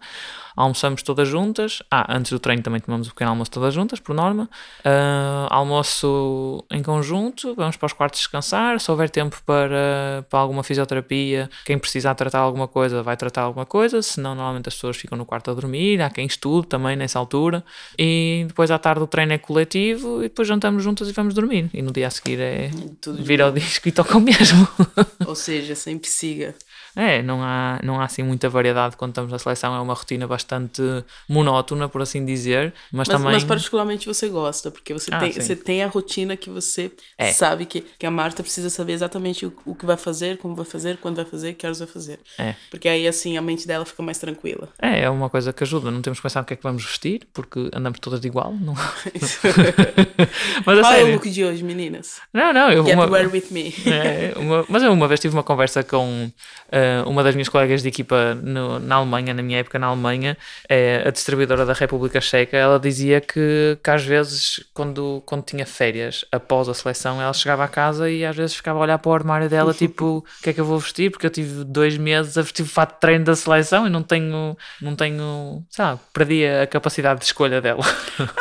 almoçamos 0.55 1.03
todas 1.03 1.27
juntas. 1.27 1.81
Ah, 1.89 2.15
antes 2.15 2.31
do 2.31 2.39
treino 2.39 2.61
também 2.61 2.79
tomamos 2.79 3.07
um 3.07 3.09
pequeno 3.11 3.31
almoço 3.31 3.51
todas 3.51 3.73
juntas, 3.73 3.99
por 3.99 4.15
norma. 4.15 4.49
Uh, 4.79 5.47
almoço 5.49 6.63
em 6.71 6.81
conjunto, 6.81 7.55
vamos 7.55 7.77
para 7.77 7.85
os 7.85 7.93
quartos 7.93 8.19
descansar. 8.19 8.79
Se 8.79 8.89
houver 8.89 9.09
tempo 9.09 9.41
para, 9.45 10.25
para 10.29 10.39
alguma 10.39 10.63
fisioterapia, 10.63 11.49
quem 11.65 11.77
precisar 11.77 12.15
tratar 12.15 12.39
alguma 12.39 12.67
coisa 12.67 13.03
vai 13.03 13.17
tratar 13.17 13.41
alguma 13.41 13.65
coisa, 13.65 14.01
senão 14.01 14.35
normalmente 14.35 14.67
as 14.67 14.75
pessoas 14.75 14.97
ficam 14.97 15.17
no 15.17 15.25
quarto 15.25 15.51
a 15.51 15.53
dormir. 15.53 16.01
Há 16.01 16.09
quem 16.09 16.25
estude 16.25 16.67
também 16.67 16.95
nessa 16.95 17.19
altura. 17.19 17.63
E 17.97 18.45
depois 18.47 18.71
à 18.71 18.79
tarde 18.79 19.03
o 19.03 19.07
treino 19.07 19.33
é 19.33 19.37
coletivo 19.37 20.19
e 20.19 20.23
depois 20.23 20.47
jantamos 20.47 20.83
juntas 20.83 21.09
e 21.09 21.11
vamos 21.11 21.33
dormir. 21.33 21.69
E 21.73 21.81
no 21.81 21.91
dia 21.91 22.07
a 22.07 22.11
seguir 22.11 22.39
é 22.39 22.71
Tudo 23.01 23.23
vir 23.23 23.41
ao 23.41 23.51
disco 23.51 23.87
e 23.87 23.91
tocam 23.91 24.19
mesmo. 24.19 24.67
Ou 25.25 25.35
seja, 25.35 25.75
sempre 25.75 26.09
siga. 26.09 26.55
É, 26.95 27.21
não 27.23 27.41
há, 27.41 27.79
não 27.83 27.99
há 27.99 28.05
assim 28.05 28.21
muita 28.21 28.47
variedade 28.49 28.95
quando 28.95 29.11
estamos 29.11 29.31
na 29.31 29.39
seleção, 29.39 29.75
é 29.75 29.79
uma 29.79 29.93
rotina 29.93 30.27
bastante 30.27 30.81
monótona, 31.27 31.89
por 31.89 32.01
assim 32.01 32.23
dizer, 32.23 32.73
mas, 32.91 33.07
mas 33.07 33.07
também... 33.07 33.33
Mas 33.33 33.43
particularmente 33.43 34.05
você 34.05 34.29
gosta, 34.29 34.69
porque 34.69 34.93
você, 34.93 35.09
ah, 35.11 35.19
tem, 35.19 35.31
você 35.31 35.55
tem 35.55 35.83
a 35.83 35.87
rotina 35.87 36.37
que 36.37 36.49
você 36.49 36.91
é. 37.17 37.31
sabe 37.31 37.65
que, 37.65 37.81
que 37.81 38.05
a 38.05 38.11
Marta 38.11 38.43
precisa 38.43 38.69
saber 38.69 38.93
exatamente 38.93 39.45
o, 39.45 39.53
o 39.65 39.73
que 39.73 39.85
vai 39.85 39.97
fazer, 39.97 40.37
como 40.37 40.55
vai 40.55 40.65
fazer, 40.65 40.97
quando 40.97 41.15
vai 41.15 41.25
fazer, 41.25 41.53
que 41.53 41.65
horas 41.65 41.79
vai 41.79 41.87
fazer. 41.87 42.19
É. 42.37 42.55
Porque 42.69 42.87
aí 42.87 43.07
assim 43.07 43.37
a 43.37 43.41
mente 43.41 43.67
dela 43.67 43.85
fica 43.85 44.03
mais 44.03 44.19
tranquila. 44.19 44.69
É, 44.79 45.01
é 45.01 45.09
uma 45.09 45.29
coisa 45.29 45.51
que 45.51 45.63
ajuda, 45.63 45.89
não 45.89 46.01
temos 46.01 46.19
que 46.19 46.23
pensar 46.23 46.41
o 46.41 46.45
que 46.45 46.53
é 46.53 46.57
que 46.57 46.63
vamos 46.63 46.83
vestir, 46.83 47.27
porque 47.33 47.71
andamos 47.73 47.99
todas 47.99 48.21
de 48.21 48.27
igual, 48.27 48.53
não... 48.53 48.73
mas, 50.65 50.79
Qual 50.79 50.83
sério... 50.83 51.07
é 51.07 51.09
o 51.09 51.13
look 51.13 51.29
de 51.29 51.43
hoje, 51.43 51.63
meninas? 51.63 52.21
Não, 52.31 52.53
não, 52.53 52.71
eu... 52.71 52.85
Get 52.85 52.93
uma... 52.93 53.05
with 53.05 53.45
me. 53.49 53.73
É, 53.93 54.33
uma... 54.37 54.65
Mas 54.67 54.83
eu 54.83 54.91
uma 54.91 55.07
vez 55.07 55.19
tive 55.19 55.35
uma 55.35 55.43
conversa 55.43 55.83
com... 55.83 56.31
Uh, 56.67 56.82
uh, 56.83 57.09
uma 57.09 57.23
das 57.23 57.35
minhas 57.35 57.49
colegas 57.49 57.81
de 57.81 57.87
equipa 57.87 58.35
no, 58.35 58.79
na 58.79 58.95
Alemanha, 58.95 59.33
na 59.33 59.41
minha 59.41 59.59
época 59.59 59.79
na 59.79 59.87
Alemanha, 59.87 60.37
é 60.67 61.03
a 61.05 61.11
distribuidora 61.11 61.65
da 61.65 61.73
República 61.73 62.19
Checa, 62.19 62.57
ela 62.57 62.79
dizia 62.79 63.21
que, 63.21 63.77
que 63.83 63.89
às 63.89 64.03
vezes, 64.03 64.59
quando, 64.73 65.21
quando 65.25 65.43
tinha 65.43 65.65
férias 65.65 66.25
após 66.31 66.67
a 66.69 66.73
seleção, 66.73 67.21
ela 67.21 67.33
chegava 67.33 67.63
a 67.63 67.67
casa 67.67 68.09
e 68.09 68.25
às 68.25 68.35
vezes 68.35 68.55
ficava 68.55 68.79
a 68.79 68.81
olhar 68.81 68.97
para 68.97 69.09
o 69.09 69.13
armário 69.13 69.49
dela, 69.49 69.73
tipo, 69.75 70.17
o 70.17 70.43
que 70.43 70.49
é 70.49 70.53
que 70.53 70.59
eu 70.59 70.65
vou 70.65 70.79
vestir? 70.79 71.11
Porque 71.11 71.25
eu 71.25 71.31
tive 71.31 71.63
dois 71.63 71.97
meses 71.97 72.37
a 72.37 72.41
vestir 72.41 72.63
o 72.63 72.67
fato 72.67 72.95
de 72.95 72.99
treino 72.99 73.25
da 73.25 73.35
seleção 73.35 73.87
e 73.87 73.89
não 73.89 74.03
tenho, 74.03 74.57
não 74.81 74.95
tenho, 74.95 75.63
sabe, 75.69 75.99
perdi 76.13 76.45
a 76.45 76.67
capacidade 76.67 77.19
de 77.19 77.25
escolha 77.25 77.61
dela. 77.61 77.83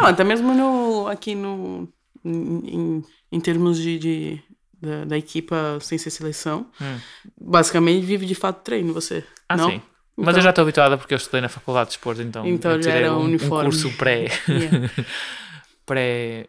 Não, 0.00 0.08
até 0.08 0.24
mesmo 0.24 0.52
no, 0.54 1.06
aqui 1.08 1.34
no, 1.34 1.88
em, 2.24 3.02
em 3.30 3.40
termos 3.40 3.78
de, 3.78 3.98
de 3.98 4.42
da, 4.82 5.04
da 5.04 5.16
equipa 5.16 5.78
sem 5.80 5.96
ser 5.96 6.10
seleção. 6.10 6.66
Hum. 6.80 6.98
Basicamente 7.40 8.04
vive 8.04 8.26
de 8.26 8.34
fato 8.34 8.62
treino, 8.62 8.92
você. 8.92 9.24
Ah, 9.48 9.56
não? 9.56 9.70
sim. 9.70 9.76
Então, 9.76 10.24
Mas 10.26 10.36
eu 10.36 10.42
já 10.42 10.50
estou 10.50 10.62
habituada 10.62 10.98
porque 10.98 11.14
eu 11.14 11.16
estudei 11.16 11.40
na 11.40 11.48
faculdade 11.48 11.90
de 11.90 11.96
esportes, 11.96 12.24
então, 12.24 12.46
então 12.46 12.82
já 12.82 12.92
era 12.92 13.14
um, 13.14 13.24
uniforme. 13.24 13.68
um 13.68 13.70
curso 13.70 13.90
pré. 13.96 14.26
Yeah. 14.46 14.90
pré. 15.86 16.46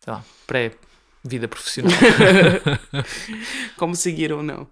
sei 0.00 0.12
lá, 0.12 0.24
pré 0.46 0.72
vida 1.22 1.48
profissional. 1.48 1.92
Como 3.76 3.94
seguir 3.94 4.32
ou 4.32 4.42
não. 4.42 4.66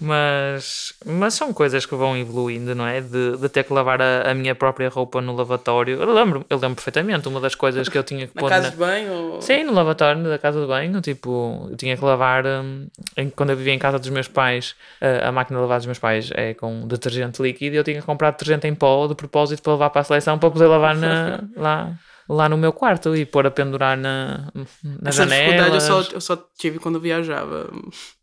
Mas, 0.00 0.94
mas 1.04 1.34
são 1.34 1.52
coisas 1.52 1.84
que 1.84 1.94
vão 1.94 2.16
evoluindo, 2.16 2.74
não 2.74 2.86
é? 2.86 3.00
De, 3.00 3.36
de 3.36 3.48
ter 3.48 3.64
que 3.64 3.72
lavar 3.72 4.00
a, 4.00 4.30
a 4.30 4.34
minha 4.34 4.54
própria 4.54 4.88
roupa 4.88 5.20
no 5.20 5.34
lavatório. 5.34 6.00
Eu 6.00 6.12
lembro, 6.12 6.44
eu 6.48 6.58
lembro 6.58 6.76
perfeitamente. 6.76 7.28
Uma 7.28 7.40
das 7.40 7.54
coisas 7.54 7.88
que 7.88 7.96
eu 7.96 8.02
tinha 8.02 8.26
que 8.26 8.34
na 8.34 8.40
pôr. 8.40 8.48
Casa 8.48 8.70
na 8.70 8.70
casa 8.70 8.76
de 8.76 8.76
banho? 8.78 9.12
Ou... 9.12 9.42
Sim, 9.42 9.64
no 9.64 9.72
lavatório 9.72 10.22
da 10.24 10.38
casa 10.38 10.60
de 10.60 10.66
banho. 10.66 11.00
Tipo, 11.00 11.68
eu 11.70 11.76
tinha 11.76 11.96
que 11.96 12.04
lavar. 12.04 12.46
Um, 12.46 12.86
em, 13.16 13.30
quando 13.30 13.50
eu 13.50 13.56
vivia 13.56 13.74
em 13.74 13.78
casa 13.78 13.98
dos 13.98 14.08
meus 14.08 14.28
pais, 14.28 14.74
a 15.22 15.30
máquina 15.30 15.58
de 15.58 15.62
lavar 15.62 15.78
dos 15.78 15.86
meus 15.86 15.98
pais 15.98 16.30
é 16.34 16.54
com 16.54 16.86
detergente 16.86 17.42
líquido 17.42 17.74
e 17.74 17.78
eu 17.78 17.84
tinha 17.84 18.00
que 18.00 18.06
comprar 18.06 18.30
detergente 18.30 18.66
em 18.66 18.74
pó 18.74 19.06
de 19.06 19.14
propósito 19.14 19.62
para 19.62 19.72
levar 19.72 19.90
para 19.90 20.00
a 20.00 20.04
seleção 20.04 20.38
para 20.38 20.50
poder 20.50 20.66
lavar 20.66 20.94
na, 20.94 21.44
lá 21.56 21.98
lá 22.28 22.48
no 22.48 22.56
meu 22.56 22.72
quarto 22.72 23.16
e 23.16 23.26
pôr 23.26 23.44
a 23.46 23.50
pendurar 23.50 23.96
na, 23.96 24.52
na 24.84 25.10
Essa 25.10 25.24
janela. 25.24 25.42
dificuldade 25.42 25.74
eu 25.74 25.80
só, 25.80 26.12
eu 26.12 26.20
só 26.20 26.36
tive 26.56 26.78
quando 26.78 27.00
viajava. 27.00 27.68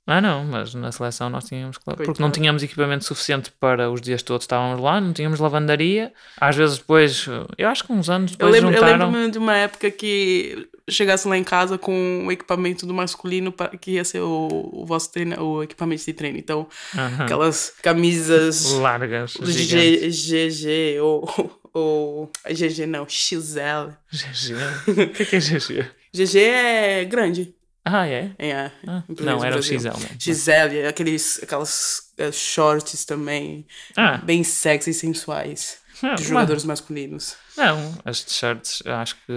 Ah, 0.09 0.21
não, 0.21 0.45
mas 0.45 0.73
na 0.73 0.89
seleção 0.89 1.29
nós 1.29 1.43
tínhamos, 1.43 1.77
claro, 1.77 2.01
porque 2.01 2.21
não 2.21 2.31
tínhamos 2.31 2.63
equipamento 2.63 3.03
suficiente 3.03 3.51
para 3.59 3.91
os 3.91 3.99
dias 3.99 4.23
todos 4.23 4.45
estávamos 4.45 4.81
lá, 4.81 5.01
não 5.01 5.11
tínhamos 5.11 5.37
lavandaria. 5.37 6.13
Às 6.39 6.55
vezes 6.55 6.77
depois, 6.77 7.27
eu 7.57 7.67
acho 7.67 7.83
que 7.83 7.91
uns 7.91 8.09
anos 8.09 8.31
depois 8.31 8.55
eu 8.55 8.61
lembro, 8.61 8.73
juntaram... 8.73 9.05
Eu 9.05 9.11
lembro 9.11 9.31
de 9.31 9.37
uma 9.37 9.57
época 9.57 9.91
que 9.91 10.69
chegasse 10.89 11.27
lá 11.27 11.37
em 11.37 11.43
casa 11.43 11.77
com 11.77 12.25
o 12.25 12.31
equipamento 12.31 12.85
do 12.85 12.93
masculino 12.93 13.53
que 13.81 13.91
ia 13.91 14.05
ser 14.05 14.21
o, 14.21 14.69
o 14.71 14.85
vosso 14.85 15.11
treino, 15.11 15.43
o 15.43 15.61
equipamento 15.61 16.05
de 16.05 16.13
treino. 16.13 16.37
Então, 16.37 16.61
uh 16.61 16.97
-huh. 16.97 17.23
aquelas 17.23 17.73
camisas 17.83 18.71
largas, 18.71 19.33
GG 19.35 21.01
ou, 21.01 21.59
ou 21.73 22.31
GG 22.49 22.85
não, 22.87 23.05
XL. 23.09 23.91
GG? 24.09 24.53
O 24.87 25.09
que, 25.09 25.25
que 25.25 25.35
é 25.35 25.39
GG? 25.39 25.85
GG 26.13 26.39
é 26.39 27.05
grande. 27.05 27.56
Ah, 27.89 28.07
é? 28.07 28.31
É. 28.37 28.71
Ah, 28.85 29.03
não, 29.19 29.43
era 29.43 29.57
o 29.57 29.63
XL 29.63 29.73
mesmo. 29.73 30.09
XL, 30.19 30.87
aqueles, 30.89 31.39
aquelas 31.41 32.11
uh, 32.19 32.31
shorts 32.33 33.05
também. 33.05 33.65
Ah. 33.95 34.17
Bem 34.17 34.43
sexy 34.43 34.91
e 34.91 34.93
sensuais. 34.93 35.79
Ah, 36.01 36.15
de 36.15 36.23
jogadores 36.23 36.63
mas... 36.63 36.79
masculinos. 36.79 37.35
Não, 37.55 37.97
as 38.05 38.23
t-shirts 38.23 38.83
acho 38.85 39.15
que 39.25 39.33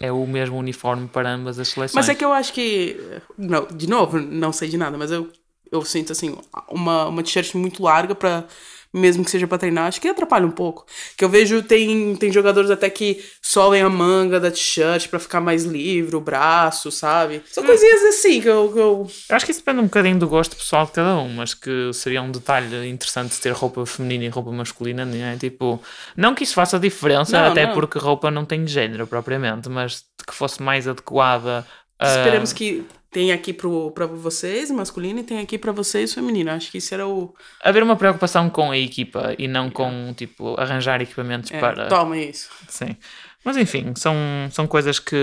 é 0.00 0.10
o 0.10 0.26
mesmo 0.26 0.56
uniforme 0.56 1.06
para 1.06 1.30
ambas 1.30 1.58
as 1.58 1.68
seleções. 1.68 1.94
Mas 1.94 2.08
é 2.08 2.14
que 2.14 2.24
eu 2.24 2.32
acho 2.32 2.52
que. 2.52 2.96
Não, 3.36 3.66
de 3.66 3.88
novo, 3.88 4.18
não 4.18 4.52
sei 4.52 4.68
de 4.68 4.76
nada, 4.76 4.96
mas 4.96 5.10
eu, 5.10 5.30
eu 5.70 5.84
sinto 5.84 6.12
assim, 6.12 6.36
uma, 6.68 7.06
uma 7.06 7.22
t-shirt 7.22 7.54
muito 7.54 7.82
larga 7.82 8.14
para 8.14 8.46
mesmo 8.92 9.24
que 9.24 9.30
seja 9.30 9.46
para 9.46 9.58
treinar, 9.58 9.86
acho 9.86 10.00
que 10.00 10.08
atrapalha 10.08 10.46
um 10.46 10.50
pouco. 10.50 10.84
Que 11.16 11.24
eu 11.24 11.28
vejo 11.28 11.62
tem, 11.62 12.16
tem 12.16 12.32
jogadores 12.32 12.70
até 12.70 12.90
que 12.90 13.24
solem 13.40 13.82
a 13.82 13.88
manga 13.88 14.40
da 14.40 14.50
t-shirt 14.50 15.08
para 15.08 15.18
ficar 15.18 15.40
mais 15.40 15.64
livre, 15.64 16.16
o 16.16 16.20
braço, 16.20 16.90
sabe? 16.90 17.42
São 17.50 17.62
hum. 17.62 17.66
coisinhas 17.66 18.02
assim 18.02 18.40
que 18.40 18.48
eu, 18.48 18.72
que 18.72 18.78
eu. 18.78 19.10
Eu 19.28 19.36
acho 19.36 19.44
que 19.44 19.52
isso 19.52 19.60
depende 19.60 19.80
um 19.80 19.84
bocadinho 19.84 20.18
do 20.18 20.28
gosto 20.28 20.56
pessoal 20.56 20.86
de 20.86 20.92
cada 20.92 21.16
um, 21.16 21.28
mas 21.28 21.54
que 21.54 21.92
seria 21.92 22.20
um 22.22 22.30
detalhe 22.30 22.88
interessante 22.88 23.40
ter 23.40 23.52
roupa 23.52 23.86
feminina 23.86 24.24
e 24.24 24.28
roupa 24.28 24.50
masculina, 24.50 25.04
né? 25.04 25.36
Tipo, 25.38 25.80
não 26.16 26.34
que 26.34 26.44
isso 26.44 26.54
faça 26.54 26.78
diferença, 26.78 27.40
não, 27.40 27.50
até 27.50 27.66
não. 27.66 27.74
porque 27.74 27.98
roupa 27.98 28.30
não 28.30 28.44
tem 28.44 28.66
género 28.66 29.06
propriamente, 29.06 29.68
mas 29.68 30.04
que 30.26 30.34
fosse 30.34 30.62
mais 30.62 30.88
adequada. 30.88 31.66
Esperemos 32.00 32.52
que 32.52 32.84
tem 33.10 33.32
aqui 33.32 33.52
para 33.52 34.06
vocês 34.06 34.70
masculino 34.70 35.20
e 35.20 35.24
tem 35.24 35.40
aqui 35.40 35.58
para 35.58 35.72
vocês 35.72 36.14
feminino. 36.14 36.50
Acho 36.50 36.70
que 36.70 36.78
isso 36.78 36.94
era 36.94 37.06
o. 37.06 37.34
Haver 37.62 37.82
uma 37.82 37.96
preocupação 37.96 38.48
com 38.48 38.70
a 38.70 38.78
equipa 38.78 39.34
e 39.38 39.48
não 39.48 39.68
com, 39.68 40.14
tipo, 40.16 40.58
arranjar 40.60 41.02
equipamentos 41.02 41.50
é, 41.50 41.58
para. 41.58 41.88
Toma 41.88 42.16
isso. 42.16 42.48
Sim. 42.68 42.96
Mas 43.44 43.56
enfim, 43.56 43.92
são, 43.96 44.14
são 44.52 44.66
coisas 44.66 44.98
que, 44.98 45.16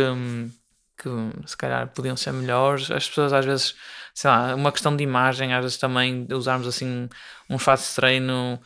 que 0.98 1.10
se 1.46 1.56
calhar 1.56 1.88
podiam 1.94 2.18
ser 2.18 2.34
melhores. 2.34 2.92
As 2.92 3.08
pessoas 3.08 3.32
às 3.32 3.46
vezes, 3.46 3.76
sei 4.14 4.30
lá, 4.30 4.54
uma 4.54 4.72
questão 4.72 4.96
de 4.96 5.04
imagem, 5.04 5.54
às 5.54 5.62
vezes 5.62 5.78
também 5.78 6.28
usarmos 6.32 6.68
assim 6.68 7.08
um 7.50 7.58
fato 7.58 7.88
de 7.88 7.96
treino 7.96 8.60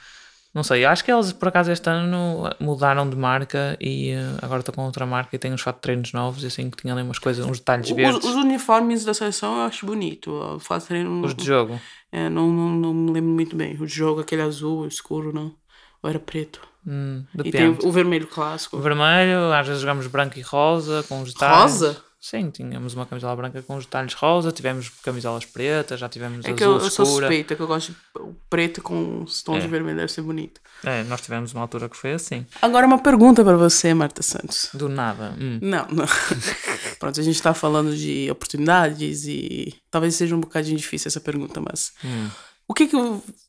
não 0.54 0.64
sei, 0.64 0.84
acho 0.84 1.04
que 1.04 1.12
eles 1.12 1.32
por 1.32 1.48
acaso 1.48 1.72
este 1.72 1.90
ano 1.90 2.50
mudaram 2.60 3.10
de 3.10 3.16
marca 3.16 3.78
e 3.80 4.14
uh, 4.14 4.40
agora 4.42 4.60
estou 4.60 4.76
com 4.76 4.86
outra 4.86 5.06
marca 5.06 5.34
e 5.34 5.40
tenho 5.40 5.54
uns 5.54 5.62
fato 5.62 5.78
de 5.78 5.82
treinos 5.82 6.12
novos 6.12 6.44
e 6.44 6.48
assim 6.48 6.70
que 6.70 6.78
tinham 6.78 6.98
ali 6.98 7.06
umas 7.06 7.20
coisas, 7.20 7.46
uns 7.46 7.60
detalhes 7.60 7.90
verdes. 7.90 8.26
Os, 8.26 8.36
uniformes 8.36 9.06
da 9.06 9.14
seleção 9.14 9.58
eu 9.58 9.62
acho 9.64 9.86
bonito. 9.86 10.32
O 10.32 10.60
fato 10.60 10.82
de 10.82 10.88
treino. 10.90 11.24
Os 11.24 11.34
de 11.34 11.46
jogo? 11.46 11.80
É, 12.12 12.28
não, 12.28 12.52
não, 12.52 12.70
não 12.70 12.94
me 12.94 13.12
lembro 13.12 13.32
muito 13.32 13.56
bem. 13.56 13.76
O 13.80 13.86
de 13.86 13.94
jogo, 13.94 14.20
aquele 14.20 14.42
azul 14.42 14.86
escuro, 14.86 15.32
não. 15.34 15.56
Ou 16.04 16.10
era 16.10 16.20
preto? 16.20 16.62
Hum, 16.86 17.24
e 17.46 17.52
tem 17.52 17.70
o, 17.70 17.78
o 17.86 17.92
vermelho 17.92 18.28
clássico. 18.28 18.76
O 18.76 18.82
vermelho, 18.82 19.54
às 19.54 19.66
vezes 19.68 19.82
jogamos 19.82 20.08
branco 20.08 20.38
e 20.38 20.42
rosa 20.42 21.04
com 21.08 21.22
os 21.22 21.34
detalhes. 21.34 21.62
Rosa? 21.62 22.04
Sim, 22.24 22.52
tínhamos 22.52 22.94
uma 22.94 23.04
camisola 23.08 23.36
branca 23.36 23.64
com 23.64 23.76
os 23.76 23.86
detalhes 23.86 24.14
rosa, 24.14 24.52
tivemos 24.52 24.90
camisolas 25.04 25.44
pretas, 25.44 26.00
já 26.00 26.08
tivemos 26.08 26.46
É 26.46 26.50
azul 26.50 26.56
que 26.56 26.64
eu, 26.64 26.74
eu 26.74 26.92
sou 26.92 27.04
suspeita, 27.04 27.56
que 27.56 27.62
eu 27.64 27.66
gosto 27.66 27.92
de 27.94 27.98
o 28.22 28.36
preto 28.48 28.80
com 28.80 29.24
os 29.24 29.42
tons 29.42 29.58
É. 29.58 29.62
de 29.62 29.68
vermelho, 29.68 29.98
deve 29.98 30.12
ser 30.12 30.22
bonito. 30.22 30.62
É, 30.84 31.02
nós 31.06 31.20
tivemos 31.20 31.52
uma 31.52 31.64
altura 31.64 31.90
que 31.90 31.98
foi 31.98 32.14
assim. 32.14 32.46
Agora 32.62 32.86
uma 32.86 33.00
pergunta 33.00 33.44
pra 33.44 33.58
você, 33.58 33.92
Marta 33.96 34.22
Santos. 34.22 34.70
Do 34.72 34.88
nada. 34.88 35.36
Hum. 35.40 35.58
Não, 35.64 35.88
não. 35.90 36.06
Pronto, 37.00 37.20
a 37.20 37.24
gente 37.24 37.42
tá 37.42 37.56
falando 37.56 37.98
de 37.98 38.30
oportunidades 38.30 39.26
e 39.26 39.74
talvez 39.90 40.14
seja 40.16 40.36
um 40.36 40.40
bocadinho 40.42 40.78
difícil 40.78 41.08
essa 41.10 41.20
pergunta, 41.20 41.60
mas 41.60 41.92
Hum. 42.06 42.30
O 42.72 42.74
que 42.74 42.88
que, 42.88 42.96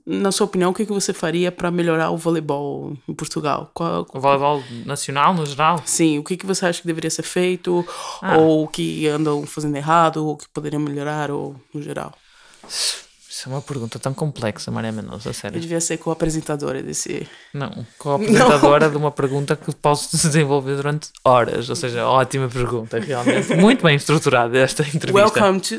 na 0.04 0.32
sua 0.32 0.46
opinião, 0.46 0.70
o 0.70 0.74
que 0.74 0.84
que 0.84 0.92
você 0.92 1.12
faria 1.12 1.52
pra 1.52 1.70
melhorar 1.70 2.10
o 2.10 2.16
voleibol 2.16 2.96
em 3.08 3.14
Portugal? 3.14 3.70
Qual, 3.72 4.04
O 4.12 4.20
voleibol 4.20 4.62
nacional, 4.84 5.32
no 5.32 5.46
geral? 5.46 5.80
sim, 5.84 6.18
o 6.18 6.24
que 6.24 6.36
que 6.36 6.44
você 6.46 6.66
acha 6.66 6.80
que 6.80 6.86
deveria 6.86 7.08
ser 7.10 7.22
feito 7.22 7.86
Ah. 8.20 8.36
ou 8.38 8.64
o 8.64 8.68
que 8.68 9.06
andam 9.06 9.46
fazendo 9.46 9.76
errado 9.76 10.16
ou 10.26 10.32
o 10.32 10.36
que 10.36 10.48
poderia 10.48 10.78
melhorar 10.78 11.30
ou 11.30 11.54
no 11.72 11.80
geral? 11.80 12.12
Isso 12.68 13.48
é 13.48 13.52
uma 13.52 13.62
pergunta 13.62 13.98
tão 13.98 14.12
complexa, 14.12 14.70
Maria 14.70 14.92
Mendonça, 14.92 15.28
a 15.28 15.30
Eu 15.30 15.34
sério. 15.34 15.60
devia 15.60 15.80
ser 15.80 15.96
co-apresentadora 15.98 16.82
desse. 16.82 17.26
Não, 17.54 17.86
com 17.98 18.10
a 18.10 18.14
apresentadora 18.16 18.90
de 18.90 18.96
uma 18.96 19.10
pergunta 19.10 19.56
que 19.56 19.74
posso 19.74 20.10
desenvolver 20.18 20.76
durante 20.76 21.08
horas. 21.24 21.70
Ou 21.70 21.76
seja, 21.76 22.06
ótima 22.06 22.48
pergunta, 22.48 22.98
realmente. 23.00 23.54
Muito 23.56 23.82
bem 23.84 23.96
estruturada 23.96 24.58
esta 24.58 24.82
entrevista. 24.82 25.12
Welcome 25.40 25.60
to 25.60 25.76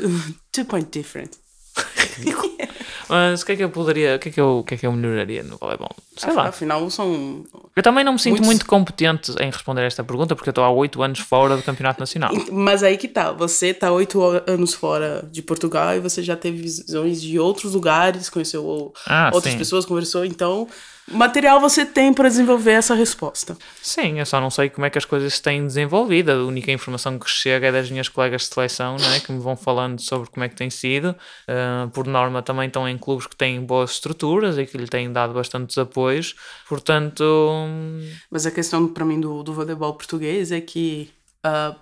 Two 0.50 0.64
Point 0.64 0.88
Different. 0.98 1.30
Mas 3.08 3.42
o 3.42 3.46
que 3.46 3.52
é 3.52 3.56
que 3.56 3.64
eu 3.64 3.70
poderia, 3.70 4.16
o 4.16 4.18
que 4.18 4.28
é 4.28 4.32
que 4.32 4.40
eu, 4.40 4.58
o 4.58 4.64
que 4.64 4.74
é 4.74 4.76
que 4.76 4.86
eu 4.86 4.92
melhoraria 4.92 5.42
no 5.42 5.56
voleibol? 5.56 5.90
Sei 6.16 6.32
lá. 6.32 6.48
Afinal, 6.48 6.88
são. 6.90 7.44
Eu 7.76 7.82
também 7.82 8.04
não 8.04 8.12
me 8.14 8.18
sinto 8.18 8.32
Muitos- 8.32 8.46
muito 8.46 8.66
competente 8.66 9.32
em 9.40 9.50
responder 9.50 9.82
esta 9.82 10.02
pergunta 10.04 10.34
porque 10.36 10.48
eu 10.48 10.52
estou 10.52 10.64
há 10.64 10.70
oito 10.70 11.02
anos 11.02 11.18
fora 11.18 11.56
do 11.56 11.62
campeonato 11.62 12.00
nacional. 12.00 12.30
Mas 12.52 12.82
aí 12.82 12.96
que 12.96 13.08
tá. 13.08 13.32
Você 13.32 13.74
tá 13.74 13.90
oito 13.92 14.20
anos 14.46 14.74
fora 14.74 15.28
de 15.30 15.42
Portugal 15.42 15.94
e 15.96 16.00
você 16.00 16.22
já 16.22 16.36
teve 16.36 16.62
visões 16.62 17.20
de 17.20 17.38
outros 17.38 17.74
lugares, 17.74 18.28
conheceu 18.30 18.92
Ah, 19.06 19.30
outras 19.34 19.52
sim. 19.52 19.58
pessoas, 19.58 19.84
conversou. 19.84 20.24
Então, 20.24 20.68
material 21.08 21.60
você 21.60 21.84
tem 21.84 22.12
para 22.12 22.28
desenvolver 22.28 22.72
essa 22.72 22.94
resposta. 22.94 23.56
Sim, 23.82 24.18
eu 24.18 24.26
só 24.26 24.40
não 24.40 24.50
sei 24.50 24.70
como 24.70 24.86
é 24.86 24.90
que 24.90 24.98
as 24.98 25.04
coisas 25.04 25.34
se 25.34 25.42
têm 25.42 25.66
desenvolvido. 25.66 26.30
A 26.32 26.44
única 26.44 26.72
informação 26.72 27.18
que 27.18 27.28
chega 27.28 27.66
é 27.68 27.72
das 27.72 27.90
minhas 27.90 28.08
colegas 28.08 28.42
de 28.42 28.54
seleção, 28.54 28.96
não 28.98 29.12
é? 29.12 29.20
Que 29.20 29.30
me 29.32 29.38
vão 29.40 29.56
falando 29.56 30.00
sobre 30.00 30.30
como 30.30 30.44
é 30.44 30.48
que 30.48 30.56
tem 30.56 30.70
sido. 30.70 31.14
Ah, 31.46 31.88
por 31.92 32.06
norma, 32.06 32.42
também 32.42 32.66
estão 32.68 32.88
em 32.88 32.96
clubes 32.98 33.26
que 33.26 33.36
têm 33.36 33.60
boas 33.60 33.92
estruturas 33.92 34.56
e 34.58 34.66
que 34.66 34.78
lhe 34.78 34.88
têm 34.88 35.12
dado 35.12 35.34
bastantes 35.34 35.76
apoios. 35.78 36.34
Portanto, 36.68 37.24
Mas 38.30 38.46
a 38.46 38.50
questão 38.50 38.88
para 38.88 39.04
mim 39.04 39.20
do, 39.20 39.42
do 39.42 39.52
voleibol 39.52 39.94
português 39.94 40.50
é 40.52 40.60
que, 40.60 41.10
ah, 41.42 41.74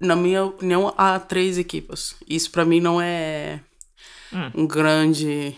na 0.00 0.14
minha 0.14 0.44
opinião, 0.44 0.92
há 0.96 1.18
três 1.18 1.56
equipas. 1.58 2.14
Isso 2.28 2.50
para 2.50 2.64
mim 2.64 2.80
não 2.80 3.00
é 3.00 3.60
Hum. 4.32 4.50
um 4.54 4.66
grande, 4.66 5.56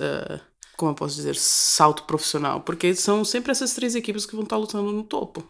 ah, 0.00 0.40
como 0.80 0.92
eu 0.92 0.94
posso 0.94 1.14
dizer, 1.14 1.36
salto 1.36 2.04
profissional, 2.04 2.62
porque 2.62 2.94
são 2.94 3.22
sempre 3.22 3.52
essas 3.52 3.74
três 3.74 3.94
equipes 3.94 4.24
que 4.24 4.34
vão 4.34 4.44
estar 4.44 4.56
lutando 4.56 4.90
no 4.90 5.04
topo. 5.04 5.46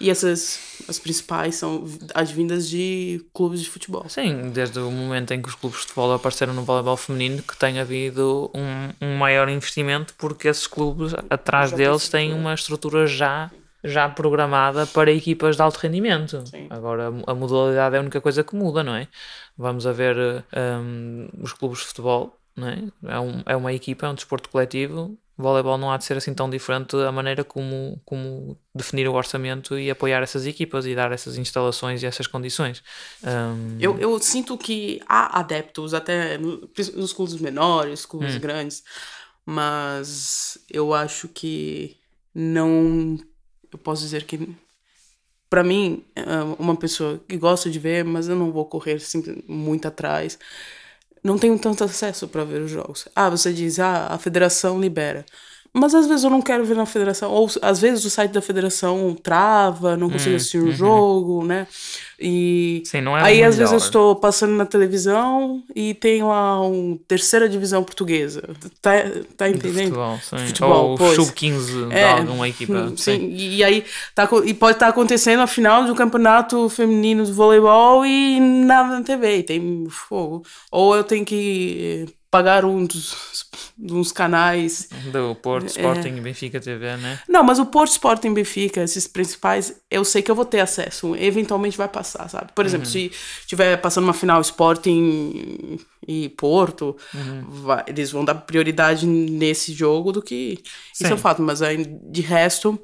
E 0.00 0.08
essas, 0.08 0.58
as 0.88 0.98
principais 0.98 1.56
são 1.56 1.84
as 2.14 2.30
vindas 2.30 2.66
de 2.66 3.22
clubes 3.34 3.60
de 3.60 3.68
futebol. 3.68 4.08
sim, 4.08 4.50
desde 4.50 4.78
o 4.78 4.90
momento 4.90 5.34
em 5.34 5.42
que 5.42 5.48
os 5.50 5.54
clubes 5.54 5.80
de 5.80 5.84
futebol 5.84 6.14
apareceram 6.14 6.54
no 6.54 6.62
voleibol 6.62 6.96
feminino, 6.96 7.42
que 7.42 7.54
tem 7.58 7.78
havido 7.78 8.50
um, 8.54 9.06
um 9.06 9.18
maior 9.18 9.50
investimento 9.50 10.14
porque 10.16 10.48
esses 10.48 10.66
clubes 10.66 11.12
atrás 11.28 11.72
deles 11.72 12.08
têm 12.08 12.32
uma 12.32 12.54
estrutura 12.54 13.06
já 13.06 13.50
já 13.82 14.08
programada 14.10 14.86
para 14.86 15.10
equipas 15.10 15.56
de 15.56 15.62
alto 15.62 15.78
rendimento. 15.78 16.46
Sim. 16.46 16.66
Agora 16.68 17.08
a 17.26 17.34
modalidade 17.34 17.94
é 17.96 17.98
a 17.98 18.02
única 18.02 18.20
coisa 18.20 18.44
que 18.44 18.54
muda, 18.54 18.82
não 18.82 18.94
é? 18.94 19.08
Vamos 19.56 19.86
a 19.86 19.92
ver 19.92 20.44
hum, 20.54 21.28
os 21.40 21.54
clubes 21.54 21.80
de 21.80 21.86
futebol, 21.86 22.39
não 22.56 22.68
é? 22.68 22.78
É, 23.04 23.20
um- 23.20 23.42
é 23.46 23.56
uma 23.56 23.72
equipa, 23.72 24.06
é 24.06 24.08
um 24.10 24.14
desporto 24.14 24.48
coletivo. 24.48 25.16
O 25.38 25.42
voleibol 25.42 25.78
não 25.78 25.90
há 25.90 25.96
de 25.96 26.04
ser 26.04 26.16
assim 26.18 26.34
tão 26.34 26.50
diferente 26.50 26.94
a 26.96 27.10
maneira 27.10 27.42
como, 27.42 27.98
como 28.04 28.58
definir 28.74 29.08
o 29.08 29.14
orçamento 29.14 29.78
e 29.78 29.90
apoiar 29.90 30.22
essas 30.22 30.44
equipas 30.46 30.84
e 30.84 30.94
dar 30.94 31.12
essas 31.12 31.38
instalações 31.38 32.02
e 32.02 32.06
essas 32.06 32.26
condições. 32.26 32.82
Hum, 33.24 33.78
Eu, 33.80 33.98
eu 33.98 34.18
sinto 34.18 34.58
que 34.58 35.00
há 35.08 35.38
adeptos, 35.40 35.94
até 35.94 36.36
no- 36.36 36.68
nos 36.94 37.12
clubes 37.14 37.36
menores, 37.40 38.04
clubes 38.04 38.36
grandes, 38.36 38.82
mas 39.46 40.58
eu 40.70 40.92
acho 40.92 41.26
que 41.28 41.96
não. 42.34 43.18
Eu 43.72 43.78
posso 43.78 44.02
dizer 44.02 44.24
que, 44.24 44.54
para 45.48 45.64
mim, 45.64 46.04
é 46.14 46.22
uma 46.58 46.76
pessoa 46.76 47.20
que 47.26 47.36
gosta 47.36 47.70
de 47.70 47.78
ver, 47.78 48.04
mas 48.04 48.28
eu 48.28 48.36
não 48.36 48.52
vou 48.52 48.64
correr 48.66 48.98
muito 49.48 49.88
atrás, 49.88 50.38
não 51.22 51.38
tenho 51.38 51.58
tanto 51.58 51.84
acesso 51.84 52.28
para 52.28 52.44
ver 52.44 52.62
os 52.62 52.70
jogos. 52.70 53.08
Ah, 53.14 53.28
você 53.30 53.52
diz, 53.52 53.78
ah, 53.78 54.08
a 54.08 54.18
federação 54.18 54.80
libera. 54.80 55.24
Mas 55.72 55.94
às 55.94 56.06
vezes 56.06 56.24
eu 56.24 56.30
não 56.30 56.42
quero 56.42 56.64
ver 56.64 56.74
na 56.76 56.84
federação, 56.84 57.30
ou 57.30 57.48
às 57.62 57.80
vezes 57.80 58.04
o 58.04 58.10
site 58.10 58.32
da 58.32 58.42
federação 58.42 59.14
trava, 59.22 59.96
não 59.96 60.10
consigo 60.10 60.34
assistir 60.34 60.58
um 60.60 60.72
jogo, 60.72 61.44
né? 61.44 61.66
E 62.18 62.82
Sim, 62.84 63.00
não 63.00 63.16
é 63.16 63.22
aí 63.22 63.40
o 63.42 63.46
às 63.46 63.56
vezes 63.56 63.72
eu 63.72 63.78
estou 63.78 64.16
passando 64.16 64.52
na 64.54 64.66
televisão 64.66 65.62
e 65.74 65.94
tem 65.94 66.22
lá 66.22 66.60
um 66.60 66.98
terceira 67.08 67.48
divisão 67.48 67.82
portuguesa. 67.82 68.42
Tá, 68.82 68.90
tá 69.36 69.48
de 69.48 69.56
entendendo? 69.56 69.84
futebol, 69.84 70.18
sim. 70.22 70.38
Futebol, 70.48 70.88
Ou 70.90 70.98
pois. 70.98 71.16
sub-15 71.16 71.88
de 71.88 71.94
É, 71.94 72.10
alguma 72.12 72.48
equipa. 72.48 72.74
hum, 72.74 72.96
Sim. 72.96 73.30
E, 73.30 73.64
aí 73.64 73.84
tá, 74.14 74.28
e 74.44 74.52
pode 74.52 74.76
estar 74.76 74.88
acontecendo 74.88 75.40
a 75.40 75.46
final 75.46 75.84
do 75.84 75.94
campeonato 75.94 76.68
feminino 76.68 77.24
de 77.24 77.32
voleibol 77.32 78.04
e 78.04 78.38
nada 78.40 78.98
na 78.98 79.02
TV, 79.02 79.38
e 79.38 79.42
tem 79.42 79.86
fogo. 79.88 80.42
Ou 80.70 80.94
eu 80.96 81.04
tenho 81.04 81.24
que 81.24 82.06
pagar 82.30 82.64
um 82.64 82.84
dos, 82.86 83.14
dos 83.76 84.12
canais. 84.12 84.88
Do 85.12 85.34
Porto, 85.34 85.64
É. 85.66 85.68
Sporting 85.70 86.16
e 86.16 86.20
Benfica 86.20 86.60
TV, 86.60 86.96
né? 86.96 87.18
Não, 87.28 87.42
mas 87.42 87.58
o 87.58 87.66
Porto 87.66 87.90
Sporting 87.90 88.32
Benfica, 88.32 88.82
esses 88.82 89.06
principais, 89.08 89.74
eu 89.90 90.04
sei 90.04 90.22
que 90.22 90.30
eu 90.30 90.34
vou 90.34 90.44
ter 90.44 90.60
acesso. 90.60 91.16
Eventualmente 91.16 91.76
vai 91.76 91.88
passar, 91.88 92.28
sabe? 92.28 92.52
Por 92.54 92.64
exemplo, 92.64 92.86
se 92.86 93.10
tiver 93.46 93.76
passando 93.78 94.04
uma 94.04 94.14
final 94.14 94.40
Sporting 94.40 95.78
e 96.06 96.28
Porto, 96.30 96.96
vai- 97.48 97.84
eles 97.88 98.10
vão 98.12 98.24
dar 98.24 98.34
prioridade 98.36 99.06
nesse 99.06 99.72
jogo 99.72 100.12
do 100.12 100.22
que. 100.22 100.58
Isso 100.94 101.06
é 101.06 101.14
um 101.14 101.18
fato, 101.18 101.42
mas 101.42 101.62
aí, 101.62 101.84
de 102.10 102.20
resto, 102.20 102.78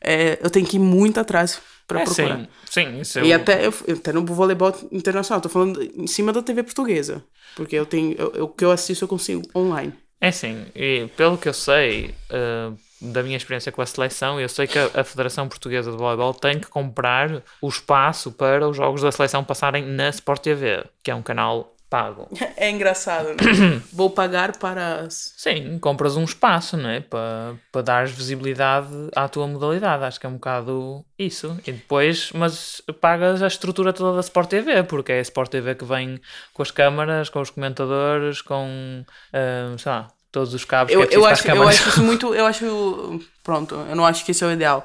é, 0.00 0.38
eu 0.42 0.50
tenho 0.50 0.66
que 0.66 0.76
ir 0.76 0.80
muito 0.80 1.18
atrás 1.20 1.60
para 1.88 2.02
É, 2.02 2.04
procurar. 2.04 2.38
sim, 2.38 2.48
sim, 2.70 3.00
isso 3.00 3.18
é 3.18 3.24
E 3.24 3.32
o- 3.32 3.36
até, 3.36 3.66
eu- 3.66 3.74
até 3.96 4.12
no 4.12 4.24
voleibol 4.24 4.72
internacional, 4.92 5.40
tô 5.40 5.48
falando 5.48 5.82
em 5.82 6.06
cima 6.06 6.32
da 6.32 6.40
TV 6.42 6.62
portuguesa. 6.62 7.24
Porque 7.56 7.74
eu 7.74 7.84
tenho. 7.86 8.14
eu- 8.16 8.44
O 8.44 8.48
que 8.48 8.64
eu 8.64 8.70
assisto 8.70 9.04
eu 9.04 9.08
consigo 9.08 9.42
online. 9.56 9.92
É 10.20 10.30
sim, 10.30 10.66
e 10.74 11.08
pelo 11.16 11.38
que 11.38 11.48
eu 11.48 11.52
sei 11.54 12.14
eh, 12.30 12.70
da 13.00 13.22
minha 13.22 13.36
experiência 13.36 13.70
com 13.72 13.80
a 13.80 13.86
seleção, 13.86 14.40
eu 14.40 14.48
sei 14.48 14.66
que 14.66 14.76
a, 14.78 14.90
a 15.00 15.04
Federação 15.04 15.48
Portuguesa 15.48 15.90
de 15.90 15.96
Voleibol 15.96 16.34
tem 16.34 16.58
que 16.58 16.66
comprar 16.68 17.42
o 17.62 17.68
espaço 17.68 18.32
para 18.32 18.68
os 18.68 18.76
jogos 18.76 19.00
da 19.02 19.10
seleção 19.12 19.42
passarem 19.44 19.84
na 19.86 20.08
Sport 20.10 20.42
TV, 20.42 20.84
que 21.02 21.10
é 21.10 21.14
um 21.14 21.22
canal 21.22 21.74
pago. 21.88 22.28
É 22.56 22.70
engraçado, 22.70 23.28
né? 23.28 23.82
Vou 23.92 24.10
pagar 24.10 24.56
para. 24.58 25.06
Sim, 25.10 25.78
compras 25.78 26.16
um 26.16 26.24
espaço, 26.24 26.76
não 26.76 26.90
é? 26.90 27.00
Para 27.00 27.54
para 27.70 27.82
dares 27.82 28.10
visibilidade 28.10 28.88
à 29.14 29.28
tua 29.28 29.46
modalidade. 29.46 30.04
Acho 30.04 30.18
que 30.18 30.26
é 30.26 30.28
um 30.28 30.34
bocado 30.34 31.04
isso. 31.18 31.56
E 31.66 31.72
depois, 31.72 32.32
mas 32.32 32.82
pagas 33.00 33.42
a 33.42 33.46
estrutura 33.46 33.92
toda 33.92 34.14
da 34.14 34.20
Sport 34.20 34.48
TV, 34.48 34.82
porque 34.82 35.12
é 35.12 35.18
a 35.18 35.22
Sport 35.22 35.50
TV 35.50 35.74
que 35.76 35.84
vem 35.84 36.20
com 36.52 36.62
as 36.62 36.70
câmaras, 36.70 37.28
com 37.28 37.40
os 37.40 37.50
comentadores, 37.50 38.42
com, 38.42 39.04
ah, 39.32 39.76
sei 39.78 39.92
lá, 39.92 40.08
todos 40.32 40.54
os 40.54 40.64
cabos 40.64 40.92
Eu, 40.92 41.06
que 41.06 41.14
é 41.14 41.16
eu, 41.16 41.24
acho, 41.26 41.48
as 41.50 41.56
eu 41.56 41.68
acho 41.68 41.88
isso 41.88 42.02
muito. 42.04 42.34
Eu 42.34 42.46
acho. 42.46 43.20
Pronto, 43.42 43.74
eu 43.74 43.96
não 43.96 44.04
acho 44.04 44.24
que 44.24 44.32
esse 44.32 44.42
é 44.42 44.46
o 44.46 44.52
ideal. 44.52 44.84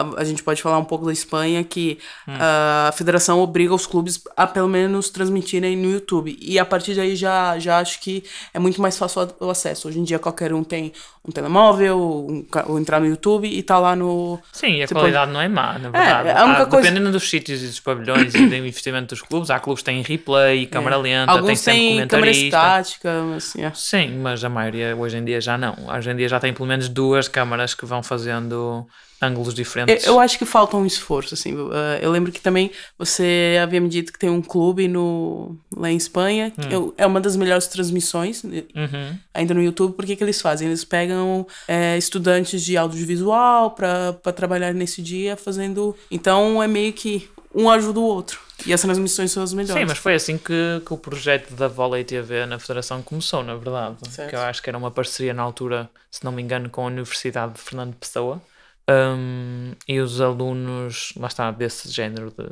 A, 0.00 0.20
a 0.20 0.24
gente 0.24 0.42
pode 0.42 0.60
falar 0.62 0.78
um 0.78 0.84
pouco 0.84 1.06
da 1.06 1.12
Espanha, 1.12 1.62
que 1.64 1.98
Hum. 2.26 2.34
a 2.38 2.92
federação 2.92 3.40
obriga 3.40 3.74
os 3.74 3.86
clubes 3.86 4.22
a 4.36 4.46
pelo 4.46 4.68
menos 4.68 5.08
transmitirem 5.10 5.76
no 5.76 5.90
YouTube. 5.90 6.36
E 6.40 6.58
a 6.58 6.64
partir 6.64 6.94
daí 6.94 7.16
já, 7.16 7.58
já 7.58 7.78
acho 7.78 8.00
que 8.00 8.22
é 8.52 8.58
muito 8.58 8.80
mais 8.82 8.96
fácil 8.98 9.28
o 9.40 9.50
acesso. 9.50 9.88
Hoje 9.88 9.98
em 9.98 10.04
dia 10.04 10.18
qualquer 10.18 10.52
um 10.52 10.62
tem 10.62 10.92
um 11.26 11.30
telemóvel, 11.30 11.98
um, 11.98 12.46
ou 12.66 12.78
entrar 12.78 13.00
no 13.00 13.06
YouTube 13.06 13.46
e 13.48 13.62
tá 13.62 13.78
lá 13.78 13.94
no. 13.96 14.38
Sim, 14.52 14.76
e 14.76 14.82
a 14.82 14.86
Você 14.86 14.94
qualidade 14.94 15.30
não 15.32 15.40
é 15.40 15.48
má, 15.48 15.78
na 15.78 15.90
verdade. 15.90 16.28
a 16.30 16.44
única 16.44 16.62
Há- 16.62 16.66
coisa- 16.66 16.82
Dependendo 16.88 17.12
dos 17.12 17.28
sítios 17.28 17.62
e 17.62 17.66
dos 17.66 17.80
pavilhões 17.80 18.34
e 18.34 18.46
do 18.46 18.54
investimento 18.56 19.08
dos 19.14 19.22
clubes, 19.22 19.50
há 19.50 19.58
clubes 19.58 19.82
que 19.82 19.90
têm 19.90 20.02
replay, 20.02 20.66
câmara 20.66 20.96
lenta, 20.96 21.26
tem 21.26 21.34
É. 21.34 21.38
Alguns 21.38 21.58
sempre 21.60 21.80
têm 21.80 22.06
câmera 22.08 22.30
estática, 22.30 23.10
assim, 23.36 23.62
é. 23.62 23.72
Sim, 23.74 24.18
mas 24.20 24.42
a 24.44 24.48
maioria 24.48 24.96
hoje 24.96 25.16
em 25.18 25.24
dia 25.24 25.40
já 25.40 25.58
não. 25.58 25.74
Hoje 25.88 26.10
em 26.10 26.16
dia 26.16 26.28
já 26.28 26.40
tem 26.40 26.52
pelo 26.52 26.66
menos 26.68 26.88
duas 26.88 27.28
câmaras 27.28 27.74
que 27.74 27.84
vão 27.84 28.02
fazendo 28.02 28.86
ângulos 29.20 29.48
Eu, 29.48 29.54
diferentes. 29.54 30.06
eu 30.06 30.18
acho 30.20 30.38
que 30.38 30.44
falta 30.44 30.76
um 30.76 30.86
esforço, 30.86 31.34
assim. 31.34 31.54
uh, 31.54 31.70
eu 32.00 32.10
lembro 32.10 32.30
que 32.30 32.40
também 32.40 32.70
você 32.98 33.58
havia 33.62 33.80
me 33.80 33.88
dito 33.88 34.12
que 34.12 34.18
tem 34.18 34.30
um 34.30 34.40
clube 34.42 34.86
no, 34.88 35.56
lá 35.76 35.90
em 35.90 35.96
Espanha, 35.96 36.50
que 36.50 36.72
eu- 36.72 36.94
é 36.96 37.06
uma 37.06 37.20
das 37.20 37.36
melhores 37.36 37.66
transmissões, 37.66 38.42
né, 38.42 38.64
Uhum. 38.74 39.18
ainda 39.34 39.54
no 39.54 39.62
YouTube. 39.62 39.94
Por 39.94 40.04
que, 40.06 40.16
que 40.16 40.22
eles 40.24 40.40
fazem? 40.40 40.68
Eles 40.68 40.84
pegam 40.84 41.46
é, 41.66 41.96
estudantes 41.98 42.62
de 42.62 42.76
audiovisual 42.76 43.72
para 43.72 44.12
trabalhar 44.34 44.72
nesse 44.74 45.02
dia 45.02 45.36
fazendo. 45.36 45.96
Então 46.10 46.62
é 46.62 46.66
meio 46.68 46.92
que 46.92 47.28
um 47.54 47.68
ajuda 47.70 47.98
o 48.00 48.02
outro. 48.04 48.40
E 48.66 48.72
as 48.72 48.80
transmissões 48.82 49.30
são 49.30 49.42
as 49.42 49.52
melhores. 49.52 49.80
Sim, 49.80 49.86
mas 49.86 49.98
foi 49.98 50.14
assim 50.14 50.36
que, 50.36 50.82
que 50.84 50.92
o 50.92 50.96
projeto 50.96 51.54
da 51.54 51.68
Volley 51.68 52.02
TV 52.04 52.44
na 52.44 52.58
Federação 52.58 53.00
começou, 53.02 53.42
na 53.44 53.54
verdade. 53.54 53.96
Certo. 54.10 54.30
Que 54.30 54.36
eu 54.36 54.40
acho 54.40 54.60
que 54.62 54.68
era 54.68 54.76
uma 54.76 54.90
parceria 54.90 55.32
na 55.32 55.42
altura, 55.42 55.88
se 56.10 56.24
não 56.24 56.32
me 56.32 56.42
engano, 56.42 56.68
com 56.68 56.82
a 56.82 56.86
Universidade 56.86 57.54
de 57.54 57.60
Fernando 57.60 57.94
Pessoa. 57.94 58.42
Um, 58.88 59.72
e 59.86 60.00
os 60.00 60.20
alunos, 60.20 61.12
lá 61.16 61.28
está, 61.28 61.50
desse 61.50 61.90
género 61.90 62.30
de, 62.30 62.48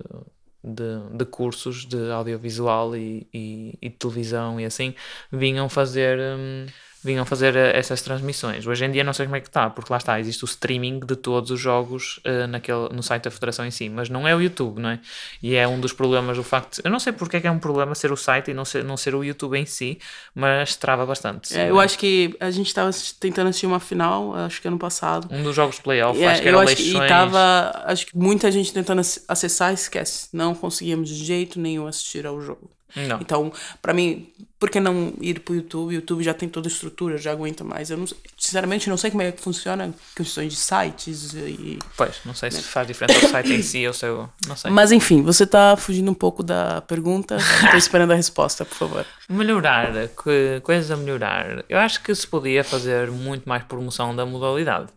de, 0.63 1.17
de 1.17 1.25
cursos 1.25 1.87
de 1.87 2.11
audiovisual 2.11 2.95
e, 2.95 3.27
e, 3.33 3.79
e 3.81 3.89
televisão 3.89 4.61
e 4.61 4.65
assim, 4.67 4.95
vinham 5.33 5.69
fazer. 5.69 6.19
Um, 6.19 6.67
vinham 7.05 7.25
fazer 7.25 7.55
eh, 7.55 7.79
essas 7.79 8.03
transmissões. 8.03 8.67
Hoje 8.67 8.85
em 8.85 8.91
dia 8.91 9.05
não 9.05 9.13
sei 9.13 9.27
como 9.27 9.37
é 9.37 9.41
que 9.41 9.47
está, 9.49 9.71
porque 9.71 9.93
lá 9.93 9.97
está, 9.99 10.19
existe 10.19 10.45
o 10.45 10.47
streaming 10.47 11.01
de 11.01 11.15
todos 11.15 11.51
os 11.51 11.61
jogos 11.61 12.19
uh, 12.27 12.47
naquele, 12.49 12.89
no 12.93 13.03
site 13.03 13.25
da 13.25 13.31
Federação 13.31 13.65
em 13.65 13.71
si, 13.71 13.89
mas 13.89 14.09
não 14.09 14.27
é 14.27 14.35
o 14.35 14.41
YouTube, 14.41 14.81
não 14.81 14.91
é? 14.91 15.01
E 15.43 15.55
é 15.55 15.69
um 15.69 15.79
dos 15.79 15.93
problemas 15.93 16.37
do 16.37 16.43
facto. 16.43 16.77
De, 16.77 16.83
eu 16.85 16.91
não 16.91 16.99
sei 16.99 17.13
porque 17.13 17.37
é 17.37 17.41
que 17.41 17.47
é 17.47 17.51
um 17.51 17.59
problema 17.61 17.95
ser 17.95 18.11
o 18.11 18.17
site 18.17 18.51
e 18.51 18.55
não 18.55 18.65
ser, 18.65 18.83
não 18.83 18.97
ser 18.97 19.15
o 19.15 19.23
YouTube 19.23 19.57
em 19.57 19.67
si, 19.67 19.99
mas 20.35 20.75
trava 20.77 21.07
bastante. 21.07 21.57
É, 21.57 21.71
eu 21.71 21.79
acho 21.79 21.99
que 21.99 22.37
a 22.41 22.51
gente 22.51 22.67
estava 22.67 22.91
tentando 23.21 23.49
assistir 23.49 23.67
uma 23.67 23.81
final, 23.81 24.35
acho 24.35 24.61
que 24.61 24.67
ano 24.69 24.79
passado. 24.79 25.29
Um 25.31 25.43
dos 25.43 25.55
jogos 25.55 25.79
playoff, 25.79 26.21
É, 26.21 26.27
acho 26.29 26.43
que 26.43 26.49
era 26.49 26.59
acho 26.61 26.77
que, 26.77 26.83
eleições. 26.83 27.05
e 27.05 27.09
tava, 27.09 27.83
acho 27.85 28.07
que 28.07 28.17
muita 28.17 28.51
gente 28.51 28.73
tentando 28.73 29.01
ac- 29.01 29.23
acessar, 29.29 29.73
esquece. 29.73 30.29
Não 30.33 30.55
conseguíamos 30.55 31.09
de 31.09 31.25
jeito 31.25 31.61
nenhum 31.61 31.87
assistir 31.87 32.27
ao 32.27 32.41
jogo. 32.41 32.76
Não. 32.95 33.21
Então, 33.21 33.53
pra 33.83 33.93
mim, 33.93 34.29
por 34.59 34.71
que 34.71 34.81
não 34.81 35.13
ir 35.21 35.41
pro 35.41 35.55
YouTube? 35.55 35.89
O 35.89 35.93
YouTube 35.93 36.23
já 36.23 36.33
tem 36.33 36.49
toda 36.49 36.69
a 36.69 36.71
estrutura, 36.71 37.19
já 37.19 37.33
aguenta 37.33 37.63
mais. 37.63 37.91
Eu 37.91 37.99
não, 37.99 38.07
sinceramente 38.39 38.89
não 38.89 38.97
sei 38.97 39.11
como 39.11 39.23
é 39.23 39.33
que 39.33 39.41
funciona 39.41 39.93
questões 40.15 40.53
de 40.53 40.59
sites 40.59 41.35
e 41.35 41.79
Pois, 41.97 42.21
não 42.25 42.35
sei 42.35 42.51
se 42.51 42.63
faz 42.63 42.87
diferença 42.87 43.27
o 43.27 43.31
site 43.31 43.53
em 43.53 43.63
si 43.63 43.87
ou 43.87 43.93
se 43.93 44.07
eu. 44.07 44.29
Não 44.47 44.57
sei. 44.57 44.71
Mas 44.71 44.93
enfim, 44.93 45.23
você 45.23 45.47
tá 45.47 45.77
fugindo 45.77 46.11
um 46.11 46.15
pouco 46.15 46.43
da 46.43 46.81
pergunta. 46.81 47.37
Tô 47.71 47.77
esperando 47.77 48.13
a 48.13 48.17
resposta, 48.17 48.65
por 48.65 48.77
favor. 48.77 49.07
Melhorar, 49.29 49.93
que, 50.09 50.61
coisas 50.63 50.91
a 50.91 50.97
melhorar. 50.97 51.65
Eu 51.69 51.79
acho 51.79 52.03
que 52.03 52.15
se 52.15 52.27
podia 52.27 52.65
fazer 52.65 53.11
muito 53.11 53.49
mais 53.49 53.63
promoção 53.65 54.17
da 54.17 54.25
modalidade. 54.25 54.89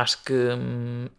Acho 0.00 0.22
que, 0.22 0.34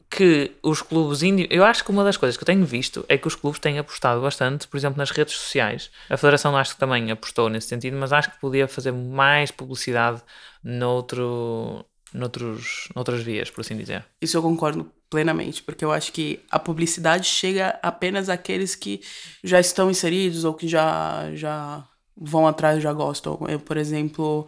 que 0.09 0.51
os 0.63 0.81
clubes. 0.81 1.21
indi- 1.23 1.47
Eu 1.49 1.63
acho 1.65 1.83
que 1.83 1.91
uma 1.91 2.03
das 2.03 2.17
coisas 2.17 2.37
que 2.37 2.43
eu 2.43 2.45
tenho 2.45 2.65
visto 2.65 3.05
é 3.09 3.17
que 3.17 3.27
os 3.27 3.35
clubes 3.35 3.59
têm 3.59 3.77
apostado 3.79 4.21
bastante, 4.21 4.67
por 4.67 4.77
exemplo, 4.77 4.97
nas 4.97 5.11
redes 5.11 5.33
sociais. 5.35 5.91
A 6.09 6.17
Federação 6.17 6.55
acho 6.55 6.73
que 6.73 6.79
também 6.79 7.11
apostou 7.11 7.49
nesse 7.49 7.67
sentido, 7.67 7.97
mas 7.97 8.13
acho 8.13 8.31
que 8.31 8.39
podia 8.39 8.67
fazer 8.67 8.91
mais 8.91 9.51
publicidade 9.51 10.21
noutro, 10.63 11.85
noutros, 12.13 12.89
noutras 12.95 13.21
vias, 13.21 13.49
por 13.49 13.61
assim 13.61 13.77
dizer. 13.77 14.05
Isso 14.21 14.37
eu 14.37 14.41
concordo 14.41 14.91
plenamente, 15.09 15.61
porque 15.63 15.83
eu 15.83 15.91
acho 15.91 16.11
que 16.11 16.39
a 16.51 16.59
publicidade 16.59 17.25
chega 17.27 17.79
apenas 17.81 18.29
àqueles 18.29 18.75
que 18.75 19.01
já 19.43 19.59
estão 19.59 19.89
inseridos 19.89 20.43
ou 20.43 20.53
que 20.53 20.67
já, 20.67 21.29
já 21.33 21.83
vão 22.15 22.47
atrás, 22.47 22.81
já 22.81 22.93
gostam. 22.93 23.39
Eu, 23.47 23.59
por 23.59 23.77
exemplo, 23.77 24.47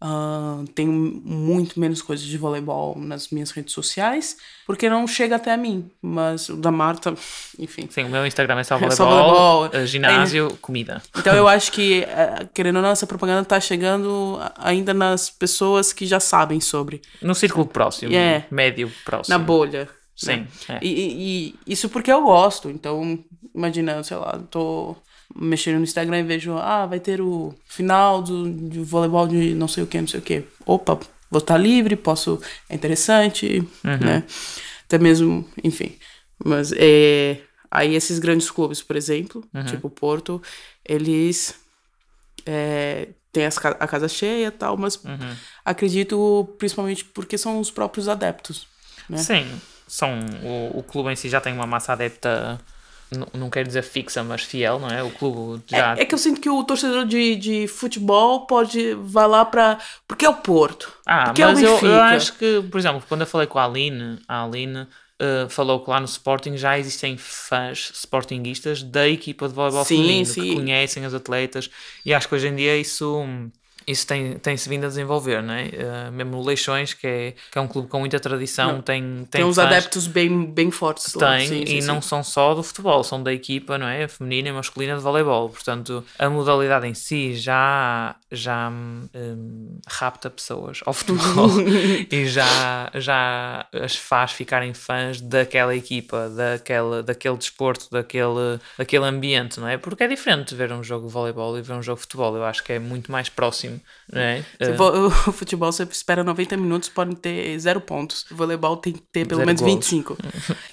ah, 0.00 0.62
tenho 0.74 0.90
muito 0.92 1.78
menos 1.78 2.00
coisas 2.00 2.24
de 2.24 2.38
voleibol 2.38 2.96
nas 2.98 3.28
minhas 3.30 3.50
redes 3.50 3.74
sociais, 3.74 4.36
porque 4.66 4.88
não 4.88 5.06
chega 5.06 5.36
até 5.36 5.52
a 5.52 5.56
mim. 5.56 5.90
Mas 6.00 6.48
o 6.48 6.56
da 6.56 6.70
Marta, 6.70 7.14
enfim. 7.58 7.86
Sim, 7.90 8.04
o 8.04 8.08
meu 8.08 8.26
Instagram 8.26 8.58
é 8.60 8.64
só 8.64 8.76
É 8.80 8.90
só 8.90 9.04
voleibol, 9.08 9.34
voleibol. 9.56 9.80
eh, 9.80 9.86
ginásio, 9.86 10.56
comida. 10.60 11.02
Então 11.16 11.34
eu 11.34 11.46
acho 11.48 11.70
que, 11.72 12.02
eh, 12.04 12.48
querendo 12.54 12.76
ou 12.76 12.82
não, 12.82 12.90
essa 12.90 13.06
propaganda 13.06 13.44
tá 13.44 13.60
chegando 13.60 14.38
ainda 14.56 14.94
nas 14.94 15.28
pessoas 15.28 15.92
que 15.92 16.06
já 16.06 16.18
sabem 16.20 16.60
sobre, 16.60 17.02
No 17.20 17.34
círculo 17.34 17.66
próximo, 17.66 18.14
É. 18.14 18.46
médio 18.50 18.90
próximo. 19.04 19.36
na 19.38 19.44
bolha. 19.44 19.88
Sim, 20.16 20.36
né? 20.36 20.48
é. 20.68 20.78
E, 20.82 20.88
e- 20.88 21.48
e 21.66 21.72
isso 21.72 21.88
porque 21.88 22.12
eu 22.12 22.22
gosto. 22.22 22.68
Então, 22.68 23.18
imagina, 23.54 24.02
sei 24.02 24.16
lá, 24.18 24.38
tô 24.50 24.94
mexendo 25.34 25.76
no 25.76 25.84
Instagram 25.84 26.20
e 26.20 26.22
vejo, 26.24 26.52
ah, 26.56 26.86
vai 26.86 27.00
ter 27.00 27.20
o 27.20 27.54
final 27.66 28.22
do, 28.22 28.50
de 28.50 28.80
voleibol 28.80 29.26
de 29.26 29.54
não 29.54 29.68
sei 29.68 29.84
o 29.84 29.86
que, 29.86 30.00
não 30.00 30.08
sei 30.08 30.20
o 30.20 30.22
que. 30.22 30.44
Opa, 30.66 30.98
vou 31.30 31.38
estar 31.38 31.56
livre, 31.56 31.96
posso. 31.96 32.40
É 32.68 32.74
interessante, 32.74 33.66
né? 33.84 34.24
Até 34.84 34.98
mesmo, 34.98 35.48
enfim. 35.62 35.96
Mas 36.44 36.72
é. 36.76 37.40
Aí 37.70 37.94
esses 37.94 38.18
grandes 38.18 38.50
clubes, 38.50 38.82
por 38.82 38.96
exemplo, 38.96 39.44
tipo 39.66 39.86
o 39.86 39.90
Porto, 39.90 40.42
eles 40.84 41.54
é, 42.44 43.08
têm 43.32 43.46
as 43.46 43.56
a 43.58 43.86
casa 43.86 44.08
cheia 44.08 44.48
e 44.48 44.50
tal, 44.50 44.76
mas 44.76 45.00
acredito 45.64 46.52
principalmente 46.58 47.04
porque 47.04 47.38
são 47.38 47.60
os 47.60 47.70
próprios 47.70 48.08
adeptos. 48.08 48.66
Né? 49.08 49.18
Sim, 49.18 49.46
são, 49.86 50.18
o, 50.42 50.78
o 50.78 50.82
clube 50.82 51.10
em 51.12 51.16
si 51.16 51.28
já 51.28 51.40
tem 51.40 51.52
uma 51.52 51.66
massa 51.66 51.92
adepta, 51.92 52.60
n- 53.12 53.26
não 53.34 53.50
quero 53.50 53.66
dizer 53.66 53.82
fixa, 53.82 54.22
mas 54.22 54.42
fiel, 54.42 54.78
não 54.78 54.88
é? 54.88 55.02
O 55.02 55.10
clube 55.10 55.62
já. 55.66 55.96
É, 55.96 56.02
é 56.02 56.04
que 56.04 56.14
eu 56.14 56.18
sinto 56.18 56.40
que 56.40 56.48
o 56.50 56.62
torcedor 56.64 57.04
de, 57.06 57.36
de 57.36 57.68
futebol 57.68 58.46
pode 58.46 58.94
vai 58.94 59.26
lá 59.28 59.44
pra. 59.44 59.78
Porque 60.06 60.24
é 60.24 60.28
o 60.28 60.34
Porto. 60.36 60.92
ah, 61.06 61.24
porque 61.24 61.42
é 61.42 61.46
o 61.46 61.50
mas 61.50 61.62
eu, 61.62 61.72
Benfica. 61.72 61.86
eu 61.86 62.00
acho 62.00 62.32
que, 62.38 62.62
por 62.70 62.78
exemplo, 62.78 63.02
quando 63.08 63.22
eu 63.22 63.26
falei 63.26 63.46
com 63.46 63.58
a 63.58 63.64
Aline, 63.64 64.18
a 64.28 64.44
Aline 64.44 64.86
eh, 65.18 65.46
falou 65.48 65.82
que 65.84 65.90
lá 65.90 65.98
no 66.00 66.06
Sporting 66.06 66.56
já 66.56 66.78
existem 66.78 67.16
fãs 67.18 67.90
sportinguistas 67.94 68.82
da 68.82 69.08
equipa 69.08 69.48
de 69.48 69.54
voleibol 69.54 69.84
Sim, 69.84 69.96
feminino 69.96 70.26
sim. 70.26 70.42
que 70.42 70.54
conhecem 70.54 71.04
as 71.04 71.14
atletas 71.14 71.70
e 72.04 72.14
acho 72.14 72.28
que 72.28 72.34
hoje 72.34 72.48
em 72.48 72.56
dia 72.56 72.76
isso. 72.76 73.24
Isso 73.90 74.06
tem- 74.06 74.38
tem-se 74.38 74.68
vindo 74.68 74.84
a 74.84 74.88
desenvolver, 74.88 75.42
não 75.42 75.54
é? 75.54 75.68
Eh, 75.68 76.10
mesmo 76.12 76.36
o 76.38 76.44
Leixões, 76.44 76.94
que 76.94 77.06
é, 77.06 77.34
que 77.50 77.58
é 77.58 77.60
um 77.60 77.66
clube 77.66 77.88
com 77.88 77.98
muita 77.98 78.20
tradição, 78.20 78.74
Não. 78.74 78.82
tem, 78.82 79.02
tem, 79.02 79.26
Tem 79.40 79.44
uns 79.44 79.58
adeptos 79.58 80.06
bem, 80.06 80.46
bem 80.46 80.70
fortes 80.70 81.12
lá. 81.14 81.36
Tem, 81.38 81.48
Sim, 81.48 81.66
sim, 81.66 81.76
e 81.78 81.82
sim. 81.82 81.88
não 81.88 82.00
são 82.00 82.22
só 82.22 82.54
do 82.54 82.62
futebol, 82.62 83.02
são 83.02 83.22
da 83.22 83.32
equipa, 83.32 83.76
não 83.78 83.86
é? 83.88 84.06
Feminina 84.06 84.48
e 84.50 84.52
masculina 84.52 84.94
de 84.96 85.00
voleibol. 85.02 85.48
Portanto, 85.50 86.04
a 86.18 86.28
modalidade 86.30 86.86
em 86.86 86.94
si 86.94 87.34
já, 87.34 88.14
já 88.30 88.68
hum, 88.70 89.78
rapta 89.88 90.30
pessoas 90.30 90.80
ao 90.86 90.92
futebol 90.92 91.48
e 92.10 92.26
já, 92.26 92.90
já 92.94 93.66
as 93.72 93.96
faz 93.96 94.32
ficarem 94.32 94.74
fãs 94.74 95.20
daquela 95.20 95.74
equipa, 95.74 96.28
daquela, 96.28 97.02
daquele 97.02 97.36
desporto, 97.36 97.88
daquele, 97.90 98.58
daquele 98.78 99.04
ambiente, 99.04 99.58
não 99.60 99.68
é? 99.68 99.76
Porque 99.76 100.04
é 100.04 100.08
diferente 100.08 100.54
ver 100.54 100.72
um 100.72 100.82
jogo 100.82 101.06
de 101.06 101.12
voleibol 101.12 101.58
e 101.58 101.62
ver 101.62 101.72
um 101.74 101.82
jogo 101.82 101.96
de 101.96 102.02
futebol. 102.02 102.36
Eu 102.36 102.44
acho 102.44 102.62
que 102.62 102.72
é 102.72 102.78
muito 102.78 103.10
mais 103.10 103.28
próximo, 103.28 103.79
é? 104.12 104.42
Vo- 104.76 105.06
O 105.28 105.32
futebol 105.32 105.70
você 105.70 105.84
espera 105.84 106.24
90 106.24 106.56
minutos, 106.56 106.88
podem 106.88 107.14
ter 107.14 107.58
zero 107.58 107.80
pontos. 107.80 108.24
O 108.30 108.36
voleibol 108.36 108.76
tem 108.76 108.92
que 108.92 109.00
ter 109.12 109.26
pelo 109.26 109.38
Zero 109.38 109.46
menos 109.46 109.60
gols. 109.62 109.74
25. 109.74 110.18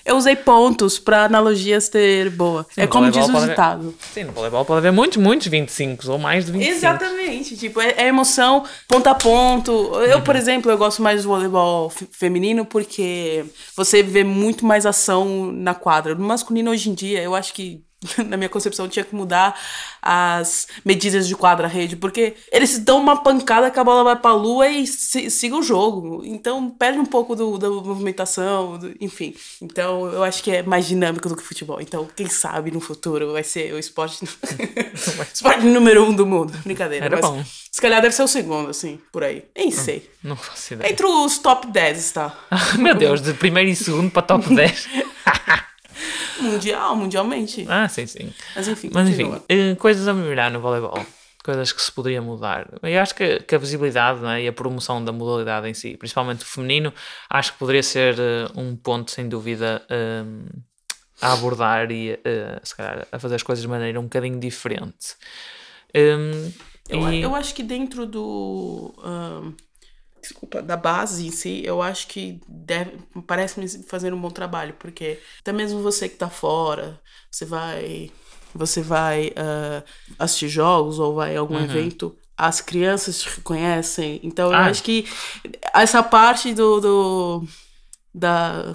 Eu 0.05 0.15
usei 0.17 0.35
pontos 0.35 0.97
pra 0.99 1.25
analogias 1.25 1.89
ter 1.89 2.29
boa. 2.31 2.65
é 2.75 2.83
no 2.83 2.87
como 2.89 3.11
diz 3.11 3.23
o 3.23 3.31
pode 3.31 3.37
haver- 3.37 3.49
ditado. 3.49 3.95
Sim, 4.13 4.23
no 4.25 4.31
voleibol 4.31 4.65
pode 4.65 4.79
haver 4.79 4.91
muitos, 4.91 5.17
muitos 5.17 5.47
25 5.47 6.11
ou 6.11 6.17
mais 6.17 6.45
de 6.45 6.51
25. 6.51 6.75
Exatamente, 6.75 7.57
tipo, 7.57 7.79
é, 7.81 7.91
é 7.97 8.07
emoção 8.07 8.63
ponto 8.87 9.07
a 9.07 9.15
ponto. 9.15 9.71
Eu, 10.01 10.17
Uhum. 10.17 10.23
por 10.23 10.35
exemplo, 10.35 10.71
eu 10.71 10.77
gosto 10.77 11.01
mais 11.01 11.23
do 11.23 11.29
voleibol 11.29 11.89
fe- 11.89 12.07
feminino 12.11 12.65
porque 12.65 13.45
você 13.75 14.01
vê 14.01 14.23
muito 14.23 14.65
mais 14.65 14.85
ação 14.85 15.51
na 15.51 15.73
quadra. 15.75 16.15
No 16.15 16.25
masculino, 16.25 16.71
hoje 16.71 16.89
em 16.89 16.93
dia, 16.93 17.21
eu 17.21 17.35
acho 17.35 17.53
que, 17.53 17.83
na 18.27 18.37
minha 18.37 18.49
concepção, 18.49 18.87
tinha 18.87 19.03
que 19.03 19.15
mudar 19.15 19.59
as 20.01 20.67
medidas 20.85 21.27
de 21.27 21.35
quadra-rede, 21.35 21.95
porque 21.95 22.35
eles 22.51 22.77
dão 22.79 22.99
uma 22.99 23.17
pancada 23.23 23.71
que 23.71 23.79
a 23.79 23.83
bola 23.83 24.03
vai 24.03 24.15
pra 24.15 24.33
lua 24.33 24.67
e 24.67 24.85
se- 24.85 25.29
siga 25.31 25.55
o 25.55 25.63
jogo. 25.63 26.21
Então, 26.23 26.69
perde 26.69 26.99
um 26.99 27.05
pouco 27.05 27.35
do, 27.35 27.57
da 27.57 27.69
movimentação, 27.69 28.77
do- 28.77 28.93
enfim. 29.01 29.35
Então, 29.61 30.05
eu 30.11 30.23
acho 30.23 30.43
que 30.43 30.51
é 30.51 30.61
mais 30.63 30.85
dinâmico 30.85 31.27
do 31.27 31.35
que 31.35 31.43
futebol. 31.43 31.81
Então, 31.81 32.07
quem 32.15 32.27
sabe 32.29 32.69
no 32.71 32.79
futuro 32.79 33.31
vai 33.33 33.43
ser 33.43 33.73
o 33.73 33.79
esporte, 33.79 34.23
esporte 35.33 35.65
número 35.65 36.03
um 36.05 36.13
do 36.13 36.25
mundo. 36.25 36.53
Brincadeira. 36.63 37.05
Era 37.05 37.15
mas 37.17 37.25
bom. 37.25 37.43
Se 37.71 37.81
calhar 37.81 38.01
deve 38.01 38.13
ser 38.15 38.23
o 38.23 38.27
segundo, 38.27 38.69
assim, 38.69 38.99
por 39.11 39.23
aí. 39.23 39.43
Nem 39.55 39.71
sei. 39.71 40.09
Não 40.23 40.35
faço 40.35 40.73
ideia. 40.73 40.91
Entre 40.91 41.05
os 41.05 41.37
top 41.39 41.67
10, 41.67 42.11
tá? 42.11 42.35
Meu 42.77 42.95
Deus, 42.95 43.21
de 43.21 43.33
primeiro 43.33 43.69
e 43.69 43.75
segundo 43.75 44.09
para 44.11 44.21
top 44.21 44.53
10. 44.53 44.87
Mundial, 46.41 46.95
mundialmente. 46.95 47.65
ah, 47.69 47.87
sim, 47.87 48.05
sim. 48.07 48.31
Mas 48.55 48.67
enfim, 48.67 48.89
Mas 48.93 49.09
enfim, 49.09 49.33
eh, 49.49 49.75
coisas 49.75 50.07
a 50.07 50.13
melhorar 50.13 50.51
no 50.51 50.59
voleibol. 50.59 51.05
Coisas 51.43 51.71
que 51.71 51.81
se 51.81 51.91
poderia 51.91 52.21
mudar. 52.21 52.67
Eu 52.83 53.01
acho 53.01 53.15
que, 53.15 53.39
que 53.39 53.55
a 53.55 53.57
visibilidade 53.57 54.19
não 54.19 54.29
é, 54.31 54.43
e 54.43 54.47
a 54.47 54.53
promoção 54.53 55.03
da 55.03 55.11
modalidade 55.13 55.67
em 55.69 55.73
si, 55.73 55.95
principalmente 55.95 56.41
o 56.43 56.45
feminino, 56.45 56.93
acho 57.29 57.53
que 57.53 57.59
poderia 57.59 57.81
ser 57.83 58.19
eh, 58.19 58.47
um 58.55 58.75
ponto, 58.75 59.11
sem 59.11 59.29
dúvida, 59.29 59.81
eh, 59.89 60.23
a 61.21 61.31
abordar 61.33 61.89
e 61.91 62.19
eh, 62.23 62.59
se 62.63 62.75
calhar 62.75 63.07
a 63.11 63.17
fazer 63.17 63.35
as 63.35 63.43
coisas 63.43 63.61
de 63.61 63.67
maneira 63.69 63.97
um 63.99 64.03
bocadinho 64.03 64.39
diferente. 64.39 65.15
Hum, 65.95 66.51
Eu, 66.89 67.09
e- 67.13 67.21
eu 67.23 67.33
acho 67.35 67.53
que 67.55 67.63
dentro 67.63 68.05
do. 68.05 68.93
ahn, 69.03 69.53
desculpa, 70.27 70.61
da 70.61 70.75
base 70.77 71.25
em 71.27 71.31
si, 71.31 71.61
eu 71.65 71.81
acho 71.81 72.07
que 72.07 72.39
deve, 72.47 72.91
parece-me 73.25 73.67
fazer 73.83 74.13
um 74.13 74.19
bom 74.21 74.29
trabalho, 74.29 74.73
porque 74.79 75.19
até 75.39 75.51
mesmo 75.53 75.81
você 75.81 76.07
que 76.09 76.15
tá 76.17 76.29
fora, 76.29 76.99
você 77.31 77.45
vai. 77.45 78.11
Você 78.55 78.81
vai 78.81 79.31
ah, 79.35 79.83
assistir 80.17 80.47
jogos 80.49 80.97
ou 80.99 81.13
vai 81.13 81.35
a 81.35 81.39
algum 81.39 81.59
evento, 81.59 82.15
as 82.35 82.59
crianças 82.61 83.19
te 83.19 83.29
reconhecem. 83.29 84.19
Então 84.23 84.47
eu 84.51 84.55
Ah. 84.57 84.65
acho 84.67 84.81
que 84.83 85.05
essa 85.73 86.01
parte 86.01 86.53
do. 86.53 86.79
do 86.79 87.47
da, 88.13 88.73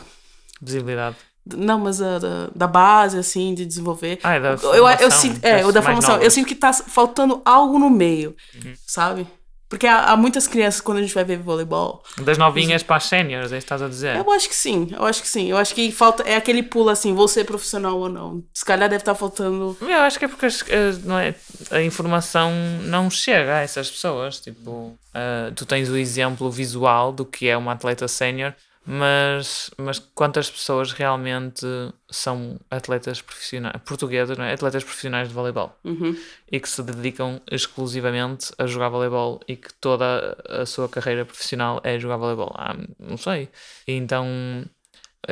visibilidade. 0.60 1.16
Não, 1.44 1.80
mas 1.80 2.00
a, 2.00 2.18
da, 2.20 2.50
da 2.54 2.66
base, 2.68 3.18
assim, 3.18 3.52
de 3.54 3.66
desenvolver. 3.66 4.20
Ah, 4.22 4.34
é 4.34 4.40
da 4.40 4.50
eu, 4.50 4.54
eu, 4.54 4.86
formação, 4.86 5.10
sinto, 5.10 5.44
é, 5.44 5.66
o 5.66 5.72
da 5.72 5.82
formação. 5.82 6.18
Eu 6.22 6.30
sinto 6.30 6.46
que 6.46 6.54
tá 6.54 6.72
faltando 6.72 7.42
algo 7.44 7.78
no 7.80 7.90
meio, 7.90 8.36
Uhum. 8.54 8.74
sabe? 8.86 9.26
Porque 9.72 9.86
há, 9.86 10.10
há 10.10 10.16
muitas 10.18 10.46
crianças, 10.46 10.82
quando 10.82 10.98
a 10.98 11.00
gente 11.00 11.14
vai 11.14 11.24
ver 11.24 11.38
voleibol, 11.38 12.04
Das 12.18 12.36
novinhas 12.36 12.82
para 12.82 12.96
as 12.96 13.04
séniores, 13.04 13.50
é 13.52 13.56
isso 13.56 13.66
que 13.66 13.72
estás 13.72 13.80
a 13.80 13.88
dizer? 13.88 14.16
eu 14.16 14.30
acho 14.30 14.46
que 14.46 14.54
sim, 14.54 14.88
eu 14.92 15.02
acho 15.06 15.22
que 15.22 15.28
sim. 15.28 15.50
Eu 15.50 15.56
acho 15.56 15.74
que 15.74 15.90
falta. 15.90 16.22
É 16.24 16.36
aquele 16.36 16.62
pulo 16.62 16.90
assim, 16.90 17.14
vou 17.14 17.26
ser 17.26 17.44
profissional 17.44 17.98
ou 17.98 18.06
não. 18.10 18.44
Se 18.52 18.62
calhar 18.66 18.86
deve 18.86 19.00
estar 19.00 19.14
faltando. 19.14 19.74
Eu 19.80 20.00
acho 20.02 20.18
que 20.18 20.26
é 20.26 20.28
porque 20.28 20.44
as- 20.44 21.02
não 21.04 21.18
é, 21.18 21.34
a 21.70 21.80
informação 21.80 22.52
não 22.82 23.08
chega 23.08 23.56
a 23.56 23.60
essas 23.60 23.90
pessoas. 23.90 24.38
Tipo, 24.40 24.94
ah, 25.14 25.50
tu 25.56 25.64
tens 25.64 25.88
o 25.88 25.96
exemplo 25.96 26.50
visual 26.50 27.10
do 27.10 27.24
que 27.24 27.48
é 27.48 27.56
uma 27.56 27.72
atleta 27.72 28.06
sénior, 28.06 28.52
mas, 28.84 29.70
mas 29.78 29.98
quantas 29.98 30.50
pessoas 30.50 30.92
realmente 30.92 31.64
são 32.10 32.58
atletas 32.70 33.20
profissionais, 33.22 33.80
portuguesas, 33.84 34.36
não 34.36 34.44
é? 34.44 34.52
atletas 34.52 34.82
profissionais 34.84 35.28
de 35.28 35.34
voleibol 35.34 35.76
Uhum. 35.84 36.16
e 36.50 36.58
que 36.60 36.68
se 36.68 36.82
dedicam 36.82 37.40
exclusivamente 37.50 38.52
a 38.58 38.66
jogar 38.66 38.88
voleibol 38.88 39.40
e 39.46 39.56
que 39.56 39.72
toda 39.74 40.36
a 40.48 40.66
sua 40.66 40.88
carreira 40.88 41.24
profissional 41.24 41.80
é 41.84 41.98
jogar 41.98 42.16
voleibol? 42.16 42.52
Ah, 42.56 42.76
não 42.98 43.16
sei. 43.16 43.48
E 43.86 43.92
então, 43.92 44.26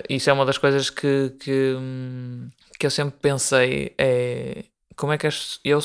isso 0.09 0.31
é 0.31 0.33
uma 0.33 0.47
das 0.47 0.59
coisas 0.59 0.89
que, 0.91 1.31
que, 1.41 1.75
que 2.79 2.87
eu 2.87 2.91
sempre 2.91 3.19
pensei: 3.21 3.95
é 3.99 4.65
como 4.97 5.13
é 5.13 5.19
que 5.19 5.27
eu 5.65 5.81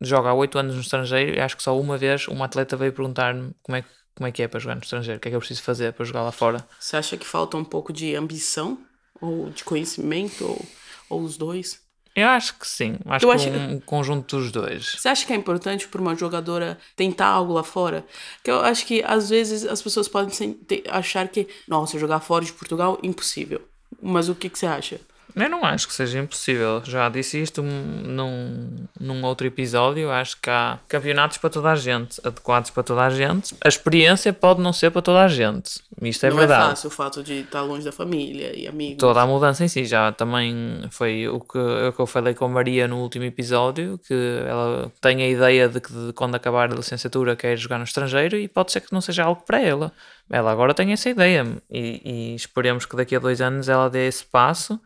jogo 0.00 0.28
há 0.28 0.34
8 0.34 0.58
anos 0.58 0.74
no 0.74 0.80
estrangeiro 0.80 1.36
e 1.36 1.40
acho 1.40 1.56
que 1.56 1.62
só 1.62 1.78
uma 1.78 1.98
vez 1.98 2.26
uma 2.28 2.46
atleta 2.46 2.76
veio 2.76 2.92
perguntar-me 2.92 3.52
como 3.62 3.76
é, 3.76 3.82
que- 3.82 3.88
como 4.20 4.28
é 4.28 4.32
que 4.32 4.42
é 4.42 4.48
para 4.48 4.60
jogar 4.60 4.74
no 4.74 4.82
estrangeiro, 4.82 5.16
o 5.16 5.20
que 5.20 5.28
é 5.28 5.30
que 5.30 5.34
eu 5.34 5.40
preciso 5.40 5.62
fazer 5.62 5.94
para 5.94 6.04
jogar 6.04 6.22
lá 6.22 6.30
fora. 6.30 6.62
Você 6.78 6.94
acha 6.94 7.16
que 7.16 7.26
falta 7.26 7.56
um 7.56 7.64
pouco 7.64 7.90
de 7.90 8.14
ambição? 8.14 8.78
Ou 9.18 9.48
de 9.48 9.64
conhecimento? 9.64 10.44
Ou, 10.44 10.66
ou 11.08 11.22
os 11.22 11.38
dois? 11.38 11.80
Eu 12.14 12.28
acho 12.28 12.58
que 12.58 12.68
sim, 12.68 12.98
acho 13.06 13.24
Eu 13.24 13.30
que 13.30 13.36
acho- 13.36 13.48
um 13.48 13.80
conjunto 13.80 14.36
dos 14.36 14.52
dois. 14.52 14.96
Você 14.98 15.08
acha 15.08 15.24
que 15.26 15.32
é 15.32 15.36
importante 15.36 15.88
para 15.88 16.02
uma 16.02 16.14
jogadora 16.14 16.78
tentar 16.94 17.28
algo 17.28 17.54
lá 17.54 17.62
fora? 17.62 18.04
Que 18.44 18.50
eu 18.50 18.60
acho 18.60 18.84
que 18.84 19.02
às 19.06 19.30
vezes 19.30 19.64
as 19.64 19.80
pessoas 19.80 20.06
podem 20.06 20.30
achar 20.90 21.26
que, 21.28 21.48
nossa, 21.66 21.98
jogar 21.98 22.20
fora 22.20 22.44
de 22.44 22.52
Portugal, 22.52 22.98
impossível. 23.02 23.62
Mas 24.02 24.28
o 24.28 24.34
que, 24.34 24.50
que 24.50 24.58
você 24.58 24.66
acha? 24.66 25.00
Eu 25.34 25.48
não 25.48 25.64
acho 25.64 25.86
que 25.88 25.94
seja 25.94 26.18
impossível. 26.18 26.82
Já 26.84 27.08
disse 27.08 27.40
isto 27.40 27.62
num, 27.62 28.86
num 28.98 29.24
outro 29.24 29.46
episódio. 29.46 30.10
Acho 30.10 30.40
que 30.40 30.50
há 30.50 30.78
campeonatos 30.88 31.38
para 31.38 31.50
toda 31.50 31.70
a 31.70 31.76
gente, 31.76 32.20
adequados 32.24 32.70
para 32.70 32.82
toda 32.82 33.02
a 33.04 33.10
gente. 33.10 33.54
A 33.64 33.68
experiência 33.68 34.32
pode 34.32 34.60
não 34.60 34.72
ser 34.72 34.90
para 34.90 35.02
toda 35.02 35.22
a 35.22 35.28
gente. 35.28 35.80
Isto 36.02 36.26
é 36.26 36.30
não 36.30 36.36
verdade. 36.36 36.62
é 36.62 36.68
fácil 36.70 36.88
o 36.88 36.90
fato 36.90 37.22
de 37.22 37.40
estar 37.40 37.62
longe 37.62 37.84
da 37.84 37.92
família 37.92 38.56
e 38.56 38.66
amigos. 38.66 38.98
Toda 38.98 39.20
a 39.20 39.26
mudança 39.26 39.64
em 39.64 39.68
si 39.68 39.84
já 39.84 40.12
também 40.12 40.82
foi 40.90 41.28
o 41.28 41.40
que, 41.40 41.58
o 41.58 41.92
que 41.92 42.00
eu 42.00 42.06
falei 42.06 42.34
com 42.34 42.44
a 42.44 42.48
Maria 42.48 42.88
no 42.88 42.98
último 42.98 43.24
episódio, 43.24 43.98
que 44.06 44.14
ela 44.46 44.90
tem 45.00 45.22
a 45.22 45.28
ideia 45.28 45.68
de 45.68 45.80
que 45.80 45.92
de 45.92 46.12
quando 46.12 46.34
acabar 46.34 46.70
a 46.70 46.74
licenciatura 46.74 47.36
quer 47.36 47.56
jogar 47.56 47.78
no 47.78 47.84
estrangeiro 47.84 48.36
e 48.36 48.48
pode 48.48 48.72
ser 48.72 48.80
que 48.80 48.92
não 48.92 49.00
seja 49.00 49.24
algo 49.24 49.42
para 49.42 49.60
ela. 49.60 49.92
Ela 50.30 50.52
agora 50.52 50.72
tem 50.72 50.92
essa 50.92 51.10
ideia 51.10 51.44
e, 51.68 52.00
e 52.04 52.34
esperemos 52.34 52.86
que 52.86 52.94
daqui 52.96 53.16
a 53.16 53.18
dois 53.18 53.40
anos 53.40 53.68
ela 53.68 53.90
dê 53.90 54.06
esse 54.06 54.24
passo 54.24 54.80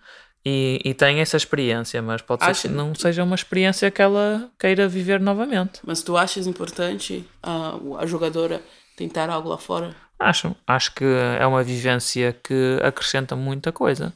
e, 0.45 0.81
e 0.85 0.95
tenha 0.95 1.23
essa 1.23 1.37
experiência, 1.37 2.01
mas 2.01 2.23
pode 2.23 2.45
ser 2.45 2.51
Acha- 2.51 2.69
que 2.69 2.75
não 2.75 2.95
seja 2.95 3.23
uma 3.23 3.35
experiência 3.35 3.91
que 3.91 4.01
ela 4.01 4.51
queira 4.59 4.89
viver 4.89 5.21
novamente. 5.21 5.81
Mas 5.85 6.03
tu 6.03 6.17
achas 6.17 6.47
importante 6.47 7.29
a, 7.43 7.75
a 7.99 8.07
jogadora 8.07 8.63
tentar 8.97 9.29
algo 9.29 9.49
lá 9.49 9.59
fora? 9.59 9.95
Acho, 10.19 10.55
acho 10.67 10.95
que 10.95 11.05
é 11.05 11.47
uma 11.47 11.63
vivência 11.63 12.33
que 12.43 12.79
acrescenta 12.83 13.37
muita 13.37 13.71
coisa. 13.73 14.13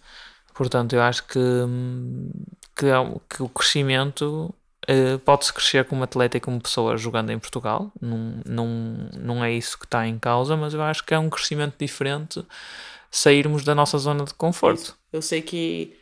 Portanto, 0.54 0.94
eu 0.94 1.02
acho 1.02 1.24
que, 1.26 1.38
hum, 1.38 2.30
que, 2.76 2.86
é 2.86 2.94
que 3.28 3.42
o 3.42 3.48
crescimento 3.48 4.54
eh, 4.88 5.18
pode-se 5.18 5.52
crescer 5.52 5.84
como 5.84 6.02
atleta 6.02 6.38
e 6.38 6.40
como 6.40 6.58
pessoa 6.58 6.96
jogando 6.96 7.30
em 7.30 7.38
Portugal. 7.38 7.92
Não, 8.00 8.40
não, 8.46 8.66
não 9.12 9.44
é 9.44 9.52
isso 9.52 9.78
que 9.78 9.84
está 9.84 10.08
em 10.08 10.18
causa, 10.18 10.56
mas 10.56 10.72
eu 10.72 10.80
acho 10.80 11.04
que 11.04 11.12
é 11.12 11.18
um 11.18 11.28
crescimento 11.28 11.74
diferente 11.78 12.42
sairmos 13.10 13.64
da 13.64 13.74
nossa 13.74 13.98
zona 13.98 14.24
de 14.24 14.32
conforto. 14.32 14.96
Eu 15.12 15.20
sei 15.20 15.42
que 15.42 15.94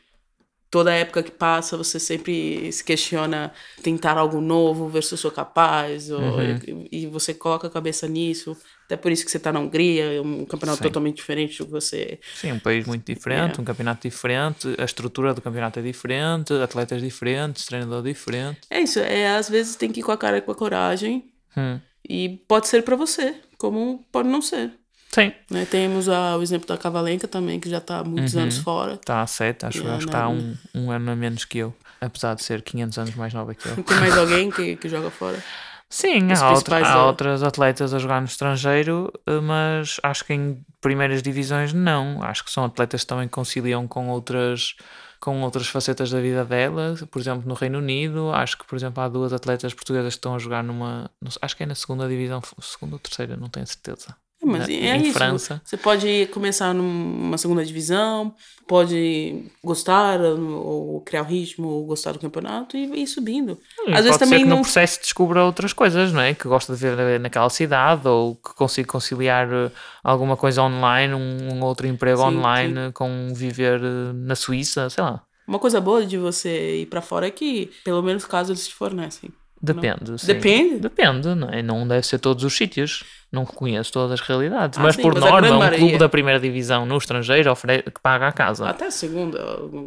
toda 0.71 0.93
época 0.93 1.23
que 1.23 1.31
passa 1.31 1.77
você 1.77 1.99
sempre 2.01 2.71
se 2.73 2.83
questiona 2.85 3.53
tentar 3.83 4.19
algo 4.19 4.41
novo, 4.41 4.89
ver 4.89 5.03
se 5.03 5.15
eu 5.15 5.19
sou 5.19 5.31
capaz, 5.31 6.11
ou- 6.11 6.21
Uhum. 6.21 6.59
e, 6.91 7.03
e 7.03 7.07
você 7.07 7.33
coloca 7.35 7.67
a 7.67 7.71
cabeça 7.71 8.07
nisso. 8.09 8.57
Até 8.87 8.97
por 8.97 9.11
isso 9.11 9.25
que 9.25 9.31
você 9.31 9.37
está 9.37 9.53
na 9.53 9.59
Hungria, 9.61 10.05
é 10.15 10.21
um 10.21 10.45
campeonato 10.45 10.79
Sim. 10.79 10.83
totalmente 10.85 11.17
diferente 11.17 11.59
do 11.59 11.65
que 11.67 11.71
você. 11.73 12.21
Sim, 12.35 12.53
um 12.53 12.59
país 12.61 12.87
muito 12.87 13.05
diferente, 13.13 13.61
um 13.61 13.65
campeonato 13.65 14.09
diferente, 14.09 14.69
a 14.79 14.85
estrutura 14.85 15.35
do 15.35 15.43
campeonato 15.43 15.79
é 15.81 15.83
diferente, 15.83 16.53
atletas 16.53 17.01
diferentes, 17.03 17.65
treinador 17.67 18.03
diferente. 18.03 18.61
É 18.71 18.81
isso, 18.81 18.99
é 19.01 19.37
às 19.37 19.49
vezes 19.49 19.75
tem 19.77 19.91
que 19.91 20.01
ir 20.01 20.03
com 20.05 20.13
a 20.13 20.17
cara 20.17 20.39
e 20.39 20.43
com 20.43 20.53
a 20.53 20.55
coragem, 20.55 21.33
Hum, 21.57 21.81
e 22.09 22.29
pode 22.47 22.69
ser 22.69 22.83
para 22.83 22.95
você, 22.97 23.35
como 23.59 24.05
pode 24.13 24.29
não 24.29 24.43
ser. 24.43 24.73
Sim, 25.13 25.33
Né? 25.51 25.65
Temos 25.65 26.09
a- 26.09 26.37
o 26.37 26.43
exemplo 26.43 26.67
da 26.69 26.77
Cavalenca 26.77 27.27
também, 27.27 27.59
que 27.59 27.71
já 27.71 27.79
está 27.79 28.01
há 28.01 28.05
muitos 28.05 28.35
Uhum. 28.35 28.43
anos 28.43 28.59
fora. 28.59 28.95
está 28.95 29.23
a 29.23 29.27
7, 29.27 29.65
acho, 29.67 29.87
acho 29.89 29.99
que 29.99 30.05
está 30.05 30.25
não. 30.25 30.35
um, 30.35 30.57
um 30.75 30.91
ano 30.91 31.11
a 31.11 31.17
menos 31.17 31.45
que 31.45 31.59
eu, 31.59 31.75
apesar 32.01 32.35
de 32.35 32.43
ser 32.45 32.61
500 32.63 32.99
anos 32.99 33.15
mais 33.15 33.33
nova 33.33 33.55
que 33.55 33.67
eu. 33.67 33.77
Tem 33.83 33.97
mais 33.99 34.17
alguém 34.19 34.51
que, 34.51 34.77
que 34.77 34.89
joga 34.89 35.11
fora? 35.11 35.43
Sim, 35.89 36.33
Os 36.33 36.43
há, 36.43 36.51
outra- 36.51 36.79
há 36.79 36.95
da- 36.95 37.07
outras 37.07 37.43
atletas 37.45 37.95
a 37.95 37.99
jogar 38.01 38.21
no 38.21 38.27
estrangeiro, 38.27 39.11
eh, 39.27 39.41
mas 39.41 39.99
acho 40.03 40.25
que 40.25 40.35
em 40.35 40.61
primeiras 40.81 41.23
divisões 41.23 41.73
não. 41.73 42.23
Acho 42.25 42.45
que 42.45 42.51
são 42.51 42.65
atletas 42.65 43.03
que 43.03 43.07
também 43.07 43.29
conciliam 43.29 43.87
com 43.87 44.09
outras 44.09 44.75
com 45.19 45.41
outras 45.43 45.67
facetas 45.69 46.11
da 46.11 46.21
vida 46.21 46.45
delas, 46.45 47.03
por 47.05 47.19
exemplo, 47.21 47.49
no 47.49 47.55
Reino 47.55 47.79
Unido, 47.79 48.31
acho 48.33 48.59
que, 48.59 48.67
por 48.67 48.77
exemplo, 48.77 49.03
há 49.03 49.09
duas 49.09 49.33
atletas 49.33 49.73
portuguesas 49.73 50.13
que 50.15 50.19
estão 50.19 50.35
a 50.35 50.39
jogar 50.39 50.63
numa, 50.63 51.11
acho 51.41 51.57
que 51.57 51.63
é 51.63 51.67
na 51.67 51.75
segunda 51.75 52.07
divisão, 52.07 52.43
segunda 52.61 52.97
ou 52.97 52.99
terceira, 52.99 53.35
não 53.37 53.49
tenho 53.49 53.67
certeza. 53.67 54.15
Mas 54.47 54.69
é 54.69 54.73
em 54.97 55.03
isso. 55.03 55.13
França. 55.13 55.61
Você 55.65 55.77
pode 55.77 56.27
começar 56.33 56.73
numa 56.75 57.37
segunda 57.39 57.65
divisão, 57.65 58.35
pode 58.67 59.45
gostar 59.63 60.21
ou 60.21 61.01
criar 61.01 61.23
o 61.23 61.25
ritmo, 61.25 61.69
ou 61.69 61.87
gostar 61.87 62.13
do 62.13 62.19
campeonato 62.19 62.77
e 62.77 63.03
ir 63.03 63.07
subindo. 63.07 63.59
E 63.87 63.93
Às 63.93 64.05
vezes 64.05 64.19
também 64.19 64.41
que 64.41 64.45
não. 64.49 64.57
no 64.59 64.63
processo 64.63 65.01
descubra 65.01 65.45
outras 65.45 65.73
coisas, 65.73 66.13
não 66.13 66.21
é? 66.21 66.35
Que 66.35 66.49
gosta 66.49 66.75
de 66.75 66.79
ver 66.79 67.21
naquela 67.21 67.51
cidade 67.51 68.07
ou 68.07 68.37
que 68.37 68.55
consiga 68.55 68.89
conciliar 68.89 69.49
eh, 69.53 69.71
alguma 70.03 70.37
coisa 70.37 70.63
online, 70.63 71.15
um, 71.15 71.63
outro 71.63 71.87
emprego 71.87 72.19
Sim, 72.19 72.37
online 72.37 72.93
com 72.93 73.33
viver 73.35 73.81
eh, 73.83 74.13
na 74.15 74.35
Suíça, 74.35 74.89
sei 74.91 75.03
lá. 75.03 75.23
Uma 75.47 75.59
coisa 75.59 75.81
boa 75.81 76.05
de 76.05 76.19
você 76.19 76.81
ir 76.83 76.87
pra 76.87 77.01
fora 77.01 77.29
é 77.29 77.31
que, 77.31 77.71
pelo 77.85 78.03
menos, 78.03 78.25
caso 78.25 78.53
eles 78.53 78.67
te 78.67 78.75
fornecem. 78.75 79.31
Depende. 79.61 80.19
sim. 80.19 80.27
Depende? 80.27 80.81
Depende, 80.81 81.35
não 81.35 81.49
é? 81.49 81.63
Não 81.63 81.87
deve 81.89 82.07
ser 82.07 82.19
todos 82.19 82.45
os 82.45 82.55
sítios. 82.55 83.05
Não 83.33 83.45
conheço 83.45 83.93
todas 83.93 84.13
as 84.13 84.21
realidades. 84.21 84.79
Ah, 84.79 84.83
mas 84.83 84.95
sim, 84.97 85.03
por 85.03 85.15
mas 85.15 85.25
norma, 85.25 85.51
um 85.51 85.59
maioria- 85.59 85.79
clube 85.79 85.99
da 85.99 86.09
primeira 86.09 86.39
divisão 86.39 86.87
no 86.87 86.97
estrangeiro 86.97 87.51
ofere- 87.51 87.83
que 87.83 88.01
paga 88.01 88.29
a 88.29 88.33
casa. 88.33 88.69
Até 88.69 88.87
a 88.87 88.91
segunda, 88.91 89.39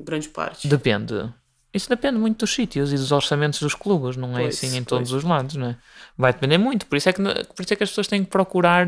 grande 0.03 0.27
parte. 0.29 0.67
Depende. 0.67 1.29
Isso 1.73 1.87
depende 1.87 2.17
muito 2.17 2.39
dos 2.39 2.53
sítios 2.53 2.91
e 2.91 2.95
dos 2.95 3.11
orçamentos 3.11 3.61
dos 3.61 3.75
clubes, 3.75 4.17
não 4.17 4.35
é 4.37 4.41
Pois, 4.41 4.55
assim 4.55 4.67
em 4.75 4.83
pois. 4.83 4.85
todos 4.87 5.13
os 5.13 5.23
lados, 5.23 5.55
não 5.55 5.67
é? 5.67 5.77
Vai 6.17 6.33
depender 6.33 6.57
muito, 6.57 6.85
por 6.87 6.95
isso 6.97 7.07
é 7.07 7.13
que, 7.13 7.21
por 7.21 7.61
isso 7.63 7.73
é 7.73 7.75
que 7.75 7.83
as 7.83 7.89
pessoas 7.89 8.07
têm 8.07 8.23
que 8.23 8.29
procurar 8.29 8.87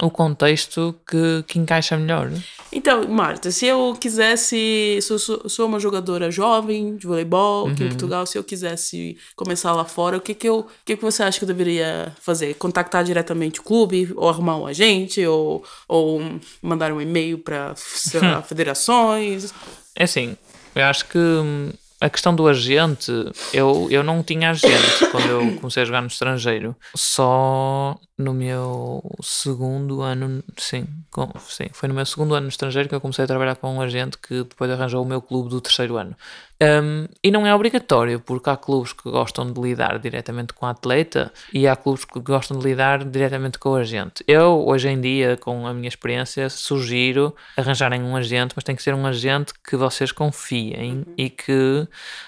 o 0.00 0.10
contexto 0.10 0.94
que, 1.08 1.44
que 1.46 1.58
encaixa 1.58 1.96
melhor. 1.96 2.30
Então, 2.70 3.08
Marta, 3.08 3.50
se 3.50 3.66
eu 3.66 3.96
quisesse. 3.98 4.98
Sou, 5.02 5.18
sou 5.18 5.66
uma 5.66 5.80
jogadora 5.80 6.30
jovem 6.30 6.96
de 6.96 7.06
voleibol 7.06 7.68
aqui 7.68 7.80
Uhum. 7.80 7.86
em 7.86 7.90
Portugal, 7.90 8.26
se 8.26 8.36
eu 8.36 8.44
quisesse 8.44 9.16
começar 9.34 9.72
lá 9.72 9.84
fora, 9.84 10.16
o 10.18 10.20
que 10.20 10.34
que, 10.34 10.48
eu, 10.48 10.58
o 10.60 10.66
que 10.84 10.96
que 10.96 11.02
você 11.02 11.22
acha 11.22 11.38
que 11.38 11.44
eu 11.44 11.48
deveria 11.48 12.14
fazer? 12.20 12.54
Contactar 12.54 13.02
diretamente 13.04 13.60
o 13.60 13.62
clube, 13.62 14.12
ou 14.14 14.28
arrumar 14.28 14.56
um 14.58 14.66
agente, 14.66 15.24
ou, 15.26 15.64
ou 15.88 16.20
mandar 16.62 16.92
um 16.92 17.00
e-mail 17.00 17.38
para 17.38 17.74
federações? 18.46 19.52
É 19.96 20.04
assim, 20.04 20.36
eu 20.74 20.84
acho 20.84 21.06
que 21.06 21.18
hum, 21.18 21.70
a 22.00 22.08
questão 22.08 22.34
do 22.34 22.46
agente, 22.46 23.10
eu, 23.52 23.88
eu 23.90 24.02
não 24.04 24.22
tinha 24.22 24.50
agente 24.50 25.06
quando 25.10 25.26
eu 25.28 25.56
comecei 25.56 25.82
a 25.82 25.86
jogar 25.86 26.00
no 26.00 26.06
estrangeiro. 26.06 26.76
Só 26.94 27.98
no 28.16 28.32
meu 28.32 29.02
segundo 29.22 30.00
ano, 30.02 30.42
sim, 30.56 30.86
com- 31.10 31.30
sim, 31.48 31.66
foi 31.72 31.88
no 31.88 31.94
meu 31.94 32.06
segundo 32.06 32.34
ano 32.34 32.44
no 32.44 32.48
estrangeiro 32.48 32.88
que 32.88 32.94
eu 32.94 33.00
comecei 33.00 33.24
a 33.24 33.28
trabalhar 33.28 33.56
com 33.56 33.74
um 33.74 33.80
agente 33.80 34.16
que 34.18 34.44
depois 34.44 34.70
arranjou 34.70 35.02
o 35.02 35.06
meu 35.08 35.20
clube 35.20 35.48
do 35.50 35.60
terceiro 35.60 35.96
ano. 35.96 36.14
Hum, 36.60 37.06
e 37.22 37.30
não 37.30 37.46
é 37.46 37.54
obrigatório, 37.54 38.18
porque 38.18 38.50
há 38.50 38.56
clubes 38.56 38.92
que 38.92 39.08
gostam 39.08 39.52
de 39.52 39.60
lidar 39.60 39.98
diretamente 40.00 40.52
com 40.52 40.66
o 40.66 40.68
atleta 40.68 41.32
e 41.52 41.68
há 41.68 41.76
clubes 41.76 42.04
que 42.04 42.18
gostam 42.18 42.58
de 42.58 42.66
lidar 42.66 43.04
diretamente 43.04 43.58
com 43.58 43.70
o 43.70 43.74
agente. 43.76 44.24
Eu, 44.26 44.64
hoje 44.66 44.88
em 44.88 45.00
dia, 45.00 45.36
com 45.36 45.66
a 45.68 45.72
minha 45.72 45.88
experiência, 45.88 46.50
sugiro 46.50 47.34
arranjarem 47.56 48.02
um 48.02 48.16
agente, 48.16 48.54
mas 48.56 48.64
tem 48.64 48.74
que 48.74 48.82
ser 48.82 48.92
um 48.92 49.06
agente 49.06 49.52
que 49.68 49.76
vocês 49.76 50.10
confiem 50.10 51.04
e 51.16 51.30
que 51.30 51.86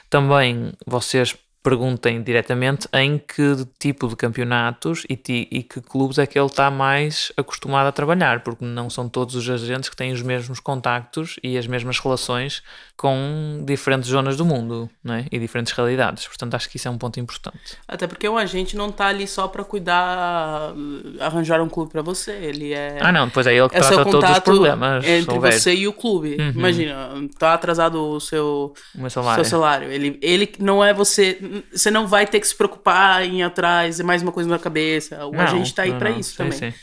também 0.09 0.73
vocês 0.87 1.37
perguntem 1.63 2.23
diretamente 2.23 2.89
em 2.93 3.19
que 3.19 3.67
tipo 3.79 4.09
de 4.09 4.17
campeonatos 4.17 5.05
e, 5.09 5.17
ti, 5.17 5.47
e 5.51 5.63
que 5.63 5.81
clubes 5.81 6.19
é 6.19 6.27
que 6.27 6.39
ele 6.39 6.47
está 6.47 6.71
mais 6.71 7.33
acostumado 7.37 7.87
a 7.87 7.93
trabalhar, 7.93 8.41
porque 8.41 8.65
não 8.65 8.89
são 8.89 9.09
todos 9.09 9.35
os 9.35 9.49
agentes 9.49 9.91
que 9.91 9.97
têm 9.97 10.13
os 10.13 10.23
mesmos 10.23 10.59
contactos 10.59 11.39
e 11.43 11.59
as 11.59 11.67
mesmas 11.67 11.99
relações 11.99 12.63
com 12.97 13.63
diferentes 13.65 14.11
zonas 14.11 14.37
do 14.37 14.45
mundo 14.45 14.89
né? 15.03 15.27
e 15.31 15.39
diferentes 15.39 15.73
realidades. 15.73 16.27
Portanto, 16.27 16.55
acho 16.55 16.69
que 16.69 16.77
isso 16.77 16.89
é 16.89 16.91
um 16.91 16.99
ponto 16.99 17.19
importante. 17.21 17.77
Até 17.89 18.07
porque 18.07 18.29
o 18.29 18.37
agente 18.37 18.77
não 18.77 18.89
está 18.89 19.07
ali 19.07 19.27
só 19.27 19.49
para 19.49 19.65
cuidar, 19.65 20.75
arranjar 21.19 21.61
um 21.63 21.69
clube 21.69 21.91
para 21.91 22.03
você. 22.03 22.33
Ele 22.33 22.73
é. 22.73 22.99
Ah, 23.01 23.13
não, 23.13 23.27
depois 23.27 23.47
é 23.47 23.55
ele 23.55 23.69
que 23.69 23.77
é 23.77 23.81
trata 23.81 24.05
todos 24.05 24.31
os 24.31 24.39
problemas. 24.41 25.07
Entre 25.07 25.39
você 25.39 25.75
e 25.75 25.89
o 25.89 25.93
clube. 25.93 26.37
Uhum. 26.39 26.51
Imagina, 26.51 27.11
tá 27.39 27.55
atrasado 27.55 28.03
o 28.03 28.21
seu, 28.21 28.75
o 28.99 29.11
salário. 29.11 29.45
seu 29.45 29.59
salário. 29.59 29.91
Ele, 29.91 30.19
ele 30.21 30.53
não 30.59 30.85
é 30.85 30.93
você 30.93 31.39
você 31.73 31.91
não 31.91 32.07
vai 32.07 32.27
ter 32.27 32.41
que 32.41 32.47
se 32.47 32.55
preocupar 32.55 33.25
em 33.25 33.41
ir 33.41 33.43
atrás, 33.43 34.01
é 34.01 34.03
mais 34.03 34.23
uma 34.23 34.33
coisa 34.33 34.49
na 34.49 34.59
cabeça. 34.59 35.25
O 35.27 35.33
não, 35.33 35.41
agente 35.41 35.75
tá 35.75 35.83
aí 35.83 35.95
para 35.95 36.11
isso 36.11 36.37
também. 36.37 36.59
Sim. 36.59 36.75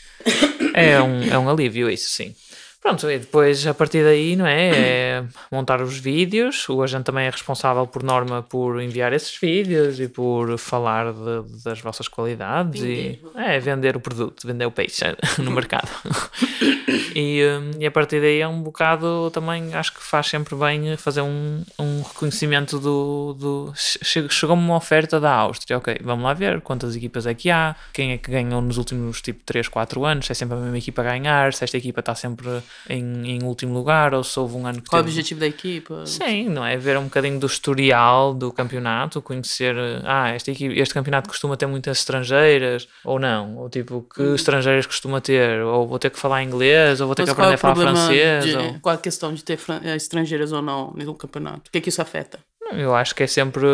É 0.73 1.01
um, 1.01 1.23
é 1.23 1.39
um 1.39 1.49
alívio 1.49 1.89
isso, 1.89 2.09
sim. 2.09 2.35
Pronto, 2.87 3.11
e 3.11 3.19
depois 3.19 3.67
a 3.67 3.73
partir 3.73 4.01
daí, 4.01 4.37
não 4.37 4.47
é? 4.47 4.69
é 4.69 5.23
montar 5.51 5.81
os 5.81 5.97
vídeos. 5.97 6.69
O 6.69 6.81
agente 6.81 7.03
também 7.03 7.25
é 7.25 7.29
responsável, 7.29 7.85
por 7.85 8.01
norma, 8.01 8.41
por 8.41 8.81
enviar 8.81 9.11
esses 9.11 9.37
vídeos 9.37 9.99
e 9.99 10.07
por 10.07 10.57
falar 10.57 11.11
de, 11.11 11.63
das 11.65 11.81
vossas 11.81 12.07
qualidades 12.07 12.79
vender. 12.79 13.19
e 13.35 13.39
é, 13.41 13.59
vender 13.59 13.97
o 13.97 13.99
produto, 13.99 14.47
vender 14.47 14.65
o 14.65 14.71
peixe 14.71 15.03
no 15.37 15.51
mercado. 15.51 15.89
e, 17.13 17.43
hum, 17.43 17.71
e 17.77 17.85
a 17.85 17.91
partir 17.91 18.21
daí 18.21 18.39
é 18.39 18.47
um 18.47 18.61
bocado 18.61 19.29
também, 19.31 19.73
acho 19.73 19.93
que 19.93 20.01
faz 20.01 20.27
sempre 20.27 20.55
bem 20.55 20.95
fazer 20.95 21.21
um, 21.21 21.63
um 21.77 22.01
reconhecimento 22.03 22.79
do. 22.79 23.33
do 23.33 23.73
Chegou-me 23.75 24.63
uma 24.63 24.77
oferta 24.77 25.19
da 25.19 25.33
Áustria, 25.33 25.77
ok, 25.77 25.97
vamos 26.01 26.23
lá 26.23 26.33
ver 26.33 26.61
quantas 26.61 26.95
equipas 26.95 27.27
é 27.27 27.33
que 27.33 27.49
há, 27.49 27.75
quem 27.91 28.13
é 28.13 28.17
que 28.17 28.31
ganhou 28.31 28.61
nos 28.61 28.77
últimos 28.77 29.21
tipo 29.21 29.43
3, 29.43 29.67
4 29.67 30.05
anos, 30.05 30.25
se 30.25 30.31
é 30.31 30.35
sempre 30.35 30.55
a 30.55 30.61
mesma 30.61 30.77
equipa 30.77 31.01
a 31.01 31.05
ganhar, 31.05 31.53
se 31.53 31.65
esta 31.65 31.75
equipa 31.75 31.99
está 31.99 32.15
sempre 32.15 32.63
em, 32.89 33.37
em 33.37 33.43
último 33.43 33.73
lugar 33.73 34.13
ou 34.13 34.23
se 34.23 34.39
houve 34.39 34.55
um 34.55 34.67
ano 34.67 34.81
que 34.81 34.89
Qual 34.89 35.01
teve... 35.01 35.09
o 35.09 35.13
objetivo 35.13 35.39
da 35.39 35.47
equipa? 35.47 36.05
Sim, 36.05 36.49
não 36.49 36.65
é? 36.65 36.77
Ver 36.77 36.97
um 36.97 37.05
bocadinho 37.05 37.39
do 37.39 37.47
historial 37.47 38.33
do 38.33 38.51
campeonato, 38.51 39.21
conhecer, 39.21 39.75
ah, 40.03 40.35
este, 40.35 40.51
este 40.51 40.93
campeonato 40.93 41.29
costuma 41.29 41.57
ter 41.57 41.67
muitas 41.67 41.99
estrangeiras 41.99 42.87
ou 43.03 43.19
não, 43.19 43.57
ou 43.57 43.69
tipo, 43.69 44.05
que 44.13 44.21
hum. 44.21 44.35
estrangeiras 44.35 44.85
costuma 44.85 45.21
ter, 45.21 45.61
ou 45.61 45.87
vou 45.87 45.99
ter 45.99 46.09
que 46.09 46.19
falar 46.19 46.43
inglês, 46.43 47.01
ou 47.01 47.07
vou 47.07 47.15
ter 47.15 47.23
Mas 47.23 47.29
que 47.29 47.33
aprender 47.33 47.51
é 47.51 47.55
a 47.55 47.57
falar 47.57 47.75
francês. 47.75 48.45
De, 48.45 48.55
ou... 48.55 48.79
Qual 48.79 48.95
a 48.95 48.97
questão 48.97 49.33
de 49.33 49.43
ter 49.43 49.59
eh, 49.83 49.95
estrangeiras 49.95 50.51
ou 50.51 50.61
não 50.61 50.93
no 50.93 51.15
campeonato? 51.15 51.69
O 51.69 51.71
que 51.71 51.77
é 51.77 51.81
que 51.81 51.89
isso 51.89 52.01
afeta? 52.01 52.39
Eu 52.71 52.95
acho 52.95 53.15
que 53.15 53.23
é 53.23 53.27
sempre, 53.27 53.67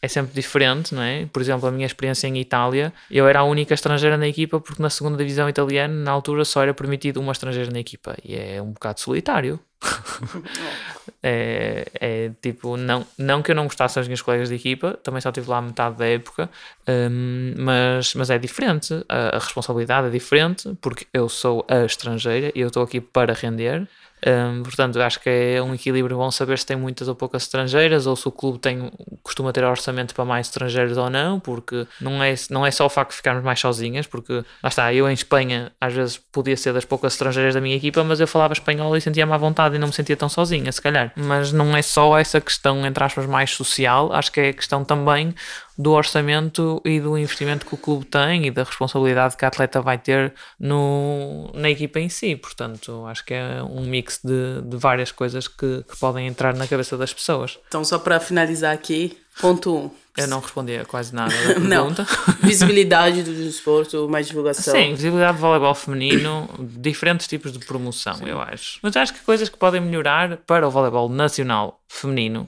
é 0.00 0.08
sempre 0.08 0.34
diferente, 0.34 0.94
não 0.94 1.02
é? 1.02 1.26
Por 1.26 1.40
exemplo, 1.40 1.68
a 1.68 1.72
minha 1.72 1.86
experiência 1.86 2.26
em 2.26 2.38
Itália, 2.38 2.92
eu 3.10 3.26
era 3.28 3.40
a 3.40 3.44
única 3.44 3.74
estrangeira 3.74 4.16
na 4.16 4.26
equipa 4.26 4.60
porque 4.60 4.82
na 4.82 4.90
segunda 4.90 5.16
divisão 5.16 5.48
italiana, 5.48 5.94
na 5.94 6.10
altura, 6.10 6.44
só 6.44 6.62
era 6.62 6.74
permitido 6.74 7.18
uma 7.18 7.32
estrangeira 7.32 7.70
na 7.70 7.78
equipa. 7.78 8.16
E 8.24 8.34
é 8.34 8.60
um 8.60 8.72
bocado 8.72 9.00
solitário. 9.00 9.60
é, 11.22 11.86
é, 11.94 12.30
tipo, 12.40 12.76
não, 12.76 13.06
não 13.18 13.42
que 13.42 13.50
eu 13.50 13.54
não 13.54 13.64
gostasse 13.64 13.96
das 13.96 14.06
minhas 14.06 14.22
colegas 14.22 14.48
de 14.48 14.54
equipa, 14.54 14.98
também 15.02 15.20
só 15.20 15.30
estive 15.30 15.50
lá 15.50 15.60
metade 15.60 15.96
da 15.96 16.06
época, 16.06 16.48
um, 16.88 17.54
mas, 17.58 18.14
mas 18.14 18.30
é 18.30 18.38
diferente, 18.38 19.04
a, 19.08 19.36
a 19.36 19.38
responsabilidade 19.38 20.06
é 20.06 20.10
diferente, 20.10 20.72
porque 20.80 21.06
eu 21.12 21.28
sou 21.28 21.64
a 21.68 21.84
estrangeira 21.84 22.52
e 22.54 22.60
eu 22.60 22.68
estou 22.68 22.82
aqui 22.82 23.00
para 23.00 23.32
render. 23.32 23.88
Um, 24.24 24.62
portanto, 24.62 25.00
acho 25.00 25.18
que 25.18 25.28
é 25.28 25.60
um 25.60 25.74
equilíbrio 25.74 26.16
bom 26.16 26.30
saber 26.30 26.58
se 26.58 26.64
tem 26.64 26.76
muitas 26.76 27.08
ou 27.08 27.14
poucas 27.14 27.42
estrangeiras 27.42 28.06
ou 28.06 28.14
se 28.14 28.28
o 28.28 28.30
clube 28.30 28.58
tem, 28.58 28.90
costuma 29.22 29.52
ter 29.52 29.64
orçamento 29.64 30.14
para 30.14 30.24
mais 30.24 30.46
estrangeiros 30.46 30.96
ou 30.96 31.10
não, 31.10 31.40
porque 31.40 31.86
não 32.00 32.22
é, 32.22 32.34
não 32.48 32.64
é 32.64 32.70
só 32.70 32.86
o 32.86 32.88
facto 32.88 33.10
de 33.10 33.16
ficarmos 33.16 33.42
mais 33.42 33.58
sozinhas, 33.58 34.06
porque 34.06 34.32
lá 34.62 34.68
está, 34.68 34.94
eu 34.94 35.08
em 35.10 35.12
Espanha 35.12 35.72
às 35.80 35.92
vezes 35.92 36.18
podia 36.18 36.56
ser 36.56 36.72
das 36.72 36.84
poucas 36.84 37.14
estrangeiras 37.14 37.54
da 37.54 37.60
minha 37.60 37.76
equipa, 37.76 38.04
mas 38.04 38.20
eu 38.20 38.28
falava 38.28 38.52
espanhol 38.52 38.96
e 38.96 39.00
sentia-me 39.00 39.32
à 39.32 39.36
vontade 39.36 39.74
e 39.74 39.78
não 39.78 39.88
me 39.88 39.92
sentia 39.92 40.16
tão 40.16 40.28
sozinha, 40.28 40.70
se 40.70 40.80
calhar. 40.80 41.12
Mas 41.16 41.52
não 41.52 41.76
é 41.76 41.82
só 41.82 42.16
essa 42.16 42.40
questão, 42.40 42.86
entre 42.86 43.02
aspas, 43.02 43.26
mais 43.26 43.50
social, 43.50 44.12
acho 44.12 44.30
que 44.30 44.40
é 44.40 44.48
a 44.50 44.52
questão 44.52 44.84
também 44.84 45.34
do 45.76 45.92
orçamento 45.92 46.80
e 46.84 47.00
do 47.00 47.16
investimento 47.16 47.64
que 47.66 47.74
o 47.74 47.78
clube 47.78 48.04
tem 48.04 48.46
e 48.46 48.50
da 48.50 48.64
responsabilidade 48.64 49.36
que 49.36 49.44
a 49.44 49.48
atleta 49.48 49.80
vai 49.80 49.98
ter 49.98 50.34
no, 50.58 51.50
na 51.54 51.70
equipa 51.70 51.98
em 51.98 52.08
si. 52.08 52.36
Portanto, 52.36 53.04
acho 53.06 53.24
que 53.24 53.34
é 53.34 53.62
um 53.62 53.82
mix 53.82 54.20
de, 54.22 54.62
de 54.62 54.76
várias 54.76 55.10
coisas 55.10 55.48
que, 55.48 55.84
que 55.88 55.96
podem 55.98 56.26
entrar 56.26 56.54
na 56.54 56.66
cabeça 56.66 56.96
das 56.96 57.12
pessoas. 57.12 57.58
Então, 57.68 57.84
só 57.84 57.98
para 57.98 58.20
finalizar 58.20 58.72
aqui, 58.74 59.16
ponto 59.40 59.74
1. 59.74 59.78
Um. 59.78 59.90
Eu 60.14 60.28
não 60.28 60.40
respondi 60.40 60.76
a 60.76 60.84
quase 60.84 61.14
nada 61.14 61.32
da 61.32 61.54
pergunta. 61.58 62.06
visibilidade 62.42 63.22
do 63.22 63.32
desporto, 63.32 64.06
mais 64.10 64.26
divulgação. 64.26 64.74
Sim, 64.74 64.90
visibilidade 64.90 65.38
do 65.38 65.40
voleibol 65.40 65.74
feminino, 65.74 66.50
diferentes 66.60 67.26
tipos 67.26 67.50
de 67.50 67.58
promoção, 67.64 68.16
Sim. 68.16 68.28
eu 68.28 68.38
acho. 68.38 68.78
Mas 68.82 68.94
acho 68.94 69.14
que 69.14 69.20
coisas 69.20 69.48
que 69.48 69.56
podem 69.56 69.80
melhorar 69.80 70.36
para 70.46 70.68
o 70.68 70.70
voleibol 70.70 71.08
nacional 71.08 71.80
feminino 71.88 72.46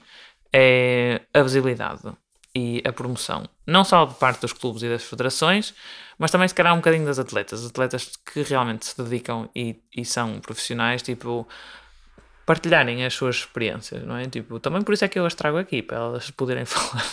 é 0.52 1.22
a 1.32 1.42
visibilidade 1.42 2.02
e 2.54 2.82
a 2.86 2.92
promoção, 2.92 3.48
não 3.66 3.84
só 3.84 4.04
de 4.04 4.14
parte 4.14 4.42
dos 4.42 4.52
clubes 4.52 4.82
e 4.82 4.88
das 4.88 5.02
federações, 5.02 5.74
mas 6.16 6.30
também 6.30 6.46
se 6.46 6.54
calhar 6.54 6.72
um 6.72 6.76
bocadinho 6.76 7.04
das 7.04 7.18
atletas, 7.18 7.66
atletas 7.66 8.12
que 8.32 8.42
realmente 8.42 8.86
se 8.86 9.02
dedicam 9.02 9.48
e, 9.54 9.82
e 9.96 10.04
são 10.04 10.38
profissionais, 10.40 11.02
tipo, 11.02 11.48
partilharem 12.46 13.04
as 13.04 13.14
suas 13.14 13.36
experiências, 13.36 14.04
não 14.04 14.16
é? 14.16 14.26
Tipo, 14.26 14.60
também 14.60 14.82
por 14.82 14.92
isso 14.92 15.04
é 15.04 15.08
que 15.08 15.18
eu 15.18 15.24
as 15.26 15.34
trago 15.34 15.56
aqui, 15.56 15.82
para 15.82 15.96
elas 15.96 16.30
poderem 16.30 16.64
falar 16.66 17.04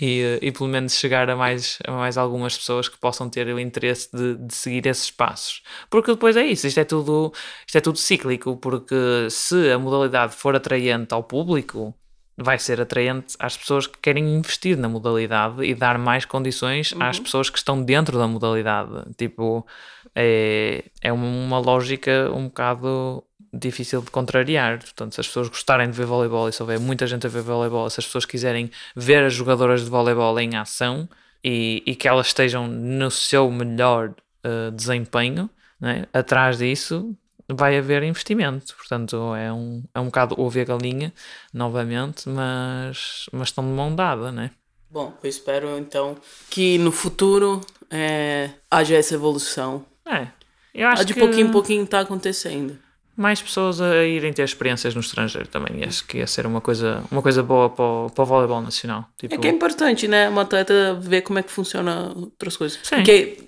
e, 0.00 0.38
e 0.40 0.52
pelo 0.52 0.68
menos 0.68 0.94
chegar 0.94 1.28
a 1.28 1.36
mais, 1.36 1.78
a 1.86 1.92
mais 1.92 2.16
algumas 2.16 2.56
pessoas 2.56 2.88
que 2.88 2.96
possam 2.98 3.28
ter 3.28 3.46
o 3.48 3.58
interesse 3.58 4.08
de, 4.16 4.36
de 4.36 4.54
seguir 4.54 4.86
esses 4.86 5.10
passos. 5.10 5.62
Porque 5.90 6.12
depois 6.12 6.36
é 6.36 6.44
isso, 6.44 6.66
isto 6.66 6.78
é 6.78 6.84
tudo, 6.84 7.32
isto 7.66 7.76
é 7.76 7.80
tudo 7.80 7.98
cíclico, 7.98 8.56
porque 8.56 9.28
se 9.28 9.70
a 9.70 9.78
modalidade 9.78 10.34
for 10.34 10.54
atraente 10.54 11.12
ao 11.12 11.22
público, 11.24 11.94
vai 12.36 12.58
ser 12.58 12.80
atraente 12.80 13.34
às 13.38 13.56
pessoas 13.56 13.86
que 13.86 13.98
querem 13.98 14.34
investir 14.34 14.76
na 14.76 14.88
modalidade 14.88 15.64
e 15.64 15.74
dar 15.74 15.98
mais 15.98 16.24
condições 16.24 16.92
uhum. 16.92 17.02
às 17.02 17.18
pessoas 17.18 17.48
que 17.48 17.58
estão 17.58 17.82
dentro 17.82 18.18
da 18.18 18.26
modalidade. 18.26 18.90
Tipo, 19.16 19.66
é, 20.14 20.84
é 21.00 21.12
uma 21.12 21.58
lógica 21.58 22.30
um 22.32 22.44
bocado 22.44 23.22
difícil 23.52 24.02
de 24.02 24.10
contrariar. 24.10 24.78
Portanto, 24.80 25.14
se 25.14 25.20
as 25.20 25.26
pessoas 25.26 25.48
gostarem 25.48 25.90
de 25.90 25.96
ver 25.96 26.06
voleibol 26.06 26.48
e 26.48 26.52
se 26.52 26.60
houver 26.60 26.80
muita 26.80 27.06
gente 27.06 27.26
a 27.26 27.30
ver 27.30 27.42
voleibol, 27.42 27.88
se 27.88 28.00
as 28.00 28.06
pessoas 28.06 28.24
quiserem 28.24 28.70
ver 28.96 29.24
as 29.24 29.32
jogadoras 29.32 29.84
de 29.84 29.90
voleibol 29.90 30.38
em 30.40 30.56
ação 30.56 31.08
e, 31.42 31.82
e 31.86 31.94
que 31.94 32.08
elas 32.08 32.28
estejam 32.28 32.66
no 32.66 33.10
seu 33.10 33.50
melhor 33.50 34.10
uh, 34.44 34.70
desempenho, 34.72 35.48
né? 35.80 36.06
atrás 36.12 36.58
disso 36.58 37.16
vai 37.48 37.76
haver 37.76 38.02
investimento. 38.02 38.74
Portanto, 38.76 39.34
é 39.34 39.52
um, 39.52 39.82
é 39.94 40.00
um 40.00 40.06
bocado 40.06 40.34
ouvir 40.38 40.60
a 40.60 40.64
galinha 40.64 41.12
novamente, 41.52 42.28
mas, 42.28 43.26
mas 43.32 43.48
estão 43.48 43.64
de 43.64 43.70
mão 43.70 43.94
dada, 43.94 44.30
né? 44.32 44.50
Bom, 44.90 45.12
eu 45.22 45.28
espero 45.28 45.76
então 45.78 46.16
que 46.48 46.78
no 46.78 46.92
futuro 46.92 47.60
é, 47.90 48.50
haja 48.70 48.94
essa 48.94 49.14
evolução. 49.14 49.84
É. 50.06 50.28
Eu 50.72 50.88
acho 50.88 51.04
de 51.04 51.14
que 51.14 51.20
pouquinho 51.20 51.48
em 51.48 51.50
pouquinho 51.50 51.84
está 51.84 52.00
acontecendo. 52.00 52.78
Mais 53.16 53.40
pessoas 53.40 53.80
a 53.80 54.04
irem 54.04 54.32
ter 54.32 54.42
experiências 54.42 54.94
no 54.94 55.00
estrangeiro 55.00 55.48
também. 55.48 55.80
E 55.80 55.84
acho 55.84 56.04
que 56.06 56.18
ia 56.18 56.26
ser 56.26 56.46
uma 56.46 56.60
coisa, 56.60 57.02
uma 57.10 57.22
coisa 57.22 57.42
boa 57.42 57.70
para 57.70 57.84
o, 57.84 58.10
para 58.10 58.22
o 58.22 58.26
voleibol 58.26 58.60
nacional. 58.60 59.08
Tipo... 59.16 59.34
É 59.34 59.38
que 59.38 59.46
é 59.46 59.50
importante, 59.50 60.08
né? 60.08 60.28
Uma 60.28 60.42
atleta 60.42 60.98
ver 61.00 61.22
como 61.22 61.38
é 61.38 61.42
que 61.42 61.50
funciona 61.50 62.12
outras 62.14 62.56
coisas. 62.56 62.78
Sim. 62.82 62.96
Porque 62.96 63.38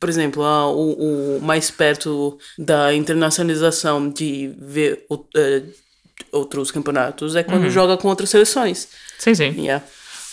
por 0.00 0.08
exemplo, 0.08 0.42
o, 0.42 1.36
o, 1.36 1.42
mais 1.42 1.70
perto 1.70 2.38
da 2.58 2.94
internacionalização 2.94 4.08
de 4.08 4.54
ver 4.58 5.04
uh, 5.10 5.72
outros 6.32 6.70
campeonatos 6.70 7.36
é 7.36 7.42
quando 7.42 7.64
uhum. 7.64 7.70
joga 7.70 7.96
com 7.96 8.08
outras 8.08 8.30
seleções. 8.30 8.88
Sim, 9.18 9.34
sim. 9.34 9.54
Yeah. 9.58 9.84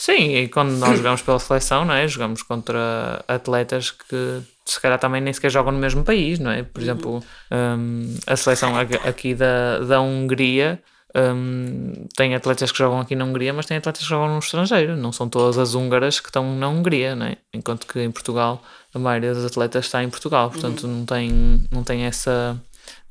Sim, 0.04 0.36
e 0.36 0.50
quando 0.50 0.72
nós 0.72 0.98
jogamos 0.98 1.22
pela 1.22 1.40
seleção, 1.40 1.86
não 1.86 1.94
é? 1.94 2.06
Jogamos 2.10 2.44
contra 2.44 3.24
atletas 3.26 3.90
que 3.90 4.42
se 4.66 4.78
calhar 4.82 5.00
também 5.00 5.22
nem 5.22 5.32
sequer 5.32 5.50
jogam 5.50 5.72
no 5.72 5.80
mesmo 5.80 6.04
país, 6.04 6.40
não 6.40 6.52
é? 6.52 6.62
Por 6.62 6.80
uhum. 6.80 6.84
exemplo, 6.84 7.24
um, 7.50 8.18
a 8.28 8.36
seleção 8.36 8.74
aqui 8.78 9.34
da, 9.34 9.80
da 9.80 10.02
Hungria 10.02 10.78
um, 11.16 12.06
tem 12.18 12.36
atletas 12.36 12.70
que 12.70 12.80
jogam 12.80 13.00
aqui 13.00 13.16
na 13.16 13.24
Hungria, 13.24 13.54
mas 13.54 13.66
tem 13.66 13.78
atletas 13.78 14.04
que 14.04 14.10
jogam 14.10 14.34
no 14.34 14.40
estrangeiro. 14.40 14.98
Não 14.98 15.14
são 15.14 15.30
todas 15.30 15.58
as 15.58 15.74
húngaras 15.74 16.20
que 16.20 16.28
estão 16.28 16.54
na 16.54 16.68
Hungria, 16.68 17.16
né? 17.16 17.38
enquanto 17.54 17.88
que 17.88 18.02
em 18.02 18.12
Portugal 18.12 18.62
a 18.94 19.00
maioria 19.00 19.34
dos 19.34 19.46
atletas 19.46 19.86
está 19.86 20.04
em 20.04 20.10
Portugal, 20.10 20.52
portanto 20.52 20.84
uhum. 20.84 20.98
não, 20.98 21.06
tem, 21.06 21.64
não 21.72 21.82
tem 21.82 22.04
essa, 22.04 22.62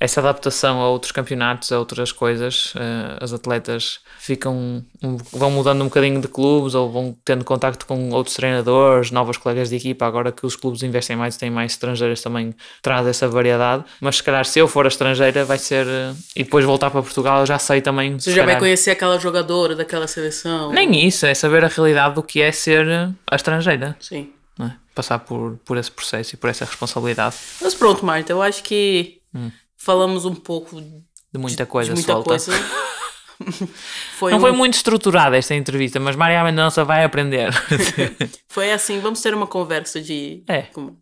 essa 0.03 0.18
adaptação 0.18 0.81
a 0.81 0.89
outros 0.89 1.12
campeonatos, 1.12 1.70
a 1.70 1.79
outras 1.79 2.11
coisas, 2.11 2.75
uh, 2.75 3.18
as 3.20 3.33
atletas 3.33 4.01
ficam 4.18 4.85
um, 5.01 5.16
vão 5.33 5.49
mudando 5.49 5.81
um 5.83 5.85
bocadinho 5.85 6.20
de 6.20 6.27
clubes 6.27 6.75
ou 6.75 6.91
vão 6.91 7.16
tendo 7.25 7.45
contacto 7.45 7.87
com 7.87 8.11
outros 8.11 8.35
treinadores, 8.35 9.12
novos 9.12 9.37
colegas 9.37 9.68
de 9.70 9.77
equipa. 9.77 10.05
Agora 10.05 10.33
que 10.33 10.45
os 10.45 10.57
clubes 10.57 10.83
investem 10.83 11.14
mais 11.14 11.37
e 11.37 11.39
têm 11.39 11.51
mais 11.51 11.73
estrangeiras 11.73 12.20
também 12.20 12.53
traz 12.83 13.07
essa 13.07 13.29
variedade. 13.29 13.85
Mas 14.01 14.16
se 14.16 14.25
calhar 14.25 14.45
se 14.45 14.59
eu 14.59 14.66
for 14.66 14.87
a 14.87 14.89
estrangeira 14.89 15.45
vai 15.45 15.59
ser 15.59 15.87
uh, 15.87 16.16
e 16.35 16.43
depois 16.43 16.64
voltar 16.64 16.91
para 16.91 17.01
Portugal 17.01 17.39
eu 17.39 17.47
já 17.47 17.61
sei 17.61 17.81
também. 17.81 18.18
Você 18.18 18.31
já 18.31 18.43
calhar, 18.43 18.57
vai 18.57 18.59
conhecer 18.59 18.91
aquela 18.91 19.20
jogadora 19.20 19.77
daquela 19.77 20.09
seleção? 20.09 20.73
Nem 20.73 21.07
isso, 21.07 21.27
é 21.27 21.35
saber 21.35 21.64
a 21.64 21.68
realidade 21.68 22.16
do 22.16 22.25
que 22.25 22.43
é 22.43 22.51
ser 22.51 22.89
a 23.31 23.37
estrangeira. 23.37 23.97
Sim. 24.01 24.33
É? 24.59 24.73
Passar 24.97 25.20
por, 25.20 25.61
por 25.64 25.77
esse 25.77 25.93
processo 25.93 26.35
e 26.35 26.37
por 26.37 26.51
essa 26.51 26.64
responsabilidade. 26.64 27.37
Mas 27.61 27.73
pronto, 27.73 28.05
Marta, 28.05 28.33
eu 28.33 28.43
acho 28.43 28.64
que 28.64 29.20
hum 29.33 29.51
falamos 29.83 30.24
um 30.24 30.35
pouco 30.35 30.80
de 30.80 31.39
muita 31.39 31.66
coisa 31.66 31.91
de 31.91 31.97
muita 31.97 32.12
solta. 32.12 32.28
Coisa. 32.28 32.53
foi 34.16 34.30
não 34.30 34.39
um... 34.39 34.41
foi 34.41 34.53
muito 34.53 34.74
estruturada 34.74 35.37
esta 35.37 35.55
entrevista, 35.57 35.99
mas 35.99 36.14
Maria 36.14 36.45
Mendonça 36.45 36.85
vai 36.85 37.03
aprender. 37.03 37.51
foi 38.49 38.70
assim, 38.70 39.01
vamos 39.01 39.20
ter 39.20 39.35
uma 39.35 39.47
conversa 39.47 40.01
de. 40.01 40.45
É. 40.47 40.62
Como 40.62 40.97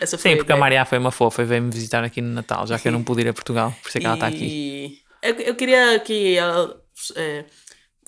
Essa 0.00 0.16
foi 0.16 0.30
Sim, 0.30 0.36
porque 0.36 0.52
a, 0.52 0.54
a 0.54 0.58
Maria 0.58 0.84
foi 0.84 0.98
uma 0.98 1.10
fofa 1.10 1.42
e 1.42 1.44
veio-me 1.44 1.72
visitar 1.72 2.04
aqui 2.04 2.20
no 2.20 2.32
Natal, 2.32 2.66
já 2.66 2.78
que 2.78 2.86
eu 2.86 2.92
não 2.92 3.02
pude 3.02 3.22
ir 3.22 3.28
a 3.28 3.32
Portugal, 3.32 3.74
por 3.82 3.88
isso 3.88 3.98
é 3.98 4.00
que 4.00 4.06
e... 4.06 4.08
ela 4.08 4.14
está 4.14 4.26
aqui. 4.28 4.98
Eu, 5.20 5.34
eu 5.34 5.54
queria 5.56 5.98
que 5.98 6.36
ela 6.36 6.80
é, 7.16 7.44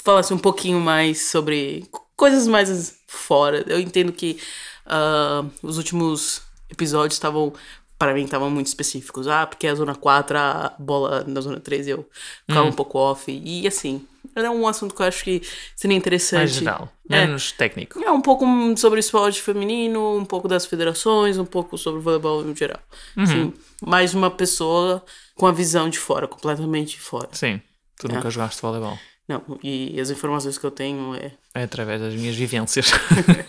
falasse 0.04 0.32
um 0.32 0.38
pouquinho 0.38 0.80
mais 0.80 1.30
sobre 1.30 1.84
coisas 2.14 2.46
mais 2.46 2.96
fora. 3.08 3.64
Eu 3.66 3.80
entendo 3.80 4.12
que 4.12 4.38
uh, 4.86 5.50
os 5.62 5.78
últimos 5.78 6.42
episódios 6.70 7.14
estavam 7.14 7.52
para 7.98 8.12
mim 8.14 8.24
estavam 8.24 8.50
muito 8.50 8.66
específicos. 8.66 9.26
Ah, 9.28 9.46
porque 9.46 9.66
a 9.66 9.74
zona 9.74 9.94
4, 9.94 10.36
a 10.36 10.74
bola 10.78 11.24
na 11.26 11.40
zona 11.40 11.60
3 11.60 11.88
eu 11.88 12.08
ficava 12.46 12.66
hum. 12.66 12.70
um 12.70 12.72
pouco 12.72 12.98
off. 12.98 13.30
E 13.30 13.66
assim, 13.66 14.06
era 14.34 14.50
um 14.50 14.66
assunto 14.66 14.94
que 14.94 15.02
eu 15.02 15.06
acho 15.06 15.24
que 15.24 15.42
seria 15.74 15.96
interessante. 15.96 16.38
Mais 16.38 16.54
geral, 16.54 16.92
menos 17.08 17.52
é, 17.54 17.58
técnico. 17.58 18.02
É, 18.02 18.10
um 18.10 18.20
pouco 18.20 18.46
sobre 18.76 18.98
o 18.98 19.00
esporte 19.00 19.40
feminino, 19.40 20.16
um 20.16 20.24
pouco 20.24 20.46
das 20.46 20.66
federações, 20.66 21.38
um 21.38 21.44
pouco 21.46 21.78
sobre 21.78 22.00
o 22.00 22.02
voleibol 22.02 22.42
no 22.42 22.54
geral. 22.54 22.80
Uhum. 23.16 23.22
Assim, 23.22 23.54
mais 23.84 24.14
uma 24.14 24.30
pessoa 24.30 25.04
com 25.34 25.46
a 25.46 25.52
visão 25.52 25.88
de 25.88 25.98
fora, 25.98 26.28
completamente 26.28 26.96
de 26.96 27.00
fora. 27.00 27.28
Sim, 27.32 27.60
tu 27.98 28.08
nunca 28.08 28.28
é. 28.28 28.30
jogaste 28.30 28.60
voleibol. 28.60 28.98
Não, 29.28 29.42
e 29.62 30.00
as 30.00 30.08
informações 30.08 30.56
que 30.56 30.64
eu 30.64 30.70
tenho 30.70 31.14
é. 31.16 31.32
É 31.54 31.64
através 31.64 32.00
das 32.00 32.14
minhas 32.14 32.36
vivências. 32.36 32.92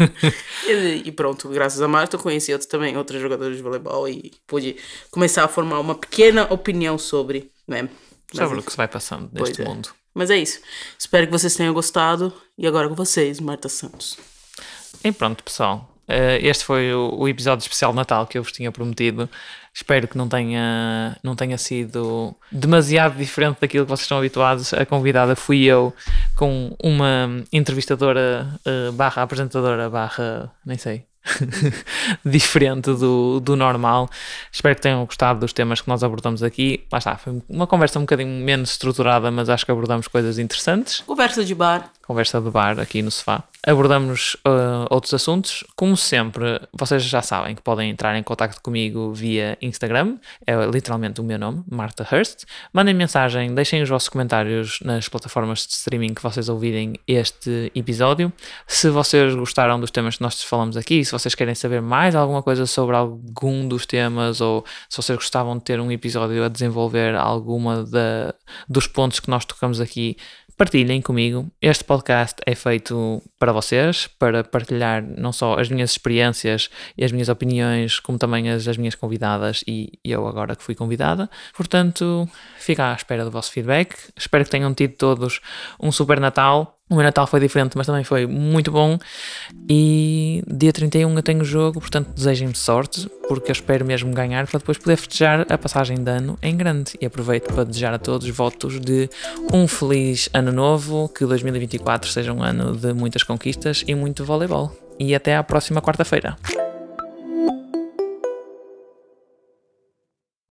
e, 0.67 1.03
e, 1.05 1.11
pronto, 1.11 1.47
graças 1.49 1.81
a 1.81 1.87
Marta 1.87 2.15
eu 2.15 2.19
conheci 2.19 2.51
outros, 2.51 2.67
também 2.67 2.97
outros 2.97 3.21
jogadores 3.21 3.57
de 3.57 3.63
voleibol 3.63 4.09
e 4.09 4.33
pude 4.47 4.75
começar 5.11 5.43
a 5.43 5.47
formar 5.47 5.79
uma 5.79 5.93
pequena 5.93 6.51
opinião 6.51 6.97
sobre, 6.97 7.51
né? 7.67 7.87
Sobre 8.33 8.59
o 8.59 8.63
que 8.63 8.71
se 8.71 8.77
vai 8.77 8.87
passando 8.87 9.29
neste 9.31 9.61
é. 9.61 9.65
mundo. 9.65 9.89
Mas 10.13 10.31
é 10.31 10.37
isso. 10.37 10.59
Espero 10.97 11.27
que 11.27 11.31
vocês 11.31 11.55
tenham 11.55 11.73
gostado. 11.73 12.33
E 12.57 12.65
agora 12.65 12.89
com 12.89 12.95
vocês, 12.95 13.39
Marta 13.39 13.69
Santos. 13.69 14.17
E 15.03 15.11
pronto, 15.11 15.43
pessoal. 15.43 15.96
Eh, 16.07 16.39
este 16.41 16.63
foi 16.63 16.93
o 16.93 17.27
episódio 17.27 17.61
especial 17.61 17.91
de 17.91 17.97
Natal 17.97 18.25
que 18.25 18.37
eu 18.37 18.43
vos 18.43 18.51
tinha 18.51 18.71
prometido. 18.71 19.29
Espero 19.73 20.07
que 20.07 20.17
não 20.17 20.27
tenha, 20.27 21.17
não 21.21 21.35
tenha 21.35 21.57
sido 21.57 22.35
demasiado 22.51 23.17
diferente 23.17 23.57
daquilo 23.61 23.85
que 23.85 23.89
vocês 23.89 24.05
estão 24.05 24.17
habituados. 24.17 24.73
A 24.73 24.85
convidada 24.85 25.35
fui 25.35 25.65
eu 25.65 25.93
com 26.35 26.75
uma 26.81 27.43
entrevistadora 27.51 28.47
uh, 28.65 28.91
barra 28.93 29.21
apresentadora 29.21 29.87
barra, 29.87 30.51
nem 30.65 30.79
sei, 30.79 31.05
diferente 32.25 32.91
do, 32.93 33.39
do 33.39 33.55
normal. 33.55 34.09
Espero 34.51 34.75
que 34.75 34.81
tenham 34.81 35.05
gostado 35.05 35.41
dos 35.41 35.53
temas 35.53 35.81
que 35.81 35.87
nós 35.89 36.03
abordamos 36.03 36.41
aqui. 36.41 36.85
Lá 36.91 36.97
está, 36.97 37.15
foi 37.15 37.39
uma 37.47 37.67
conversa 37.67 37.99
um 37.99 38.03
bocadinho 38.03 38.43
menos 38.43 38.71
estruturada, 38.71 39.29
mas 39.29 39.47
acho 39.47 39.63
que 39.63 39.71
abordamos 39.71 40.07
coisas 40.07 40.39
interessantes. 40.39 41.01
Conversa 41.01 41.45
de 41.45 41.53
bar. 41.53 41.91
Conversa 42.01 42.41
de 42.41 42.49
bar 42.49 42.79
aqui 42.79 43.03
no 43.03 43.11
sofá 43.11 43.43
abordamos 43.67 44.35
uh, 44.47 44.87
outros 44.89 45.13
assuntos. 45.13 45.63
Como 45.75 45.97
sempre, 45.97 46.61
vocês 46.71 47.03
já 47.03 47.21
sabem 47.21 47.53
que 47.53 47.61
podem 47.61 47.89
entrar 47.89 48.17
em 48.17 48.23
contato 48.23 48.61
comigo 48.61 49.11
via 49.13 49.57
Instagram, 49.61 50.17
é 50.45 50.55
literalmente 50.65 51.19
o 51.19 51.23
meu 51.23 51.37
nome, 51.37 51.63
Marta 51.69 52.07
Hurst. 52.09 52.45
Mandem 52.71 52.93
mensagem, 52.93 53.53
deixem 53.53 53.83
os 53.83 53.89
vossos 53.89 54.07
comentários 54.07 54.79
nas 54.81 55.09
plataformas 55.09 55.67
de 55.67 55.73
streaming 55.73 56.13
que 56.13 56.23
vocês 56.23 56.47
ouvirem 56.47 56.93
este 57.05 57.69
episódio. 57.75 58.31
Se 58.65 58.89
vocês 58.89 59.35
gostaram 59.35 59.77
dos 59.77 59.91
temas 59.91 60.15
que 60.15 60.21
nós 60.21 60.41
falamos 60.41 60.77
aqui, 60.77 61.03
se 61.03 61.11
vocês 61.11 61.35
querem 61.35 61.53
saber 61.53 61.81
mais 61.81 62.15
alguma 62.15 62.41
coisa 62.41 62.65
sobre 62.65 62.95
algum 62.95 63.67
dos 63.67 63.85
temas 63.85 64.39
ou 64.39 64.63
se 64.87 64.95
vocês 64.95 65.17
gostavam 65.17 65.57
de 65.57 65.65
ter 65.65 65.77
um 65.81 65.91
episódio 65.91 66.41
a 66.41 66.47
desenvolver 66.47 67.15
alguma 67.15 67.83
da, 67.83 68.33
dos 68.69 68.87
pontos 68.87 69.19
que 69.19 69.29
nós 69.29 69.43
tocamos 69.43 69.81
aqui, 69.81 70.15
partilhem 70.57 71.01
comigo. 71.01 71.49
Este 71.61 71.83
podcast 71.83 72.35
é 72.43 72.55
feito 72.55 73.21
para 73.37 73.51
vocês, 73.51 74.07
para 74.19 74.43
partilhar 74.43 75.03
não 75.03 75.31
só 75.31 75.59
as 75.59 75.69
minhas 75.69 75.91
experiências 75.91 76.69
e 76.97 77.05
as 77.05 77.11
minhas 77.11 77.29
opiniões, 77.29 77.99
como 77.99 78.17
também 78.17 78.49
as 78.49 78.65
das 78.65 78.75
minhas 78.75 78.95
convidadas 78.95 79.63
e 79.67 79.91
eu 80.03 80.27
agora 80.27 80.55
que 80.55 80.63
fui 80.63 80.73
convidada. 80.73 81.29
Portanto, 81.55 82.27
fica 82.57 82.91
à 82.91 82.95
espera 82.95 83.23
do 83.23 83.29
vosso 83.29 83.51
feedback. 83.51 83.95
Espero 84.17 84.43
que 84.43 84.49
tenham 84.49 84.73
tido 84.73 84.95
todos 84.95 85.39
um 85.79 85.91
super 85.91 86.19
Natal 86.19 86.76
o 86.89 86.95
meu 86.95 87.03
Natal 87.03 87.27
foi 87.27 87.39
diferente, 87.39 87.77
mas 87.77 87.85
também 87.85 88.03
foi 88.03 88.25
muito 88.25 88.71
bom. 88.71 88.97
E 89.69 90.41
dia 90.47 90.71
31 90.71 91.15
eu 91.15 91.23
tenho 91.23 91.43
jogo, 91.43 91.79
portanto 91.79 92.09
desejem-me 92.15 92.55
sorte, 92.55 93.09
porque 93.27 93.51
eu 93.51 93.53
espero 93.53 93.85
mesmo 93.85 94.13
ganhar 94.13 94.47
para 94.47 94.59
depois 94.59 94.77
poder 94.77 94.95
festejar 94.95 95.45
a 95.49 95.57
passagem 95.57 95.97
de 95.97 96.09
ano 96.09 96.37
em 96.41 96.55
grande. 96.55 96.93
E 97.01 97.05
aproveito 97.05 97.53
para 97.53 97.63
desejar 97.63 97.93
a 97.93 97.99
todos 97.99 98.27
votos 98.29 98.79
de 98.79 99.09
um 99.53 99.67
feliz 99.67 100.29
ano 100.33 100.51
novo, 100.51 101.09
que 101.09 101.25
2024 101.25 102.09
seja 102.09 102.31
um 102.31 102.41
ano 102.41 102.75
de 102.75 102.93
muitas 102.93 103.23
conquistas 103.23 103.83
e 103.85 103.93
muito 103.93 104.23
voleibol. 104.23 104.71
E 104.99 105.13
até 105.13 105.35
à 105.35 105.43
próxima 105.43 105.81
quarta-feira. 105.81 106.37